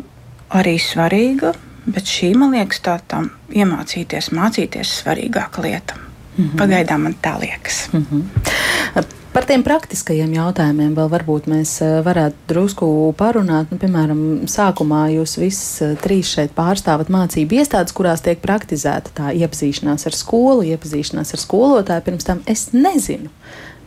arī 0.49 0.77
svarīga, 0.81 1.53
bet 1.89 2.09
šī, 2.09 2.33
man 2.37 2.53
liekas, 2.57 2.81
tā 2.85 2.97
tam 3.07 3.31
iemācīties, 3.49 4.31
mācīties 4.35 4.93
svarīgāka 5.01 5.63
lieta. 5.65 5.95
Mm 5.95 6.45
-hmm. 6.45 6.57
Pagaidām 6.57 7.01
man 7.03 7.15
tā 7.21 7.39
liekas. 7.39 7.89
Mm 7.93 8.05
-hmm. 8.11 9.03
Par 9.39 9.45
tiem 9.47 9.61
praktiskajiem 9.63 10.33
jautājumiem 10.35 10.97
vēl 10.97 11.05
varbūt 11.13 11.45
mēs 11.47 11.77
eh, 11.79 11.93
varētu 12.03 12.49
drusku 12.49 12.87
parunāt. 13.15 13.69
Nu, 13.71 13.77
piemēram, 13.79 14.23
sākumā 14.51 15.05
jūs 15.13 15.37
visi 15.39 15.85
eh, 15.85 15.93
trīs 16.03 16.33
šeit 16.35 16.51
pārstāvat 16.57 17.07
mācību 17.07 17.61
iestādes, 17.61 17.95
kurās 17.95 18.19
tiek 18.25 18.41
praktizēta 18.43 19.13
tā 19.15 19.29
iepazīšanās 19.39 20.03
ar 20.09 20.17
skolu, 20.19 20.65
iepazīšanās 20.73 21.31
ar 21.37 21.43
skolotāju. 21.45 22.03
Pirms 22.09 22.27
tam 22.27 22.43
es 22.51 22.65
nezinu, 22.75 23.31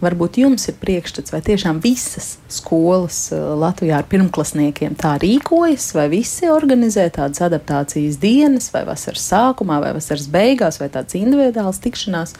Varbūt 0.02 0.40
jums 0.42 0.64
ir 0.66 0.74
priekšstats, 0.82 1.30
vai 1.30 1.38
tiešām 1.46 1.78
visas 1.82 2.32
skolas 2.50 3.28
eh, 3.30 3.38
Latvijā 3.38 4.00
ar 4.00 4.06
pirmklasniekiem 4.10 4.96
tā 4.98 5.14
rīkojas, 5.22 5.92
vai 5.94 6.08
visi 6.10 6.50
organizē 6.50 7.04
tādas 7.14 7.44
adaptācijas 7.46 8.18
dienas, 8.22 8.72
vai 8.74 8.82
vasaras 8.88 9.28
sākumā, 9.30 9.78
vai 9.84 9.92
vasaras 9.94 10.26
beigās, 10.32 10.80
vai 10.82 10.90
tādas 10.90 11.14
individuālas 11.18 11.78
tikšanās. 11.84 12.34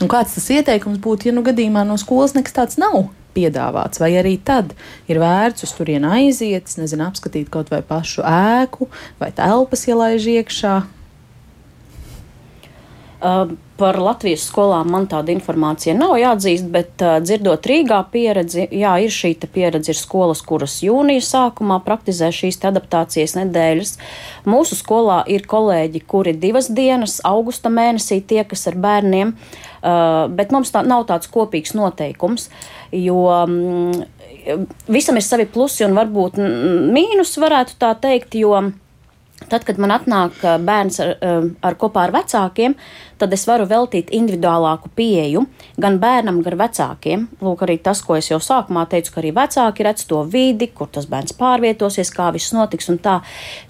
Un 0.00 0.08
kāds 0.12 0.38
tas 0.38 0.48
ieteikums 0.56 1.02
būtu, 1.04 1.28
ja 1.28 1.36
nu 1.36 1.44
gadījumā 1.44 1.84
no 1.84 1.98
skolas 2.00 2.36
nekas 2.38 2.56
tāds 2.56 2.80
nav? 2.80 3.10
piedāvāts, 3.32 4.00
vai 4.02 4.10
arī 4.20 4.34
tad 4.44 4.74
ir 5.08 5.16
vērts 5.22 5.64
uz 5.64 5.70
turieni 5.72 6.04
aiziet, 6.18 6.68
nezinu, 6.76 7.06
apskatīt 7.08 7.48
kaut 7.52 7.72
vai 7.72 7.80
pašu 7.80 8.20
ēku 8.28 8.90
vai 9.20 9.30
telpas 9.32 9.86
ielaiž 9.88 10.28
iekšā, 10.34 10.74
par 13.78 13.98
Latvijas 14.02 14.44
skolām 14.48 14.90
man 14.90 15.06
tāda 15.10 15.30
informācija 15.34 15.94
nav 15.94 16.16
jāatzīst, 16.18 16.66
bet 16.74 17.02
uh, 17.02 17.16
dzirdot 17.22 17.66
Rīgā 17.70 18.00
pieredzi, 18.12 18.66
jā, 18.74 18.96
ir 19.02 19.14
šī 19.14 19.32
pieredze, 19.46 19.92
ir 19.94 19.98
skolas, 19.98 20.42
kuras 20.46 20.80
jūnija 20.82 21.22
sākumā 21.26 21.78
praktizē 21.86 22.32
šīs 22.34 22.58
adaptācijas 22.66 23.36
nedēļas. 23.38 23.94
Mūsu 24.50 24.78
skolā 24.78 25.22
ir 25.30 25.46
kolēģi, 25.50 26.02
kuri 26.06 26.34
divas 26.34 26.70
dienas 26.74 27.20
augusta 27.26 27.70
mēnesī 27.70 28.20
tiekas 28.26 28.66
ar 28.70 28.78
bērniem, 28.82 29.34
uh, 29.34 30.26
bet 30.34 30.54
mums 30.54 30.74
tā 30.74 30.82
nav 30.86 31.06
tāds 31.10 31.30
kopīgs 31.30 31.76
noteikums, 31.78 32.50
jo 32.92 33.24
um, 33.30 34.02
visam 34.90 35.18
ir 35.18 35.26
savi 35.26 35.46
plusi 35.46 35.86
un 35.86 35.94
varbūt 35.98 36.38
mīnus, 36.42 37.38
varētu 37.38 37.78
tā 37.82 37.94
teikt, 38.02 38.34
jo 38.42 38.58
Tad, 39.50 39.64
kad 39.66 39.80
man 39.82 39.94
atnāk 39.94 40.38
bērns 40.62 41.00
ar, 41.02 41.16
ar 41.62 41.78
kopā 41.80 42.06
ar 42.06 42.14
vecākiem, 42.14 42.76
tad 43.22 43.34
es 43.36 43.44
varu 43.46 43.66
veltīt 43.70 44.10
individuālāku 44.14 44.90
pieeju 44.98 45.44
gan 45.80 45.98
bērnam, 46.02 46.40
gan 46.42 46.58
vecākiem. 46.60 47.26
Lūk, 47.42 47.64
arī 47.66 47.78
tas, 47.82 48.02
ko 48.04 48.16
es 48.18 48.30
jau 48.30 48.40
sākumā 48.42 48.84
teicu, 48.90 49.14
ka 49.14 49.22
arī 49.22 49.32
vecāki 49.36 49.86
redz 49.86 50.06
to 50.10 50.22
vidi, 50.28 50.70
kur 50.74 50.90
tas 50.92 51.06
bērns 51.10 51.36
pārvietosies, 51.38 52.12
kā 52.14 52.30
viss 52.34 52.54
notiks. 52.56 52.90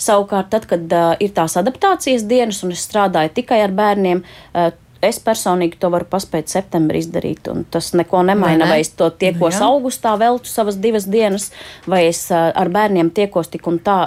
Savukārt, 0.00 0.48
tad, 0.52 0.66
kad 0.70 0.96
uh, 0.96 1.12
ir 1.22 1.34
tās 1.36 1.56
adaptācijas 1.60 2.24
dienas 2.28 2.62
un 2.64 2.72
es 2.74 2.84
strādāju 2.88 3.34
tikai 3.36 3.60
ar 3.64 3.74
bērniem, 3.76 4.22
uh, 4.22 4.72
es 5.02 5.18
personīgi 5.22 5.78
to 5.82 5.90
varu 5.92 6.06
paspēt 6.10 6.50
septembrī 6.52 7.02
izdarīt, 7.02 7.48
un 7.50 7.64
tas 7.70 7.90
neko 7.98 8.22
nemaina. 8.28 8.52
Vai, 8.52 8.58
ne? 8.62 8.70
vai 8.70 8.80
es 8.84 8.92
to 8.98 9.08
tiekos 9.10 9.58
nu, 9.58 9.68
augustā, 9.72 10.14
veltu 10.20 10.50
savas 10.50 10.78
divas 10.82 11.08
dienas, 11.10 11.50
vai 11.90 12.04
es 12.08 12.24
ar 12.32 12.70
bērniem 12.72 13.10
tiekos 13.14 13.50
tik 13.52 13.66
un 13.70 13.80
tā, 13.82 13.98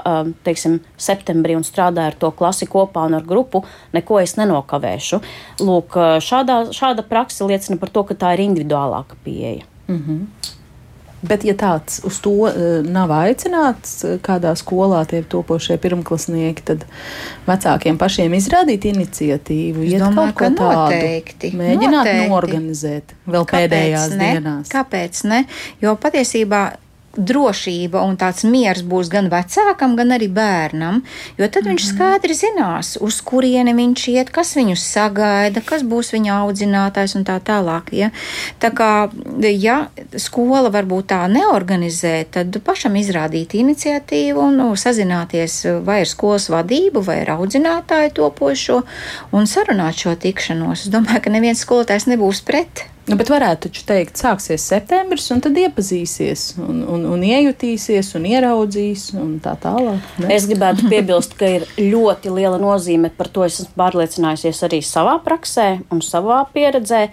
teiksim, 0.48 0.80
septembrī 0.98 1.58
un 1.60 1.68
strādāju 1.68 2.14
ar 2.14 2.20
to 2.24 2.32
klasi 2.39 2.70
kopā 2.72 3.06
un 3.10 3.20
ar 3.20 3.28
grupu, 3.28 3.66
neko 3.96 4.22
es 4.24 4.38
nenokavēšu. 4.39 5.22
Lūk, 5.66 6.00
šādā, 6.24 6.62
šāda 6.76 7.06
praksa 7.08 7.48
liecina 7.50 7.80
par 7.82 7.91
to, 7.91 8.06
ka 8.08 8.18
tā 8.26 8.36
ir 8.38 8.46
individuālāka 8.48 9.20
pieeja. 9.24 9.66
Mm 9.88 10.04
-hmm. 10.04 10.54
Bet, 11.26 11.46
ja 11.48 11.56
tāds 11.58 12.00
uz 12.06 12.20
to 12.24 12.34
uh, 12.46 12.56
nav 12.86 13.12
aicināts, 13.16 13.98
eh, 14.06 14.18
kādā 14.24 14.54
skolā 14.60 15.02
tie 15.10 15.24
topošie 15.26 15.78
pirmklasnieki, 15.82 16.66
tad 16.68 16.86
vecākiem 17.48 18.00
pašiem 18.02 18.36
izrādīt 18.38 18.88
iniciatīvu, 18.92 19.86
iet 19.90 20.04
domāju, 20.04 20.36
kaut 20.38 20.58
ko 20.58 20.64
tādu, 20.64 20.96
noteikti, 20.96 21.52
mēģināt 21.58 22.02
noteikti. 22.02 22.32
norganizēt 22.32 23.16
vēl 23.26 23.48
Kāpēc 23.50 23.70
pēdējās 23.70 24.16
ne? 24.16 24.32
dienās. 24.36 24.74
Kāpēc 24.74 25.24
ne? 25.32 25.44
Jo 25.84 25.96
patiesībā 26.02 26.64
drošība 27.18 28.01
un 28.05 28.18
tāds 28.20 28.45
miers 28.47 28.84
būs 28.86 29.09
gan 29.11 29.30
vecākam, 29.32 29.95
gan 29.97 30.13
arī 30.16 30.28
bērnam, 30.32 31.01
jo 31.38 31.47
tad 31.47 31.63
mm 31.63 31.68
-hmm. 31.68 31.70
viņš 31.70 31.86
mhm. 31.86 31.95
skaidri 31.95 32.34
zinās, 32.34 32.97
uz 33.01 33.22
kurieni 33.22 33.74
viņš 33.74 34.07
iet, 34.07 34.30
kas 34.30 34.55
viņu 34.55 34.76
sagaida, 34.76 35.61
kas 35.61 35.84
būs 35.84 36.13
viņa 36.13 36.32
audzinātājs 36.43 37.16
un 37.16 37.26
tā 37.26 37.39
tālāk. 37.39 37.91
Ja? 37.91 38.09
Tā 38.59 38.72
kā, 38.72 39.09
ja 39.41 39.88
skola 40.18 40.70
varbūt 40.70 41.05
tā 41.05 41.28
neorganizē, 41.28 42.26
tad 42.32 42.57
pašam 42.63 42.95
izrādīt 42.95 43.53
iniciatīvu 43.53 44.39
un 44.39 44.57
nu, 44.57 44.76
sazināties 44.76 45.66
vai 45.86 45.99
ar 46.01 46.07
skolas 46.07 46.49
vadību, 46.49 47.01
vai 47.01 47.22
ar 47.22 47.36
audzinātāju 47.38 48.13
topošo 48.13 48.82
un 49.32 49.47
sarunāt 49.47 49.95
šo 49.95 50.16
tikšanos. 50.16 50.86
Es 50.86 50.91
domāju, 50.93 51.22
ka 51.22 51.30
neviens 51.30 51.59
skolotājs 51.66 52.07
nebūs 52.11 52.43
pret. 52.45 52.95
Nu, 53.06 53.14
bet 53.20 53.30
varētu 53.30 53.68
taču 53.68 53.84
teikt, 53.86 54.18
sāksies 54.18 54.64
septembris, 54.66 55.28
un 55.30 55.41
tad 55.45 55.58
iepazīsies, 55.62 56.45
un, 56.58 56.80
un, 56.89 57.03
un 57.14 57.26
iejutīsies, 57.26 58.10
un 58.18 58.24
ieraudzīs, 58.26 59.12
un 59.22 59.36
tā 59.43 59.53
tālāk. 59.62 60.01
Ne? 60.24 60.32
Es 60.34 60.47
gribētu 60.49 60.88
piebilst, 60.91 61.36
ka 61.38 61.51
ir 61.60 61.68
ļoti 61.78 62.34
liela 62.34 62.58
nozīme, 62.62 63.14
par 63.14 63.30
to 63.30 63.45
esmu 63.45 63.70
pārliecinājusies 63.78 64.64
arī 64.66 64.82
savā 64.82 65.20
praksē 65.26 65.68
un 65.93 66.01
savā 66.06 66.41
pieredzē. 66.56 67.03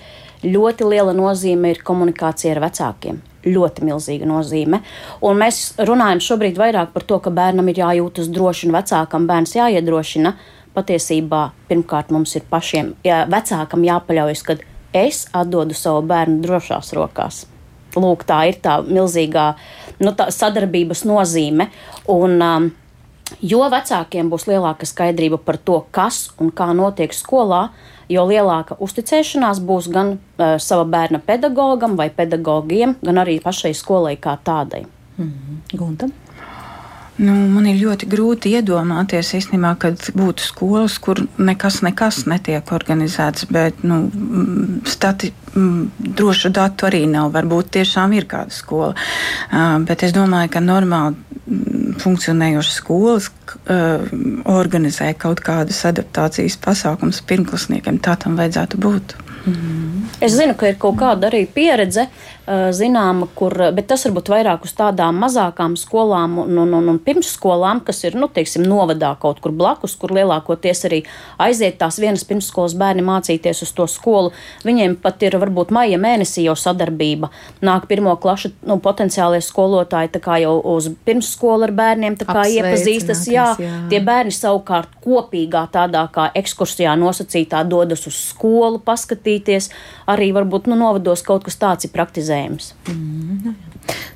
Ļoti 0.43 0.89
liela 0.89 1.13
nozīme 1.15 1.75
ir 1.75 1.85
komunikācija 1.85 2.57
ar 2.57 2.63
vecākiem. 2.65 3.21
Ļoti 3.53 3.85
milzīga 3.85 4.27
nozīme. 4.27 4.81
Un 5.29 5.39
mēs 5.45 5.75
runājam 5.77 6.25
šobrīd 6.25 6.57
vairāk 6.59 6.97
par 6.97 7.05
to, 7.05 7.21
ka 7.21 7.31
bērnam 7.35 7.69
ir 7.69 7.85
jājūtas 7.85 8.33
droši 8.33 8.71
un 8.71 8.79
vecākam 8.81 9.29
bērns 9.29 9.59
jāiedrošina. 9.61 10.39
Patiesībā 10.73 11.51
pirmkārt 11.69 12.11
mums 12.17 12.33
ir 12.39 12.49
pašiem, 12.49 12.95
jā, 13.05 13.27
vecākam 13.29 13.85
jāpaļaujas, 13.85 14.47
ka 14.47 14.63
es 14.93 15.27
atdodu 15.33 15.75
savu 15.75 16.03
bērnu 16.09 16.43
drošās 16.45 16.93
rokās. 16.97 17.47
Lūk, 17.97 18.25
tā 18.25 18.39
ir 18.49 18.61
tā 18.65 18.79
milzīgā 18.87 19.53
nu, 20.01 20.13
tā 20.17 20.31
sadarbības 20.33 21.05
nozīme. 21.09 21.69
Un, 22.13 22.39
um, 22.41 22.71
jo 23.45 23.67
vecākiem 23.73 24.31
būs 24.33 24.49
lielāka 24.49 24.89
skaidrība 24.89 25.41
par 25.43 25.59
to, 25.61 25.83
kas 25.93 26.31
un 26.41 26.53
kā 26.55 26.71
notiek 26.77 27.13
skolā, 27.13 27.67
jo 28.13 28.25
lielāka 28.29 28.79
uzticēšanās 28.81 29.61
būs 29.65 29.91
gan 29.93 30.17
uh, 30.17 30.57
sava 30.57 30.89
bērna 30.89 31.21
pedagogam 31.27 31.97
vai 32.01 32.09
pedagogiem, 32.11 32.97
gan 33.05 33.23
arī 33.25 33.39
pašai 33.45 33.75
skolai 33.77 34.17
kā 34.17 34.39
tādai. 34.45 34.87
Mm 35.19 35.33
-hmm. 35.33 35.79
Guntam? 35.79 36.13
Nu, 37.21 37.35
man 37.53 37.67
ir 37.69 37.77
ļoti 37.77 38.07
grūti 38.09 38.55
iedomāties, 38.57 39.35
īstenībā, 39.37 39.75
kad 39.81 40.07
būtu 40.17 40.47
skolas, 40.47 40.95
kur 41.03 41.21
nekas, 41.37 41.83
nekas 41.85 42.23
netiek 42.31 42.73
organizēts, 42.73 43.45
bet 43.53 43.83
nu, 43.85 44.07
stati, 44.89 45.33
drošu 45.53 46.49
datu 46.57 46.89
arī 46.89 47.05
nav. 47.11 47.29
Varbūt 47.35 47.75
tiešām 47.77 48.15
ir 48.17 48.25
kāda 48.31 48.57
skola. 48.57 48.95
Bet 49.85 50.07
es 50.07 50.17
domāju, 50.17 50.55
ka 50.55 50.65
normāli 50.65 51.21
funkcionējošas 52.01 52.79
skolas 52.81 53.29
organizē 54.49 55.11
kaut 55.19 55.43
kādas 55.45 55.83
adaptācijas 55.91 56.57
pasākumus 56.65 57.21
pirmklasniekiem. 57.29 58.01
Tā 58.01 58.17
tam 58.25 58.41
vajadzētu 58.41 58.81
būt. 58.81 59.17
Mm. 59.43 60.07
Es 60.23 60.37
zinu, 60.39 60.55
ka 60.55 60.71
ir 60.71 60.77
kaut 60.81 61.01
kāda 61.01 61.27
arī 61.29 61.43
pieredze, 61.51 62.07
zināma, 62.47 63.29
kur, 63.39 63.55
bet 63.71 63.87
tas 63.93 64.03
varbūt 64.09 64.27
vairāk 64.33 64.65
uz 64.67 64.73
tādām 64.75 65.21
mazākām 65.23 65.77
skolām 65.79 66.41
un, 66.43 66.57
un, 66.59 66.73
un, 66.75 66.89
un 66.91 66.99
pirmsskolām, 66.99 67.85
kas 67.87 68.03
ir, 68.03 68.17
nu, 68.19 68.27
teiksim, 68.27 68.65
novadā 68.67 69.13
kaut 69.23 69.39
kur 69.45 69.55
blakus, 69.55 69.95
kur 69.95 70.11
lielākoties 70.11 70.83
arī 70.89 70.99
aiziet 71.39 71.79
tās 71.79 72.01
vienas 72.03 72.25
pirmsskolas 72.27 72.75
bērni 72.79 73.05
mācīties 73.07 73.63
uz 73.63 73.71
to 73.77 73.87
skolu. 73.87 74.33
Viņiem 74.67 74.97
pat 75.05 75.23
ir 75.23 75.37
varbūt 75.39 75.71
maija 75.71 76.01
mēnesī 76.03 76.49
jau 76.49 76.57
sadarbība. 76.59 77.31
Nāk 77.63 77.87
pirmo 77.91 78.17
klašu 78.19 78.51
nu, 78.67 78.81
potenciālie 78.83 79.39
skolotāji, 79.39 80.11
jau 80.43 80.57
uz 80.75 80.91
pirmsskolu 81.07 81.69
ar 81.69 81.75
bērniem, 81.79 82.19
iepazīstas. 82.19 83.23
Jā, 83.31 83.47
jā, 83.55 83.79
tie 83.93 84.03
bērni 84.03 84.35
savukārt 84.35 84.99
kopīgā 85.05 85.69
tādā 85.71 86.09
kā 86.11 86.27
ekskursijā 86.43 86.99
nosacītā 86.99 87.63
dodas 87.71 88.03
uz 88.11 88.19
skolu 88.33 88.83
paskatīties. 88.83 89.71
Arī 90.11 90.33
varbūt 90.35 90.67
nu, 90.67 90.75
novados 90.79 91.23
kaut 91.23 91.47
kas 91.47 91.61
tāds 91.63 91.87
ir 91.87 91.95
praktizēts 91.95 92.32
organizējums. 92.33 92.75
Mm, 92.89 93.55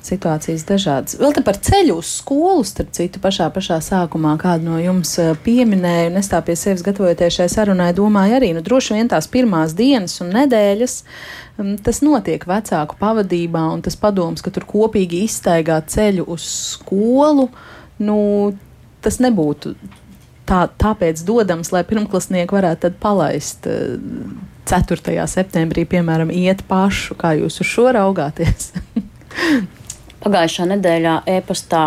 Situācijas 0.01 0.63
dažādas. 0.63 1.17
Vēl 1.19 1.33
te 1.35 1.41
par 1.43 1.57
ceļu 1.59 1.97
uz 1.99 2.07
skolu, 2.21 2.63
starp 2.65 2.93
citu, 2.95 3.19
pašā, 3.19 3.49
pašā 3.51 3.79
sākumā 3.83 4.37
kādu 4.39 4.69
no 4.69 4.77
jums 4.79 5.17
eh, 5.19 5.33
pieminēju, 5.43 6.11
un 6.11 6.17
es 6.21 6.29
tā 6.31 6.39
pie 6.45 6.55
sevis 6.55 6.83
gatavojoties 6.85 7.35
šai 7.35 7.49
sarunai 7.51 7.91
domāju 7.93 8.37
arī, 8.39 8.53
nu 8.55 8.63
droši 8.63 8.95
vien 8.95 9.11
tās 9.11 9.27
pirmās 9.27 9.75
dienas 9.75 10.21
un 10.23 10.31
nedēļas 10.31 11.03
mm, 11.57 11.75
tas 11.83 12.01
notiek 12.01 12.47
vecāku 12.47 12.97
pavadībā, 12.99 13.67
un 13.73 13.83
tas 13.83 13.99
padoms, 13.99 14.41
ka 14.41 14.53
tur 14.55 14.65
kopīgi 14.67 15.25
izstaigāt 15.27 15.91
ceļu 15.91 16.27
uz 16.31 16.47
skolu, 16.77 17.49
nu, 17.99 18.19
tas 19.03 19.19
nebūtu 19.19 19.75
tā, 20.47 20.67
tāpēc 20.79 21.25
dodams, 21.27 21.73
lai 21.75 21.83
pirmklasnieki 21.87 22.55
varētu 22.55 22.95
palaist 23.03 23.67
uh, 23.67 23.99
4. 24.67 25.27
septembrī, 25.31 25.85
piemēram, 25.87 26.31
iet 26.33 26.65
pašu, 26.67 27.15
kā 27.19 27.31
jūs 27.39 27.61
uz 27.63 27.69
šo 27.69 27.87
raugāties? 27.95 28.73
Pagājušā 30.25 30.65
nedēļā 30.73 31.13
e-pastā, 31.37 31.83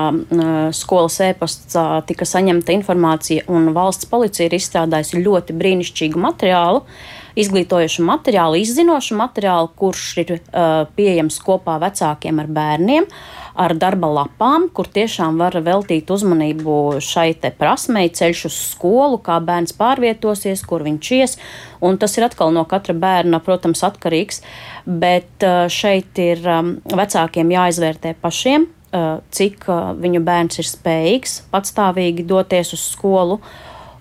skolas 0.77 1.19
e-pastā 1.27 1.85
tika 2.09 2.25
saņemta 2.25 2.73
informācija, 2.73 3.45
un 3.53 3.73
valsts 3.77 4.09
policija 4.09 4.49
ir 4.49 4.57
izstrādājusi 4.57 5.21
ļoti 5.21 5.57
brīnišķīgu 5.61 6.23
materiālu, 6.25 6.85
izglītojošu 7.39 8.07
materiālu, 8.07 8.59
izzinošu 8.63 9.19
materiālu, 9.21 9.71
kurš 9.77 10.07
ir 10.25 10.35
uh, 10.39 10.87
pieejams 10.97 11.39
kopā 11.45 11.79
vecākiem 11.83 12.43
ar 12.43 12.51
bērniem. 12.51 13.07
Uh, 13.07 13.41
ar 13.61 13.75
darba 13.77 14.09
lapām, 14.13 14.69
kur 14.73 14.89
tiešām 14.91 15.39
var 15.41 15.57
veltīt 15.65 16.11
uzmanību 16.11 17.01
šai 17.05 17.35
prasmei, 17.59 18.09
ceļš 18.09 18.45
uz 18.49 18.59
skolu, 18.73 19.21
kā 19.23 19.39
bērns 19.45 19.75
pārvietosies, 19.79 20.63
kur 20.67 20.85
viņš 20.87 21.13
ies. 21.19 21.37
Un 21.85 21.99
tas 22.01 22.17
ir 22.19 22.27
atkal 22.29 22.55
no 22.55 22.65
katra 22.69 22.95
bērna, 22.95 23.41
protams, 23.45 23.83
atkarīgs. 23.87 24.43
Bet 24.87 25.47
uh, 25.47 25.67
šeit 25.69 26.19
ir 26.21 26.45
um, 26.49 26.77
vecākiem 26.85 27.53
jāizvērtē 27.53 28.15
pašiem, 28.21 28.67
uh, 28.67 29.19
cik 29.35 29.67
uh, 29.69 29.93
viņu 29.99 30.23
bērns 30.25 30.61
ir 30.63 30.69
spējīgs 30.69 31.41
patstāvīgi 31.53 32.27
doties 32.29 32.75
uz 32.77 32.87
skolu. 32.95 33.41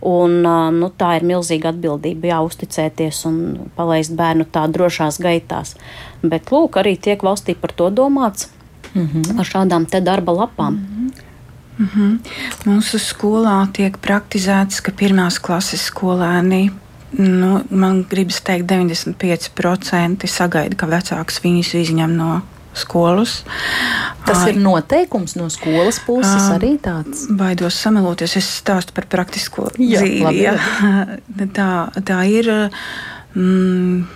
Un, 0.02 0.42
nu, 0.80 0.88
tā 0.96 1.18
ir 1.18 1.26
milzīga 1.28 1.74
atbildība, 1.74 2.30
jāuzticēties 2.32 3.26
un 3.28 3.40
palaist 3.76 4.14
bērnu 4.16 4.46
tā 4.48 4.64
drošās 4.72 5.20
gaitās. 5.20 5.76
Bet, 6.24 6.54
lūk, 6.56 6.80
arī 6.80 6.96
tiek 6.96 7.20
valstī 7.20 7.56
par 7.56 7.72
to 7.76 7.90
domāts 7.90 8.48
mm 8.94 9.08
-hmm. 9.08 9.40
ar 9.40 9.46
šādām 9.46 9.86
te 9.90 10.00
darba 10.02 10.32
lapām. 10.32 10.74
Mm 10.74 10.86
-hmm. 10.96 11.30
Mm 11.80 11.90
-hmm. 11.96 12.20
Mūsu 12.66 13.00
skolā 13.00 13.68
tiek 13.72 13.98
praktizēts, 13.98 14.82
ka 14.82 14.92
pirmās 14.92 15.40
klases 15.40 15.92
skolēni 15.92 16.72
nu, 17.12 17.64
man 17.70 18.06
gribas 18.10 18.42
teikt, 18.42 18.66
95% 18.72 20.28
sagaida, 20.28 20.76
ka 20.76 20.86
vecāks 20.86 21.42
viņus 21.44 21.74
izņem 21.74 22.16
no 22.16 22.42
skolas. 22.74 23.44
Tas 24.30 24.48
ir 24.52 24.60
noteikums 24.62 25.36
no 25.40 25.50
skolas 25.54 26.00
puses 26.06 26.50
arī 26.54 26.76
tāds. 26.82 27.28
Baidos 27.30 27.78
sameloties, 27.82 28.38
es 28.40 28.50
stāstu 28.62 28.96
par 28.98 29.10
praktisko 29.12 29.70
Jā, 29.78 30.04
dzīvi. 30.04 30.26
Labi, 30.26 30.44
jā. 30.46 30.56
tā, 31.58 31.72
tā 32.06 32.24
ir. 32.30 32.52
Mm, 33.36 34.08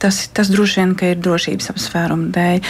tas, 0.00 0.22
tas 0.32 0.48
droši 0.48 0.80
vien 0.80 0.94
ir 1.04 1.18
drošības 1.20 1.68
apsvērumu 1.74 2.30
dēļ. 2.32 2.62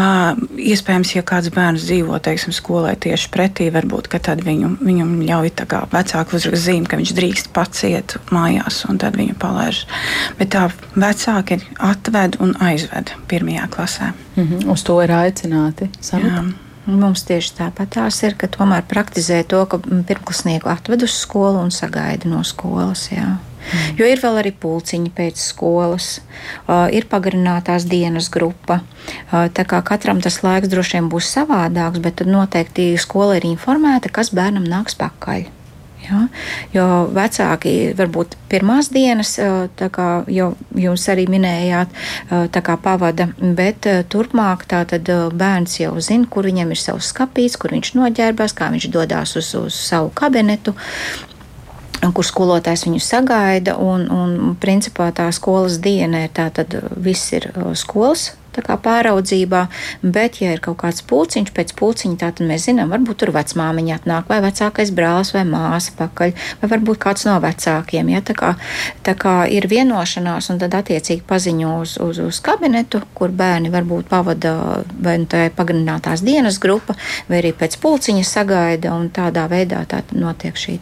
Uh, 0.00 0.40
iespējams, 0.72 1.12
ja 1.12 1.22
kāds 1.28 1.52
bērns 1.52 1.84
dzīvo 1.84 2.16
teiksim, 2.24 2.54
skolai 2.56 2.94
tieši 2.96 3.28
pretī, 3.34 3.68
varbūt 3.74 4.08
tad 4.24 4.40
viņu, 4.46 4.78
viņam 4.80 5.12
ļauj 5.28 5.52
vecāku 5.92 6.38
uzrakst 6.38 6.64
zīmi, 6.64 6.88
ka 6.88 6.96
viņš 6.96 7.12
drīkst 7.18 7.52
pats 7.52 7.84
iet 7.84 8.16
mājās, 8.32 8.82
un 8.88 9.00
tad 9.02 9.20
viņu 9.20 9.36
palaiž. 9.42 9.84
Bet 10.40 10.54
tā 10.56 10.66
vecāki 10.96 11.60
atved 11.76 12.40
un 12.40 12.56
aizved 12.64 13.12
pirmajā 13.28 13.68
klasē. 13.68 14.12
Mm 14.36 14.48
-hmm. 14.48 14.72
Uz 14.72 14.82
to 14.82 15.02
ir 15.02 15.10
aicināti. 15.10 15.90
Samita? 16.00 16.44
Mums 16.86 17.22
tieši 17.22 17.52
tāpat 17.54 17.92
tās 17.94 18.22
ir, 18.22 18.34
ka 18.34 18.46
tomēr 18.46 18.82
praktizē 18.82 19.44
to, 19.46 19.66
ka 19.66 19.78
pirmklasnieku 19.78 20.68
atved 20.68 21.02
uz 21.02 21.10
skolu 21.10 21.58
un 21.58 21.70
sagaida 21.70 22.28
no 22.28 22.42
skolas. 22.44 23.08
Jā. 23.12 23.36
Mm. 23.62 23.96
Jo 24.00 24.10
ir 24.10 24.20
vēl 24.22 24.40
arī 24.42 24.52
pulciņi 24.64 25.12
pēc 25.16 25.40
skolas, 25.40 26.10
ir 26.92 27.08
pagarinātās 27.10 27.86
dienas 27.88 28.28
grupa. 28.32 28.80
Tā 29.30 29.66
kā 29.68 29.82
katram 29.86 30.20
tas 30.24 30.42
laiks 30.42 30.70
droši 30.72 30.98
vien 30.98 31.10
būs 31.12 31.30
savādāks, 31.36 32.02
bet 32.02 32.20
tad 32.20 32.30
noteikti 32.32 32.92
skola 33.00 33.38
ir 33.38 33.48
informēta, 33.54 34.12
kas 34.12 34.34
bērnam 34.34 34.68
nāks 34.68 34.98
pakaļ. 34.98 35.50
Ja? 36.02 36.24
Jo 36.74 36.86
vecāki 37.14 37.92
varbūt 37.98 38.34
pirmās 38.50 38.90
dienas, 38.92 39.36
kā 39.78 40.08
jau 40.32 40.48
jūs 40.74 41.06
arī 41.12 41.28
minējāt, 41.30 41.92
pavada, 42.82 43.28
bet 43.38 43.86
turpmāk 44.12 44.66
tātad 44.70 45.08
bērns 45.38 45.78
jau 45.80 45.94
zina, 46.02 46.26
kur 46.30 46.48
viņam 46.50 46.74
ir 46.74 46.80
savs 46.80 47.12
skapīts, 47.14 47.58
kur 47.60 47.74
viņš 47.76 47.94
noģērbās, 47.98 48.56
kā 48.58 48.72
viņš 48.74 48.88
dodas 48.94 49.36
uz, 49.38 49.54
uz 49.58 49.78
savu 49.78 50.10
kabinetu 50.14 50.74
kur 52.10 52.26
skolotājs 52.26 52.86
viņu 52.88 53.00
sagaida. 53.02 53.76
Un, 53.78 54.08
un 54.10 54.54
principā 54.60 55.12
tā 55.14 55.28
skolas 55.32 55.78
diena 55.82 56.24
ir 56.26 56.32
tā, 56.34 56.48
tad 56.54 56.74
viss 56.98 57.32
ir 57.36 57.50
skolas 57.78 58.32
pāraudzībā, 58.60 59.66
bet, 60.02 60.40
ja 60.40 60.52
ir 60.52 60.60
kaut 60.60 60.76
kāds 60.82 61.02
pulciņš, 61.02 61.52
pēc 61.52 61.72
pulciņa, 61.78 62.16
tad 62.20 62.40
mēs 62.40 62.66
zinām, 62.68 62.90
varbūt 62.90 63.22
tur 63.22 63.32
vecmāmiņa 63.32 63.94
atnāk, 64.00 64.28
vai 64.28 64.40
vecākais 64.44 64.90
brālis 64.90 65.32
vai 65.34 65.44
māsa 65.44 65.92
pakaļ, 65.98 66.32
vai 66.60 66.68
varbūt 66.68 66.98
kāds 66.98 67.26
no 67.26 67.38
vecākiem. 67.40 68.08
Ja? 68.08 68.20
Tā, 68.20 68.34
kā, 68.34 68.54
tā 69.02 69.14
kā 69.14 69.46
ir 69.48 69.66
vienošanās, 69.68 70.50
un 70.50 70.58
tad 70.58 70.74
attiecīgi 70.74 71.22
paziņo 71.26 71.80
uz, 71.80 71.96
uz, 72.02 72.18
uz 72.18 72.40
kabinetu, 72.40 73.02
kur 73.14 73.30
bērni 73.30 73.72
varbūt 73.72 74.08
pavada 74.08 74.82
vai 75.02 75.16
nu 75.18 75.28
tā 75.30 75.46
ir 75.46 75.54
pagarinātās 75.56 76.22
dienas 76.24 76.58
grupa, 76.62 76.96
vai 77.28 77.40
arī 77.42 77.52
pēc 77.56 77.78
pulciņa 77.82 78.24
sagaida, 78.26 78.92
un 78.94 79.10
tādā 79.14 79.46
veidā 79.50 79.82
tā 79.88 80.02
notiek 80.12 80.56
šī 80.58 80.78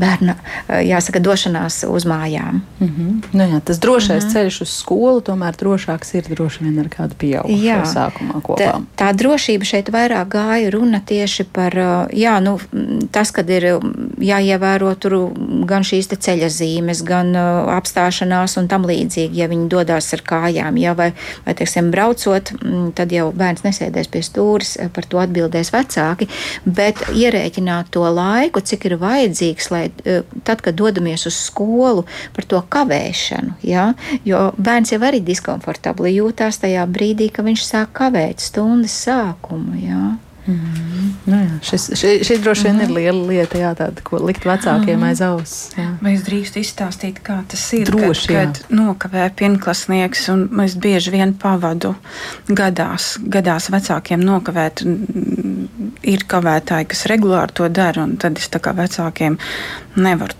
bērna, 0.00 0.36
jāsaka, 0.84 1.20
došanās 1.22 1.82
uz 1.88 2.06
mājām. 2.08 2.60
Mm 2.80 2.88
-hmm. 2.88 3.22
nu, 3.32 3.44
jā, 3.52 3.60
tas 3.60 3.78
drošais 3.78 4.24
mm 4.24 4.28
-hmm. 4.28 4.32
ceļš 4.32 4.60
uz 4.62 4.70
skolu 4.70 5.20
tomēr 5.20 5.56
drošāks 5.56 6.14
ir 6.14 6.24
droši 6.28 6.64
vien 6.64 6.78
ar 6.78 6.88
kādu 6.92 7.16
pieaugušo 7.20 7.78
sākumā 7.92 8.40
kopā. 8.44 8.60
Tā, 8.60 8.72
tā 8.98 9.10
drošība 9.16 9.68
šeit 9.68 9.90
vairāk 9.92 10.30
gāja 10.34 10.70
runa 10.74 11.00
tieši 11.06 11.46
par, 11.54 11.76
jā, 12.16 12.36
nu, 12.44 12.56
tas, 13.14 13.32
kad 13.34 13.50
ir 13.50 13.66
jāievēro 14.20 14.92
tur 15.00 15.16
gan 15.70 15.86
šīs 15.86 16.10
te 16.10 16.18
ceļa 16.20 16.50
zīmes, 16.52 17.02
gan 17.06 17.32
apstāšanās 17.76 18.56
un 18.60 18.68
tam 18.70 18.86
līdzīgi, 18.88 19.40
ja 19.40 19.48
viņi 19.50 19.68
dodās 19.72 20.10
ar 20.16 20.24
kājām, 20.26 20.78
jā, 20.80 20.94
vai, 20.98 21.10
vai, 21.46 21.56
teiksim, 21.58 21.90
braucot, 21.94 22.52
tad 22.98 23.14
jau 23.14 23.30
bērns 23.36 23.64
nesēdēs 23.66 24.10
pie 24.12 24.24
stūris, 24.26 24.76
par 24.94 25.08
to 25.10 25.20
atbildēs 25.22 25.72
vecāki, 25.74 26.28
bet 26.64 27.02
ierēķināt 27.14 27.92
to 27.94 28.04
laiku, 28.06 28.62
cik 28.64 28.88
ir 28.90 28.98
vajadzīgs, 29.00 29.70
lai 29.74 29.84
tad, 30.44 30.62
kad 30.64 30.76
dodamies 30.78 31.26
uz 31.30 31.36
skolu, 31.48 32.06
par 32.36 32.46
to 32.48 32.60
kavēšanu. 32.72 33.56
Ja? 33.66 33.90
Jo 34.26 34.50
bērns 34.58 34.94
jau 34.94 35.00
arī 35.06 35.22
diskomfortabli 35.24 36.14
jūtās 36.16 36.60
tajā 36.62 36.79
brīdī, 36.88 37.30
kad 37.34 37.48
viņš 37.48 37.64
sāk 37.66 37.92
kavēt 37.98 38.42
stundas 38.44 38.96
sākumu. 39.04 39.76
Ja? 39.82 40.16
Mm. 40.46 41.10
Nu, 41.26 41.36
jā, 41.36 41.58
šis, 41.68 41.86
šī, 42.00 42.12
šī 42.26 42.36
droši 42.42 42.64
vien 42.64 42.74
mm 42.74 42.80
-hmm. 42.80 42.90
ir 42.90 42.96
liela 42.96 43.26
lieta, 43.26 43.58
jā, 43.58 43.74
tāda, 43.76 44.02
ko 44.02 44.18
likt 44.26 44.44
vecākiem 44.44 44.96
mm 44.96 45.02
-hmm. 45.02 45.08
aiz 45.08 45.20
auss. 45.20 45.70
Vai 46.00 46.14
es 46.14 46.24
drīkstu 46.24 46.60
izstāstīt, 46.60 47.20
kā 47.22 47.42
tas 47.48 47.72
ir? 47.72 47.84
Droši, 47.86 48.28
kad, 48.28 48.58
kad 48.58 48.78
nokavē 48.78 49.30
pirmklasnieks, 49.36 50.28
un 50.28 50.60
es 50.64 50.74
bieži 50.74 51.10
vien 51.10 51.34
pavadu 51.34 51.94
gadās, 52.48 53.18
gadās 53.22 53.70
vecākiem 53.70 54.20
nokavēt. 54.20 54.82
Ir 56.02 56.24
kavētāji, 56.26 56.86
kas 56.86 57.06
regulāri 57.06 57.52
to 57.52 57.68
dara, 57.68 58.02
un 58.02 58.16
tad 58.16 58.38
es 58.38 58.48
tā 58.48 58.58
kā 58.58 58.72
vecākiem 58.72 59.38
nevaru 59.96 60.34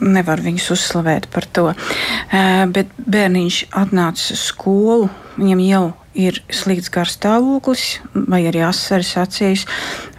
nevar 0.00 0.40
viņus 0.40 0.70
uzslavēt 0.70 1.26
par 1.32 1.44
to. 1.52 1.64
Uh, 1.64 2.66
bet 2.72 2.86
bērniņš 3.06 3.64
atnāca 3.70 4.32
uz 4.32 4.40
skolu, 4.40 5.08
viņam 5.36 5.60
jau 5.60 5.84
ir 6.18 6.42
slikts 6.50 6.90
garstāvoklis 6.92 8.00
vai 8.14 8.44
arī 8.50 8.64
asaras 8.66 9.14
acīs. 9.20 9.66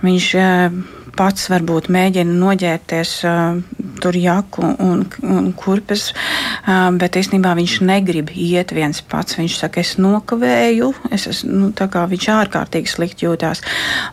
Viņš 0.02 0.28
eh, 0.40 0.82
pats 1.18 1.50
varbūt 1.52 1.90
mēģina 1.92 2.34
noģērbties 2.40 3.10
uh, 3.28 3.58
tur 4.02 4.16
jaku 4.16 4.64
un, 4.64 5.04
un 5.28 5.50
kurpes, 5.60 6.06
uh, 6.14 6.88
bet 6.96 7.18
īstenībā 7.20 7.52
viņš 7.58 7.74
negrib 7.84 8.32
iet 8.32 8.72
viens 8.76 9.02
pats. 9.12 9.36
Viņš 9.40 9.58
saka, 9.60 9.84
es 9.84 9.98
nokavēju, 10.02 10.92
es 11.12 11.28
esmu, 11.34 11.58
nu, 11.66 11.72
tā 11.76 11.90
kā 11.92 12.06
viņš 12.12 12.30
ārkārtīgi 12.38 12.94
slikti 12.94 13.28
jūtās. 13.28 13.64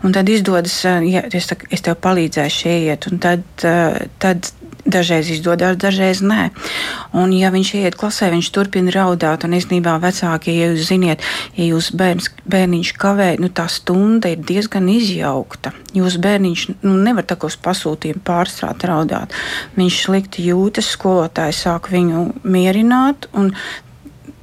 Un 0.03 0.16
tad 0.16 0.29
izdodas, 0.33 0.81
ja, 0.85 1.22
es, 1.31 1.51
es 1.70 1.87
tev 1.87 2.01
palīdzēšu 2.03 2.74
iet, 2.74 3.09
un 3.12 3.22
tad, 3.22 3.47
tad 4.18 4.51
Dažreiz 4.89 5.28
izdodas, 5.28 5.76
dažreiz 5.76 6.22
nē. 6.24 6.49
Un, 7.12 7.32
ja 7.36 7.51
viņš 7.53 7.72
iet 7.76 7.97
klasē, 8.01 8.30
viņš 8.32 8.49
turpina 8.57 8.93
raudāt. 8.95 9.45
Un 9.45 9.57
īstenībā 9.59 9.99
vecāki, 10.01 10.55
ja 10.57 10.70
jūs 10.70 10.89
ziniet, 10.89 11.24
ja 11.59 11.66
jūs 11.68 11.91
bērns, 11.99 12.30
bērniņš 12.49 12.93
kavē, 13.01 13.28
nu, 13.43 13.51
tā 13.53 13.66
stunda 13.72 14.32
ir 14.32 14.41
diezgan 14.49 14.89
izjaukta. 14.93 15.74
Jūs 15.97 16.16
bērniņš 16.24 16.64
nu, 16.86 16.95
nevar 17.05 17.28
uz 17.45 17.59
pasūtījumu 17.64 18.24
pārstrāt 18.24 18.86
raudāt. 18.89 19.36
Viņš 19.76 20.01
slikti 20.07 20.49
jūtas, 20.49 20.89
skolotājs 20.97 21.66
sāk 21.66 21.93
viņu 21.93 22.24
mierināt. 22.49 23.28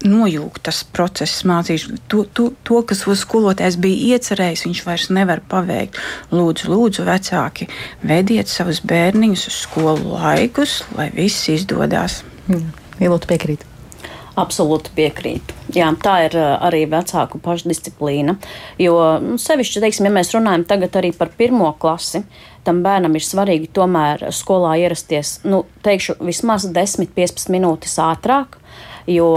Nojūgt 0.06 0.68
tas 0.68 0.84
process, 0.94 1.42
mācīšu 1.50 1.96
to, 2.12 2.24
to, 2.38 2.52
to, 2.68 2.82
kas 2.86 3.06
uz 3.10 3.24
skolotājs 3.26 3.80
bija 3.82 4.16
iecerējis, 4.16 4.66
viņš 4.68 4.82
vairs 4.86 5.08
nevar 5.18 5.42
paveikt. 5.50 5.98
Lūdzu, 6.36 6.70
lūdzu, 6.70 7.06
vecāki, 7.08 7.70
vediet 8.06 8.52
savus 8.52 8.84
bērniņus 8.86 9.48
uz 9.50 9.62
skolu 9.64 10.18
laikus, 10.20 10.84
lai 10.98 11.10
viss 11.16 11.50
izdodas. 11.50 12.22
Ilūtu 13.02 13.32
piekrīt. 13.32 13.66
Absolūti 14.36 14.92
piekrītu. 14.98 15.56
Jā, 15.74 15.88
tā 16.04 16.16
ir 16.26 16.36
arī 16.38 16.84
vecāku 16.92 17.40
pašdisciplīna. 17.42 18.36
Jo 18.78 18.98
nu, 19.24 19.38
sevišķi, 19.40 19.82
teiksim, 19.86 20.10
ja 20.10 20.12
mēs 20.18 20.34
runājam 20.36 20.66
tagad 20.68 20.98
arī 21.00 21.14
par 21.16 21.32
pirmo 21.40 21.72
klasi, 21.80 22.26
tam 22.68 22.84
bērnam 22.86 23.16
ir 23.16 23.24
svarīgi 23.24 23.72
tomēr 23.74 24.28
skolā 24.36 24.76
ierasties, 24.84 25.40
nu, 25.48 25.64
teikšu, 25.88 26.18
vismaz 26.28 26.68
10-15 26.68 27.50
minūtes 27.56 27.96
ātrāk 28.04 28.60
jo 29.08 29.28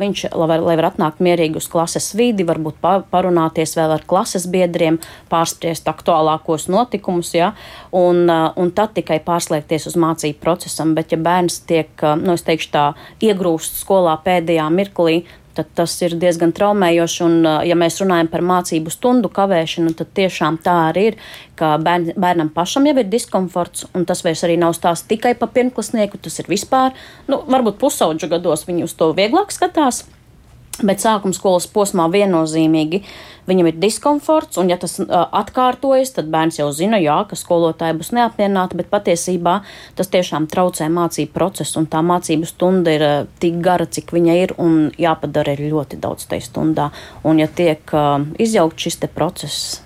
viņš, 0.00 0.26
lai 0.34 0.48
var, 0.50 0.64
lai 0.64 0.76
var 0.78 0.90
atnākt 0.90 1.22
mierīgi 1.24 1.60
uz 1.60 1.68
klases 1.70 2.12
vidi, 2.18 2.46
varbūt 2.46 2.78
parunāties 3.10 3.76
vēl 3.78 3.96
ar 3.96 4.04
klases 4.08 4.46
biedriem, 4.50 4.98
pārspriest 5.32 5.88
aktuālākos 5.90 6.68
notikumus, 6.72 7.32
ja, 7.36 7.52
un, 7.92 8.26
un 8.30 8.74
tad 8.76 8.94
tikai 8.98 9.18
pārslēgties 9.26 9.88
uz 9.90 9.98
mācību 10.00 10.40
procesam. 10.42 10.94
Bet, 10.96 11.14
ja 11.14 11.20
bērns 11.22 11.60
tiek, 11.68 11.90
nu, 12.22 12.36
es 12.36 12.46
teikšu 12.46 12.72
tā, 12.74 12.86
iegrūst 13.24 13.82
skolā 13.82 14.16
pēdējā 14.24 14.68
mirklī, 14.72 15.20
tad 15.56 15.70
tas 15.78 15.94
ir 16.04 16.16
diezgan 16.20 16.52
traumējoši. 16.56 17.22
Un, 17.26 17.36
ja 17.66 17.76
mēs 17.78 18.00
runājam 18.02 18.30
par 18.32 18.44
mācību 18.46 18.92
stundu 18.92 19.30
kavēšanu, 19.32 19.94
tad 19.98 20.12
tiešām 20.16 20.60
tā 20.64 20.76
arī 20.90 21.06
ir, 21.12 21.20
ka 21.58 21.76
bērn, 21.82 22.12
bērnam 22.20 22.52
pašam 22.54 22.88
jau 22.88 22.96
ir 23.00 23.08
diskomforts, 23.12 23.86
un 23.96 24.06
tas 24.08 24.22
vairs 24.26 24.44
arī 24.46 24.58
nav 24.60 24.76
stāsts 24.76 25.08
tikai 25.08 25.34
par 25.38 25.52
pirmklasnieku, 25.56 26.20
tas 26.22 26.40
ir 26.42 26.50
vispār, 26.52 26.96
nu, 27.30 27.40
varbūt 27.46 27.80
pusauģu 27.82 28.30
gados 28.36 28.66
viņi 28.68 28.86
uz 28.88 28.96
to 28.98 29.12
vieglāk 29.16 29.54
skatās. 29.54 30.04
Bet 30.84 31.00
sākuma 31.00 31.32
skolas 31.32 31.64
posmā 31.72 32.04
viennozīmīgi 32.12 33.00
viņam 33.46 33.70
ir 33.70 33.78
diskomforts, 33.80 34.58
un, 34.60 34.68
ja 34.68 34.76
tas 34.80 34.98
uh, 35.00 35.22
atkārtojas, 35.38 36.12
tad 36.16 36.28
bērns 36.32 36.58
jau 36.58 36.66
zina, 36.74 36.98
jā, 37.00 37.16
ka 37.30 37.38
skolotāji 37.38 37.96
būs 38.00 38.12
neapmierināti, 38.16 38.76
bet 38.80 38.90
patiesībā 38.92 39.60
tas 39.96 40.12
tiešām 40.12 40.50
traucē 40.52 40.90
mācību 40.92 41.32
procesu, 41.32 41.78
un 41.80 41.88
tā 41.88 42.02
mācību 42.04 42.50
stunda 42.50 42.92
ir 42.92 43.06
uh, 43.06 43.16
tik 43.40 43.62
gara, 43.64 43.86
cik 43.86 44.12
viņa 44.18 44.36
ir, 44.42 44.54
un 44.60 44.90
jāpadara 45.00 45.56
ir 45.56 45.68
ļoti 45.70 46.02
daudz 46.02 46.28
tajā 46.28 46.50
stundā. 46.50 46.90
Un, 47.24 47.40
ja 47.40 47.48
tiek 47.48 47.96
uh, 47.96 48.20
izjaukt 48.42 48.82
šis 48.82 49.00
process, 49.14 49.85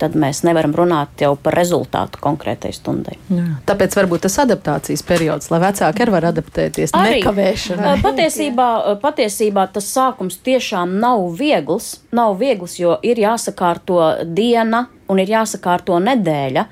tad 0.00 0.16
mēs 0.18 0.42
nevaram 0.46 0.74
runāt 0.76 1.22
jau 1.24 1.34
par 1.40 1.56
rezultātu 1.58 2.20
konkrētai 2.22 2.72
stundai. 2.74 3.16
Jā. 3.28 3.44
Tāpēc 3.68 3.94
varbūt 3.98 4.24
tas 4.26 4.38
adaptācijas 4.44 5.04
periods, 5.06 5.50
lai 5.52 5.60
vecāki 5.62 6.04
arī 6.04 6.16
var 6.16 6.28
adaptēties 6.32 6.96
arī 6.96 7.20
nekavēšanai. 7.20 7.94
Patiesībā, 8.04 8.68
patiesībā 9.02 9.68
tas 9.74 9.88
sākums 9.94 10.40
tiešām 10.44 10.98
nav 11.02 11.28
viegls, 11.38 11.94
nav 12.14 12.36
viegls, 12.42 12.78
jo 12.80 12.98
ir 13.06 13.22
jāsakārto 13.22 14.02
diena 14.26 14.86
un 15.10 15.20
ir 15.20 15.30
jāsakārto 15.34 15.98
nedēļa. 16.02 16.66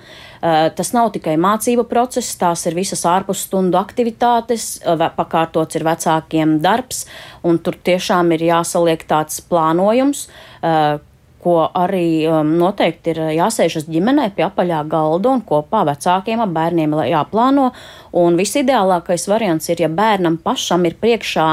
Tas 0.75 0.89
nav 0.91 1.13
tikai 1.15 1.37
mācību 1.39 1.85
process, 1.87 2.35
tās 2.41 2.65
ir 2.67 2.75
visas 2.75 3.05
ārpusstundu 3.07 3.79
aktivitātes, 3.79 4.81
pakārtots 5.15 5.79
ir 5.79 5.85
vecākiem 5.87 6.57
darbs, 6.65 7.05
un 7.47 7.61
tur 7.63 7.79
tiešām 7.79 8.33
ir 8.35 8.49
jāsaliek 8.49 9.05
tāds 9.07 9.39
plānojums, 9.47 10.27
ko 11.43 11.59
arī 11.67 12.25
um, 12.31 12.55
noteikti 12.61 13.13
ir 13.13 13.21
jāsēžas 13.37 13.89
ģimenē 13.91 14.29
pie 14.37 14.47
apaļā 14.47 14.83
galda 14.91 15.33
un 15.35 15.43
kopā 15.47 15.83
vecākiem 15.89 16.43
ap 16.45 16.53
bērniem 16.55 16.95
jāplāno. 17.11 17.71
Un 18.19 18.39
visideālākais 18.39 19.27
variants 19.31 19.71
ir, 19.73 19.83
ja 19.83 19.91
bērnam 19.91 20.39
pašam 20.43 20.87
ir 20.87 20.99
priekšā, 21.03 21.49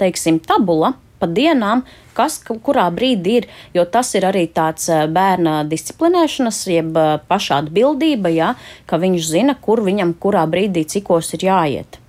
teiksim, 0.00 0.40
tabula 0.42 0.96
pa 1.18 1.26
dienām, 1.26 1.84
kas 2.14 2.38
kurā 2.46 2.86
brīdī 2.94 3.38
ir, 3.40 3.46
jo 3.74 3.84
tas 3.86 4.12
ir 4.18 4.26
arī 4.28 4.46
tāds 4.54 4.90
uh, 4.90 5.06
bērna 5.10 5.60
disciplinēšanas, 5.70 6.60
jeb 6.74 6.98
uh, 6.98 7.16
pašā 7.30 7.62
atbildība, 7.64 8.34
ja, 8.34 8.52
ka 8.90 8.98
viņš 9.02 9.30
zina, 9.32 9.58
kur 9.58 9.82
viņam 9.86 10.14
kurā 10.22 10.46
brīdī 10.50 10.86
cikos 10.86 11.34
ir 11.38 11.48
jāiet. 11.50 12.02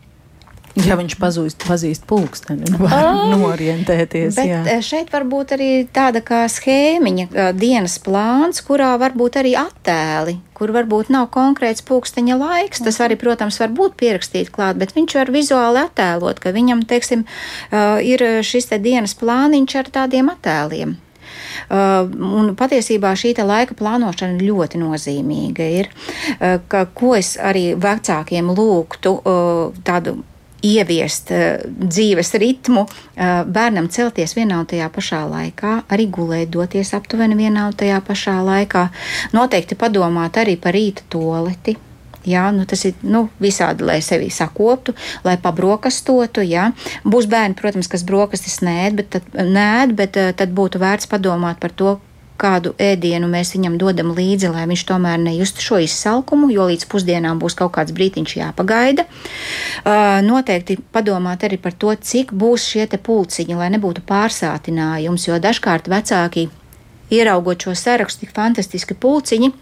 Ja 0.87 0.95
viņš 0.99 1.15
pazūst, 1.19 1.63
pazīst 1.67 2.05
pulksteni, 2.09 2.67
nu, 2.71 2.79
var 2.83 3.07
oh, 3.09 3.23
norientēties. 3.33 4.37
Bet 4.37 4.47
jā. 4.47 4.59
Eh, 4.69 4.83
šeit 4.85 5.11
var 5.13 5.25
būt 5.29 5.55
arī 5.57 5.69
tāda 5.93 6.21
kā 6.25 6.43
schēmiņa, 6.51 7.25
eh, 7.33 7.49
dienas 7.57 7.97
plāns, 8.03 8.61
kurā 8.65 8.93
var 9.01 9.15
būt 9.17 9.39
arī 9.41 9.55
attēli, 9.59 10.37
kur 10.57 10.73
varbūt 10.75 11.11
nav 11.13 11.29
konkrēts 11.33 11.83
pulksteņa 11.87 12.39
laiks. 12.39 12.83
Tas 12.85 13.01
arī, 13.03 13.19
protams, 13.19 13.59
var 13.61 13.73
būt 13.75 13.97
pierakstīts 13.99 14.53
klāt, 14.55 14.79
bet 14.79 14.95
viņš 14.95 15.17
var 15.19 15.33
vizuāli 15.35 15.83
attēlot, 15.83 16.39
ka 16.43 16.55
viņam, 16.55 16.85
teiksim, 16.87 17.25
eh, 17.25 17.99
ir 18.13 18.25
šis 18.45 18.71
te 18.71 18.79
dienas 18.79 19.17
plāniņš 19.19 19.79
ar 19.83 19.93
tādiem 19.99 20.33
attēliem. 20.35 20.97
Uh, 21.69 22.07
un 22.39 22.55
patiesībā 22.57 23.11
šī 23.19 23.35
laika 23.45 23.75
plānošana 23.77 24.41
ļoti 24.41 24.79
nozīmīga 24.81 25.67
ir. 25.81 25.89
Uh, 26.39 26.57
ka, 26.71 26.87
ko 26.95 27.13
es 27.19 27.35
arī 27.37 27.75
vecākiem 27.77 28.49
lūgtu 28.57 29.13
uh, 29.19 29.77
tādu 29.85 30.17
ieviest 30.65 31.33
uh, 31.35 31.43
dzīves 31.65 32.33
ritmu, 32.41 32.85
uh, 32.85 33.41
bērnam 33.45 33.89
celties 33.91 34.35
vienā 34.37 34.61
un 34.63 34.69
tajā 34.69 34.89
pašā 34.93 35.23
laikā, 35.29 35.75
arī 35.91 36.09
gulēt, 36.13 36.51
doties 36.53 36.93
aptuveni 36.97 37.37
vienā 37.39 37.69
un 37.69 37.77
tajā 37.77 37.99
pašā 38.05 38.39
laikā. 38.45 38.87
Noteikti 39.35 39.77
padomāt 39.79 40.41
arī 40.41 40.57
par 40.61 40.77
rīta 40.77 41.05
toleti. 41.09 41.77
Jā, 42.27 42.49
nu 42.51 42.65
tas 42.67 42.83
ir 42.85 42.97
nu, 43.07 43.29
visādi, 43.39 43.85
lai 43.87 44.01
sevi 44.03 44.27
sakoptu, 44.33 44.93
lai 45.23 45.37
pabrokastotu. 45.39 46.43
Jā. 46.43 46.67
Būs 47.07 47.29
bērni, 47.31 47.55
protams, 47.57 47.87
kas 47.89 48.03
brokastis 48.05 48.59
nē, 48.65 48.91
bet, 48.97 49.15
tad, 49.15 49.31
nē, 49.33 49.87
bet 49.95 50.19
uh, 50.19 50.33
tad 50.35 50.51
būtu 50.55 50.81
vērts 50.83 51.09
padomāt 51.09 51.61
par 51.63 51.71
to, 51.71 51.95
kādu 52.39 52.73
ēdienu 52.81 53.29
mēs 53.31 53.53
viņam 53.55 53.77
dodam 53.81 54.13
līdzi, 54.17 54.49
lai 54.53 54.65
viņš 54.69 54.83
tomēr 54.89 55.19
nejustu 55.21 55.65
šo 55.65 55.81
izsalkumu, 55.85 56.49
jo 56.53 56.69
līdz 56.71 56.87
pusdienām 56.91 57.41
būs 57.41 57.57
kaut 57.59 57.73
kāds 57.77 57.95
brītiņš 57.95 58.35
jāpagaida. 58.39 59.05
Uh, 59.05 60.19
noteikti 60.25 60.79
padomāt 60.93 61.45
arī 61.47 61.59
par 61.61 61.75
to, 61.75 61.93
cik 61.95 62.33
būs 62.33 62.67
šie 62.71 62.87
pulciņi, 62.89 63.57
lai 63.59 63.69
nebūtu 63.75 64.03
pārsātinājums, 64.07 65.27
jo 65.29 65.39
dažkārt 65.39 65.91
vecāki 65.91 66.49
ieraugot 67.13 67.65
šo 67.65 67.75
sarakstu, 67.77 68.25
tik 68.25 68.35
fantastiski 68.35 68.95
pulciņi 68.95 69.53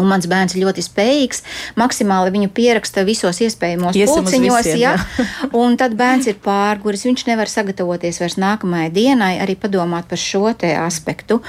Un 0.00 0.08
mans 0.08 0.26
bērns 0.30 0.54
ir 0.56 0.64
ļoti 0.64 0.84
spējīgs. 0.86 1.42
Maksimāli 1.80 2.32
viņu 2.34 2.50
pieraksta 2.56 3.04
visos 3.06 3.42
iespējamos 3.44 3.96
pulciņos. 3.96 4.64
Visiem, 4.64 4.80
ja? 4.80 4.94
un 5.62 5.76
tad 5.80 5.96
bērns 5.98 6.30
ir 6.32 6.38
pārguris. 6.42 7.04
Viņš 7.08 7.26
nevar 7.28 7.50
sagatavoties 7.52 8.22
vairs 8.22 8.38
nākamajai 8.40 8.90
dienai, 8.94 9.32
arī 9.44 9.58
padomāt 9.60 10.08
par 10.10 10.20
šo 10.20 10.48
aspektu. 10.52 11.40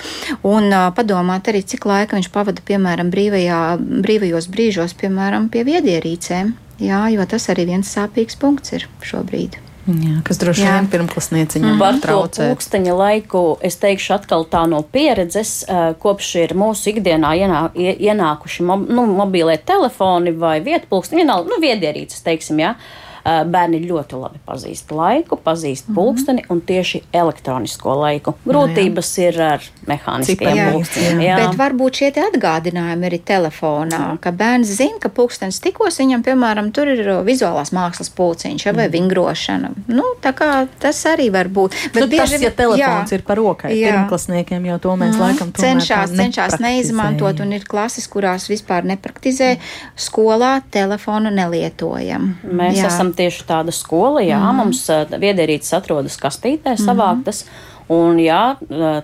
Un 0.43 0.69
uh, 0.69 0.89
padomāt 0.95 1.47
arī, 1.51 1.63
cik 1.63 1.87
laika 1.89 2.19
viņš 2.19 2.31
pavada, 2.35 2.63
piemēram, 2.65 3.11
brīvajā, 3.13 3.63
brīvajos 3.79 4.49
brīžos, 4.51 4.97
piemēram, 4.99 5.49
pie 5.53 5.65
viedierīcēm. 5.67 6.55
Jā, 6.83 7.05
jo 7.13 7.25
tas 7.29 7.47
arī 7.53 7.69
viens 7.69 7.95
sāpīgs 7.95 8.39
punkts 8.41 8.75
ir 8.75 8.89
šobrīd. 9.05 9.62
Jā, 9.83 10.21
kas 10.23 10.37
droši 10.39 10.63
vien 10.63 10.85
pirmklasnieciņam 10.87 11.79
Par 11.79 11.97
to 11.99 12.05
traucē. 12.07 12.45
pulksteņa 12.53 12.93
laiku 12.95 13.57
es 13.61 13.75
teikšu 13.81 14.13
atkal 14.15 14.45
tā 14.47 14.61
no 14.69 14.79
pieredzes, 14.81 15.63
eh, 15.67 15.93
kopš 15.99 16.35
ir 16.43 16.53
mūsu 16.55 16.93
ikdienā 16.93 17.33
ienā, 17.35 17.61
ie- 17.75 17.97
ienākuši 18.07 18.63
mob, 18.63 18.87
nu, 18.89 19.03
mobīlie 19.07 19.57
telefoni 19.65 20.31
vai 20.31 20.61
vietpulksteņi, 20.61 21.19
vienalga, 21.25 21.49
nu, 21.49 21.59
viedierīces, 21.59 22.23
teiksim, 22.23 22.57
jā. 22.63 22.75
Eh, 22.79 23.02
Bērni 23.23 23.79
ļoti 23.87 24.17
labi 24.19 24.39
pazīst 24.45 24.89
laiku, 24.91 25.37
pazīst 25.39 25.85
pulksteni 25.95 26.43
un 26.51 26.59
tieši 26.61 27.03
elektronisko 27.15 27.93
laiku. 28.01 28.33
Grūtības 28.45 29.11
ir 29.23 29.37
ar 29.41 29.61
mehāniskajiem 29.87 30.57
Jā. 30.59 30.65
pulksteņiem. 30.73 31.21
jā. 31.23 31.37
Bet 31.39 31.55
varbūt 31.59 31.99
šie 32.01 32.09
atgādinājumi 32.19 33.07
arī 33.07 33.19
telefonā, 33.23 34.01
ka 34.19 34.31
bērns 34.35 34.73
zina, 34.75 34.99
ka 34.99 35.07
pulkstenis 35.09 35.61
tikos 35.63 36.01
viņam, 36.01 36.23
piemēram, 36.25 36.71
tur 36.75 36.91
ir 36.91 36.99
vizuālās 37.23 37.71
mākslas 37.71 38.11
pulciņš 38.11 38.65
ja, 38.67 38.73
vai 38.75 38.89
vingrošana. 38.91 39.71
Nu, 39.87 40.03
tā 40.21 40.33
kā 40.35 40.67
tas 40.83 40.99
arī 41.07 41.29
var 41.31 41.47
būt. 41.47 41.71
Bet 41.93 42.03
nu, 42.03 42.09
tas, 42.17 42.29
bieži- 42.29 42.43
ja 42.43 42.51
telefons 42.51 43.09
jā. 43.11 43.13
ir 43.15 43.21
par 43.23 43.37
rokai, 43.39 43.71
Jā. 43.79 43.93
pirmklasniekiem 43.93 44.65
jau 44.67 44.79
to 44.79 44.97
mēs 44.99 45.15
laikam 45.15 45.51
tomēr 45.55 45.63
Mhm. 45.73 45.79
cenšas, 45.79 46.11
tā 46.11 46.27
cenšas 46.27 46.59
neizmantot, 46.59 47.39
un 47.39 47.53
ir 47.53 47.63
klases, 47.63 48.07
kurās 48.11 48.49
vispār 48.51 48.83
nepraktizē. 48.83 49.57
Skolā 49.95 50.61
telefonu 50.71 51.31
nelietojam. 51.31 52.35
Mēs 52.43 52.77
Jā. 52.81 52.87
esam 52.91 53.12
tieši 53.17 53.45
tāda 53.49 53.73
skola, 53.75 54.23
jā, 54.25 54.39
mm. 54.39 54.59
mums 54.59 54.83
viedierīces 55.21 55.77
atrodas 55.79 56.17
kastītē 56.21 56.75
savāktas. 56.79 57.45
Un, 57.91 58.17
jā, 58.23 58.55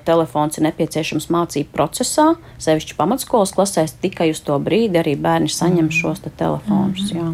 telefons 0.08 0.56
ir 0.58 0.64
nepieciešams 0.70 1.28
mācību 1.34 1.74
procesā, 1.76 2.30
sevišķi 2.64 2.96
pamatskolas 2.98 3.52
klasēs. 3.56 3.98
Tikai 4.02 4.30
uz 4.32 4.40
to 4.46 4.56
brīdi 4.64 5.02
arī 5.02 5.18
bērni 5.20 5.52
saņem 5.52 5.92
šos 5.94 6.24
te 6.24 6.32
telefonus. 6.40 7.12
Jā. 7.12 7.28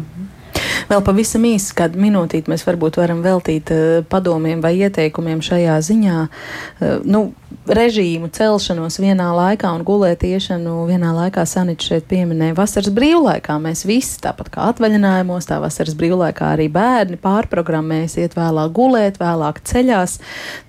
Vēl 0.90 1.02
pavisam 1.04 1.44
īsi, 1.48 1.72
kādu 1.76 2.00
minūtīti 2.02 2.50
mēs 2.52 2.64
varbūt 2.66 2.98
varam 3.00 3.22
veltīt 3.24 3.72
uh, 3.74 4.04
padomiem 4.10 4.62
vai 4.64 4.76
ieteikumiem 4.78 5.42
šajā 5.44 5.76
ziņā. 5.88 6.18
Uh, 6.26 6.98
nu, 7.06 7.22
režīmu 7.66 8.28
celšanos 8.34 8.98
vienā 9.02 9.26
laikā 9.34 9.70
un 9.74 9.82
gulētiešanu 9.86 10.74
vienā 10.90 11.10
laikā 11.16 11.42
Sanita 11.48 11.88
šeit 11.88 12.06
pieminēja 12.10 12.54
vasaras 12.58 12.92
brīvlaikā. 12.94 13.56
Mēs 13.62 13.82
visi, 13.88 14.20
tāpat 14.22 14.52
kā 14.54 14.68
atvaļinājumos, 14.70 15.48
tā 15.48 15.58
vasaras 15.62 15.96
brīvlaikā 15.98 16.52
arī 16.54 16.68
bērni 16.72 17.18
pārprogrammējas, 17.22 18.18
iet 18.22 18.38
vēlāk 18.38 18.72
gulēt, 18.76 19.20
vēlāk 19.22 19.60
ceļās. 19.66 20.18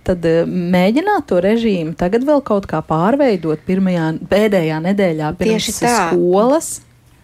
Tad 0.07 0.25
uh, 0.25 0.41
mēģināt 0.47 1.29
to 1.29 1.41
režīmu 1.43 1.95
tagad 1.99 2.25
vēl 2.27 2.43
kaut 2.45 2.69
kā 2.69 2.81
pārveidot 2.85 3.63
pirmajā, 3.67 4.11
pēdējā 4.31 4.81
nedēļā 4.89 5.33
pirms 5.39 5.71
skolas. 5.77 6.77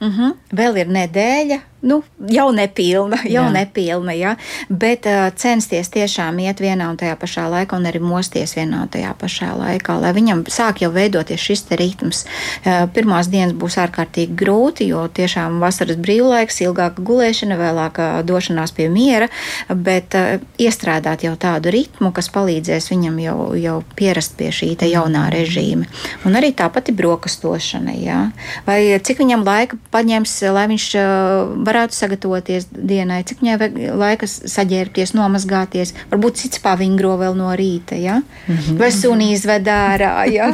Uh 0.03 0.09
-huh. 0.09 0.33
Vēl 0.51 0.77
ir 0.81 0.89
nedēļa, 0.91 1.59
nu, 1.83 1.99
jau 2.31 2.47
nepilna, 2.55 3.19
jau 3.35 3.43
Jā. 3.43 3.51
nepilna, 3.51 4.15
ja? 4.15 4.35
bet 4.69 5.07
uh, 5.09 5.27
censties 5.35 5.91
tiešām 5.93 6.39
iet 6.43 6.61
vienā 6.63 6.87
un 6.91 6.99
tajā 6.99 7.17
pašā 7.19 7.45
laikā, 7.51 7.77
un 7.77 7.89
arī 7.89 8.01
mosties 8.03 8.55
vienā 8.57 8.85
un 8.85 8.91
tajā 8.93 9.11
pašā 9.19 9.51
laikā, 9.59 9.97
lai 10.01 10.13
viņam 10.15 10.45
sāk 10.51 10.83
jau 10.83 10.91
veidoties 10.95 11.43
šis 11.43 11.65
ritms. 11.79 12.23
Uh, 12.63 12.85
pirmās 12.93 13.29
dienas 13.31 13.55
būs 13.59 13.77
ārkārtīgi 13.83 14.35
grūti, 14.39 14.87
jo 14.93 15.05
tiešām 15.11 15.59
vasaras 15.63 15.99
brīvlaiks, 15.99 16.61
ilgāka 16.63 17.03
gulēšana, 17.03 17.59
vēlāka 17.59 18.07
došanās 18.27 18.73
pie 18.75 18.87
miera, 18.93 19.29
bet 19.69 20.15
uh, 20.17 20.39
iestrādāt 20.61 21.27
jau 21.27 21.35
tādu 21.39 21.73
ritmu, 21.73 22.13
kas 22.15 22.31
palīdzēs 22.33 22.89
viņam 22.93 23.19
jau, 23.23 23.37
jau 23.59 23.77
pierast 23.99 24.37
pie 24.39 24.51
šī 24.55 24.73
jaunā 24.83 25.27
režīma. 25.31 25.85
Un 26.27 26.35
arī 26.39 26.51
tāpat 26.55 26.89
ir 26.91 26.97
brokastošana, 26.97 27.93
jā. 27.99 28.19
Vai 28.67 28.79
cik 29.03 29.21
viņam 29.21 29.45
laika 29.45 29.77
paņems, 29.93 30.33
lai 30.55 30.65
viņš 30.71 30.87
uh, 30.99 31.53
varētu 31.73 31.97
sagatavoties 31.97 32.67
dienai, 32.71 33.23
cik 33.27 33.41
viņai 33.41 33.57
vajag 33.59 33.79
laika 33.99 34.29
saģērbties, 34.29 35.13
nomazgāties, 35.17 35.93
varbūt 36.11 36.43
cits 36.43 36.61
pavingro 36.63 37.15
vēl 37.19 37.35
no 37.37 37.49
rīta, 37.57 37.97
ja? 37.99 38.19
mm 38.21 38.55
-hmm. 38.55 38.77
vai 38.79 38.91
sunī 38.93 39.31
izved 39.33 39.67
ārā. 39.67 40.13
Ja? 40.31 40.51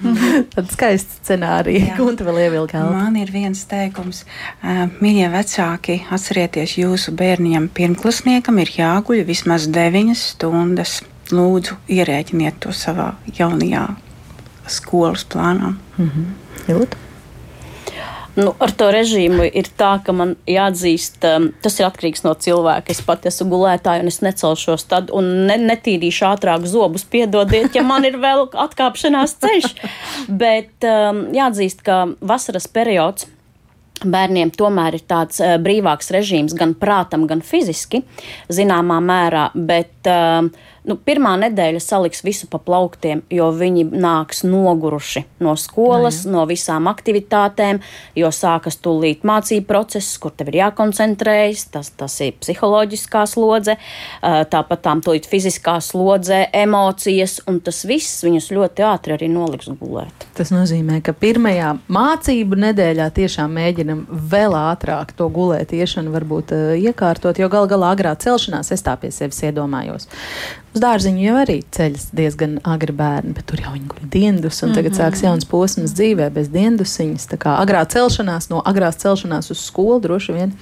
Tad 0.54 0.70
skaists 0.72 1.20
scenārija, 1.24 1.98
un 2.00 2.16
tu 2.16 2.24
vēl 2.24 2.40
ievilki. 2.46 2.78
Man 2.78 3.16
ir 3.16 3.32
viens 3.32 3.64
teikums, 3.64 4.24
mīļie 5.00 5.30
vecāki, 5.32 6.00
atcerieties, 6.10 6.78
jūsu 6.78 7.12
bērniem 7.12 7.68
pirmklasniekam 7.74 8.58
ir 8.58 8.70
jāguļ 8.78 9.24
vismaz 9.26 9.68
9 9.68 10.14
stundas. 10.14 11.02
Lūdzu, 11.30 11.76
ierēķiniet 11.86 12.56
to 12.58 12.72
savā 12.74 13.12
jaunajā 13.38 13.84
skolas 14.66 15.22
plānā. 15.24 15.76
Jūt? 16.66 16.96
Nu, 18.38 18.52
ar 18.62 18.70
to 18.78 18.86
režīmu 18.94 19.42
ir 19.48 19.66
tā, 19.78 19.96
ka 20.06 20.12
man 20.14 20.36
jāatzīst, 20.48 21.18
um, 21.26 21.48
tas 21.64 21.78
ir 21.80 21.88
atkarīgs 21.88 22.22
no 22.22 22.34
cilvēka. 22.38 22.94
Es 22.94 23.02
pati 23.02 23.30
esmu 23.30 23.48
gulētāja, 23.50 24.04
un 24.04 24.10
es 24.10 24.20
necelšos 24.22 24.86
tad, 24.90 25.10
un 25.14 25.48
ne, 25.48 25.56
netīrīšu 25.64 26.28
ātrāk 26.28 26.68
zobus, 26.70 27.06
piedodiet, 27.10 27.74
ja 27.74 27.82
man 27.86 28.06
ir 28.06 28.20
vēl 28.22 28.46
atkāpšanās 28.66 29.34
ceļš. 29.42 29.68
Bet 30.30 30.86
um, 30.86 31.26
jāatzīst, 31.34 31.84
ka 31.86 32.04
vasaras 32.20 32.70
periods. 32.70 33.26
Bērniem 34.00 34.48
tomēr 34.56 34.94
ir 34.96 35.02
tāds 35.10 35.42
uh, 35.44 35.58
brīvāks 35.60 36.08
režīms 36.14 36.54
gan 36.56 36.72
prātam, 36.78 37.26
gan 37.28 37.42
fiziski, 37.44 38.00
zināmā 38.48 38.96
mērā, 39.04 39.50
bet 39.52 40.08
uh, 40.08 40.46
nu, 40.88 40.96
pirmā 40.96 41.34
nedēļa 41.40 41.80
saliks 41.82 42.22
visu 42.24 42.48
pa 42.50 42.60
plauktiem, 42.62 43.22
jo 43.32 43.50
viņi 43.54 43.86
nāks 43.90 44.42
noguruši 44.46 45.24
no 45.44 45.54
skolas, 45.60 46.22
jā. 46.24 46.32
no 46.34 46.44
visām 46.48 46.88
aktivitātēm, 46.90 47.80
jo 48.18 48.30
sākas 48.34 48.80
tūlīt 48.82 49.24
mācību 49.28 49.66
process, 49.68 50.16
kur 50.20 50.34
tev 50.36 50.52
ir 50.52 50.60
jākoncentrējas, 50.62 51.66
tas, 51.74 51.92
tas 52.00 52.16
ir 52.24 52.36
psiholoģiskā 52.40 53.24
slodze, 53.30 53.76
tāpat 54.22 54.84
tām 54.86 55.02
tūlīt 55.04 55.28
fiziskā 55.30 55.76
slodze, 55.84 56.42
emocijas, 56.56 57.38
un 57.50 57.60
tas 57.64 57.82
viss 57.88 58.24
viņus 58.26 58.50
ļoti 58.56 58.86
ātri 58.86 59.16
arī 59.16 59.30
noliks 59.32 59.70
gulēt. 59.80 60.28
Tas 60.36 60.52
nozīmē, 60.54 61.00
ka 61.04 61.14
pirmajā 61.16 61.74
mācību 61.92 62.58
nedēļā 62.64 63.10
tiešām 63.16 63.52
mēģinam 63.60 64.06
vēl 64.32 64.56
ātrāk 64.56 65.12
to 65.18 65.28
gulētiešanu 65.32 66.12
varbūt 66.14 66.54
uh, 66.56 66.72
iekārtot, 66.80 67.38
jo 67.40 67.50
gal 67.52 67.68
galā 67.70 67.92
agrā 67.94 68.14
celšanās 68.20 68.72
es 68.74 68.84
tā 68.86 68.96
pie 69.00 69.12
sevis 69.14 69.42
iedomājos. 69.46 70.08
Uz 70.70 70.78
dārziņu 70.84 71.22
jau 71.24 71.32
arī 71.34 71.56
ceļas 71.74 72.04
diezgan 72.14 72.52
agri 72.62 72.92
bērni, 72.94 73.32
bet 73.34 73.48
tur 73.50 73.58
jau 73.58 73.72
viņi 73.74 73.88
guļ 73.90 74.04
diendus, 74.12 74.60
un 74.62 74.70
tagad 74.70 74.92
mm 74.92 74.98
-hmm. 74.98 75.02
sāks 75.02 75.22
jauns 75.24 75.46
posms 75.50 75.94
dzīvē 75.98 76.28
bez 76.30 76.46
diendusiņas. 76.54 77.24
Tā 77.32 77.38
kā 77.42 77.56
agrā 77.58 77.80
celšanās, 77.90 78.46
no 78.52 78.62
agrās 78.64 79.00
celšanās 79.02 79.50
uz 79.50 79.58
skolu 79.66 79.98
droši 80.00 80.32
vien 80.32 80.52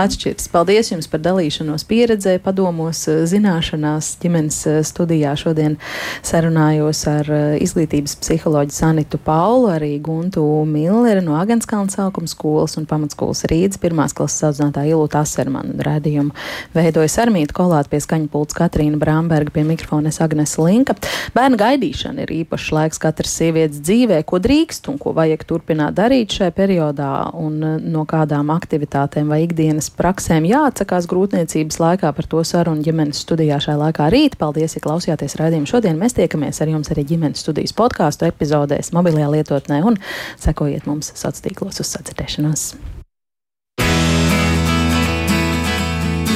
atšķiras. 0.00 0.48
Paldies 0.48 0.90
jums 0.92 1.08
par 1.12 1.20
dalīšanos 1.20 1.84
pieredzē, 1.84 2.38
padomos, 2.38 3.04
zināšanās. 3.04 4.16
Ģimenes 4.22 4.64
studijā 4.88 5.36
šodien 5.36 5.76
sarunājos 6.22 7.04
ar 7.06 7.28
izglītības 7.60 8.16
psiholoģu 8.16 8.72
Sanitu 8.72 9.18
Paulu, 9.18 9.68
arī 9.68 10.00
Guntu 10.00 10.64
Milleru 10.64 11.20
no 11.20 11.36
Agenskalna 11.36 11.92
sākuma 11.92 12.28
skolas 12.28 12.78
un 12.80 12.86
pamatskolas 12.86 13.44
Rīdas 13.44 13.76
pirmās 13.76 14.16
klases 14.16 14.40
audzinātāja 14.48 14.96
Ilūta 14.96 15.20
Asermanu. 15.20 15.76
Radījumu 15.84 16.32
veidoja 16.74 17.08
Sarmīta 17.08 17.52
Kolāta 17.52 17.92
pie 17.92 18.00
skaņa 18.00 18.28
pults 18.32 18.56
Katrīna 18.56 18.96
Bramberga 18.96 19.49
pie 19.54 19.64
mikrofona 19.66 20.12
Agnes 20.20 20.56
Linka. 20.58 20.94
Bērnu 21.34 21.58
gaidīšana 21.60 22.24
ir 22.24 22.32
īpašs 22.40 22.70
laiks 22.74 23.00
katras 23.02 23.32
sievietes 23.38 23.80
dzīvē, 23.84 24.20
ko 24.28 24.40
drīkst 24.42 24.90
un 24.92 24.98
ko 25.00 25.14
vajag 25.16 25.44
turpināt 25.48 25.96
darīt 25.98 26.36
šajā 26.36 26.54
periodā, 26.56 27.10
un 27.38 27.58
no 27.90 28.04
kādām 28.08 28.52
aktivitātēm 28.54 29.30
vai 29.32 29.42
ikdienas 29.46 29.90
praksēm 29.96 30.46
jāatsakās 30.50 31.08
grūtniecības 31.10 31.80
laikā. 31.82 32.12
Par 32.16 32.30
to 32.30 32.44
sarunu 32.46 32.84
ģimenes 32.86 33.24
studijā 33.24 33.60
šajā 33.62 33.78
laikā 33.86 34.10
rīt. 34.12 34.38
Paldies, 34.40 34.76
ja 34.76 34.84
klausījāties 34.84 35.38
raidījumu 35.40 35.70
šodien. 35.70 35.98
Mēs 36.00 36.16
tiekamies 36.18 36.62
ar 36.62 36.72
jums 36.74 36.92
arī 36.94 37.06
ģimenes 37.14 37.44
studijas 37.44 37.76
podkāstu 37.76 38.28
epizodēs, 38.30 38.94
mobilajā 38.96 39.32
lietotnē 39.36 39.82
un 39.86 40.00
sekojiet 40.40 40.88
mums 40.90 41.12
sociālos 41.14 41.44
tīklos 41.46 41.84
uz 41.84 41.94
sadzirdēšanos. 41.96 42.70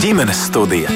ģimenes 0.05 0.41
studija. 0.51 0.91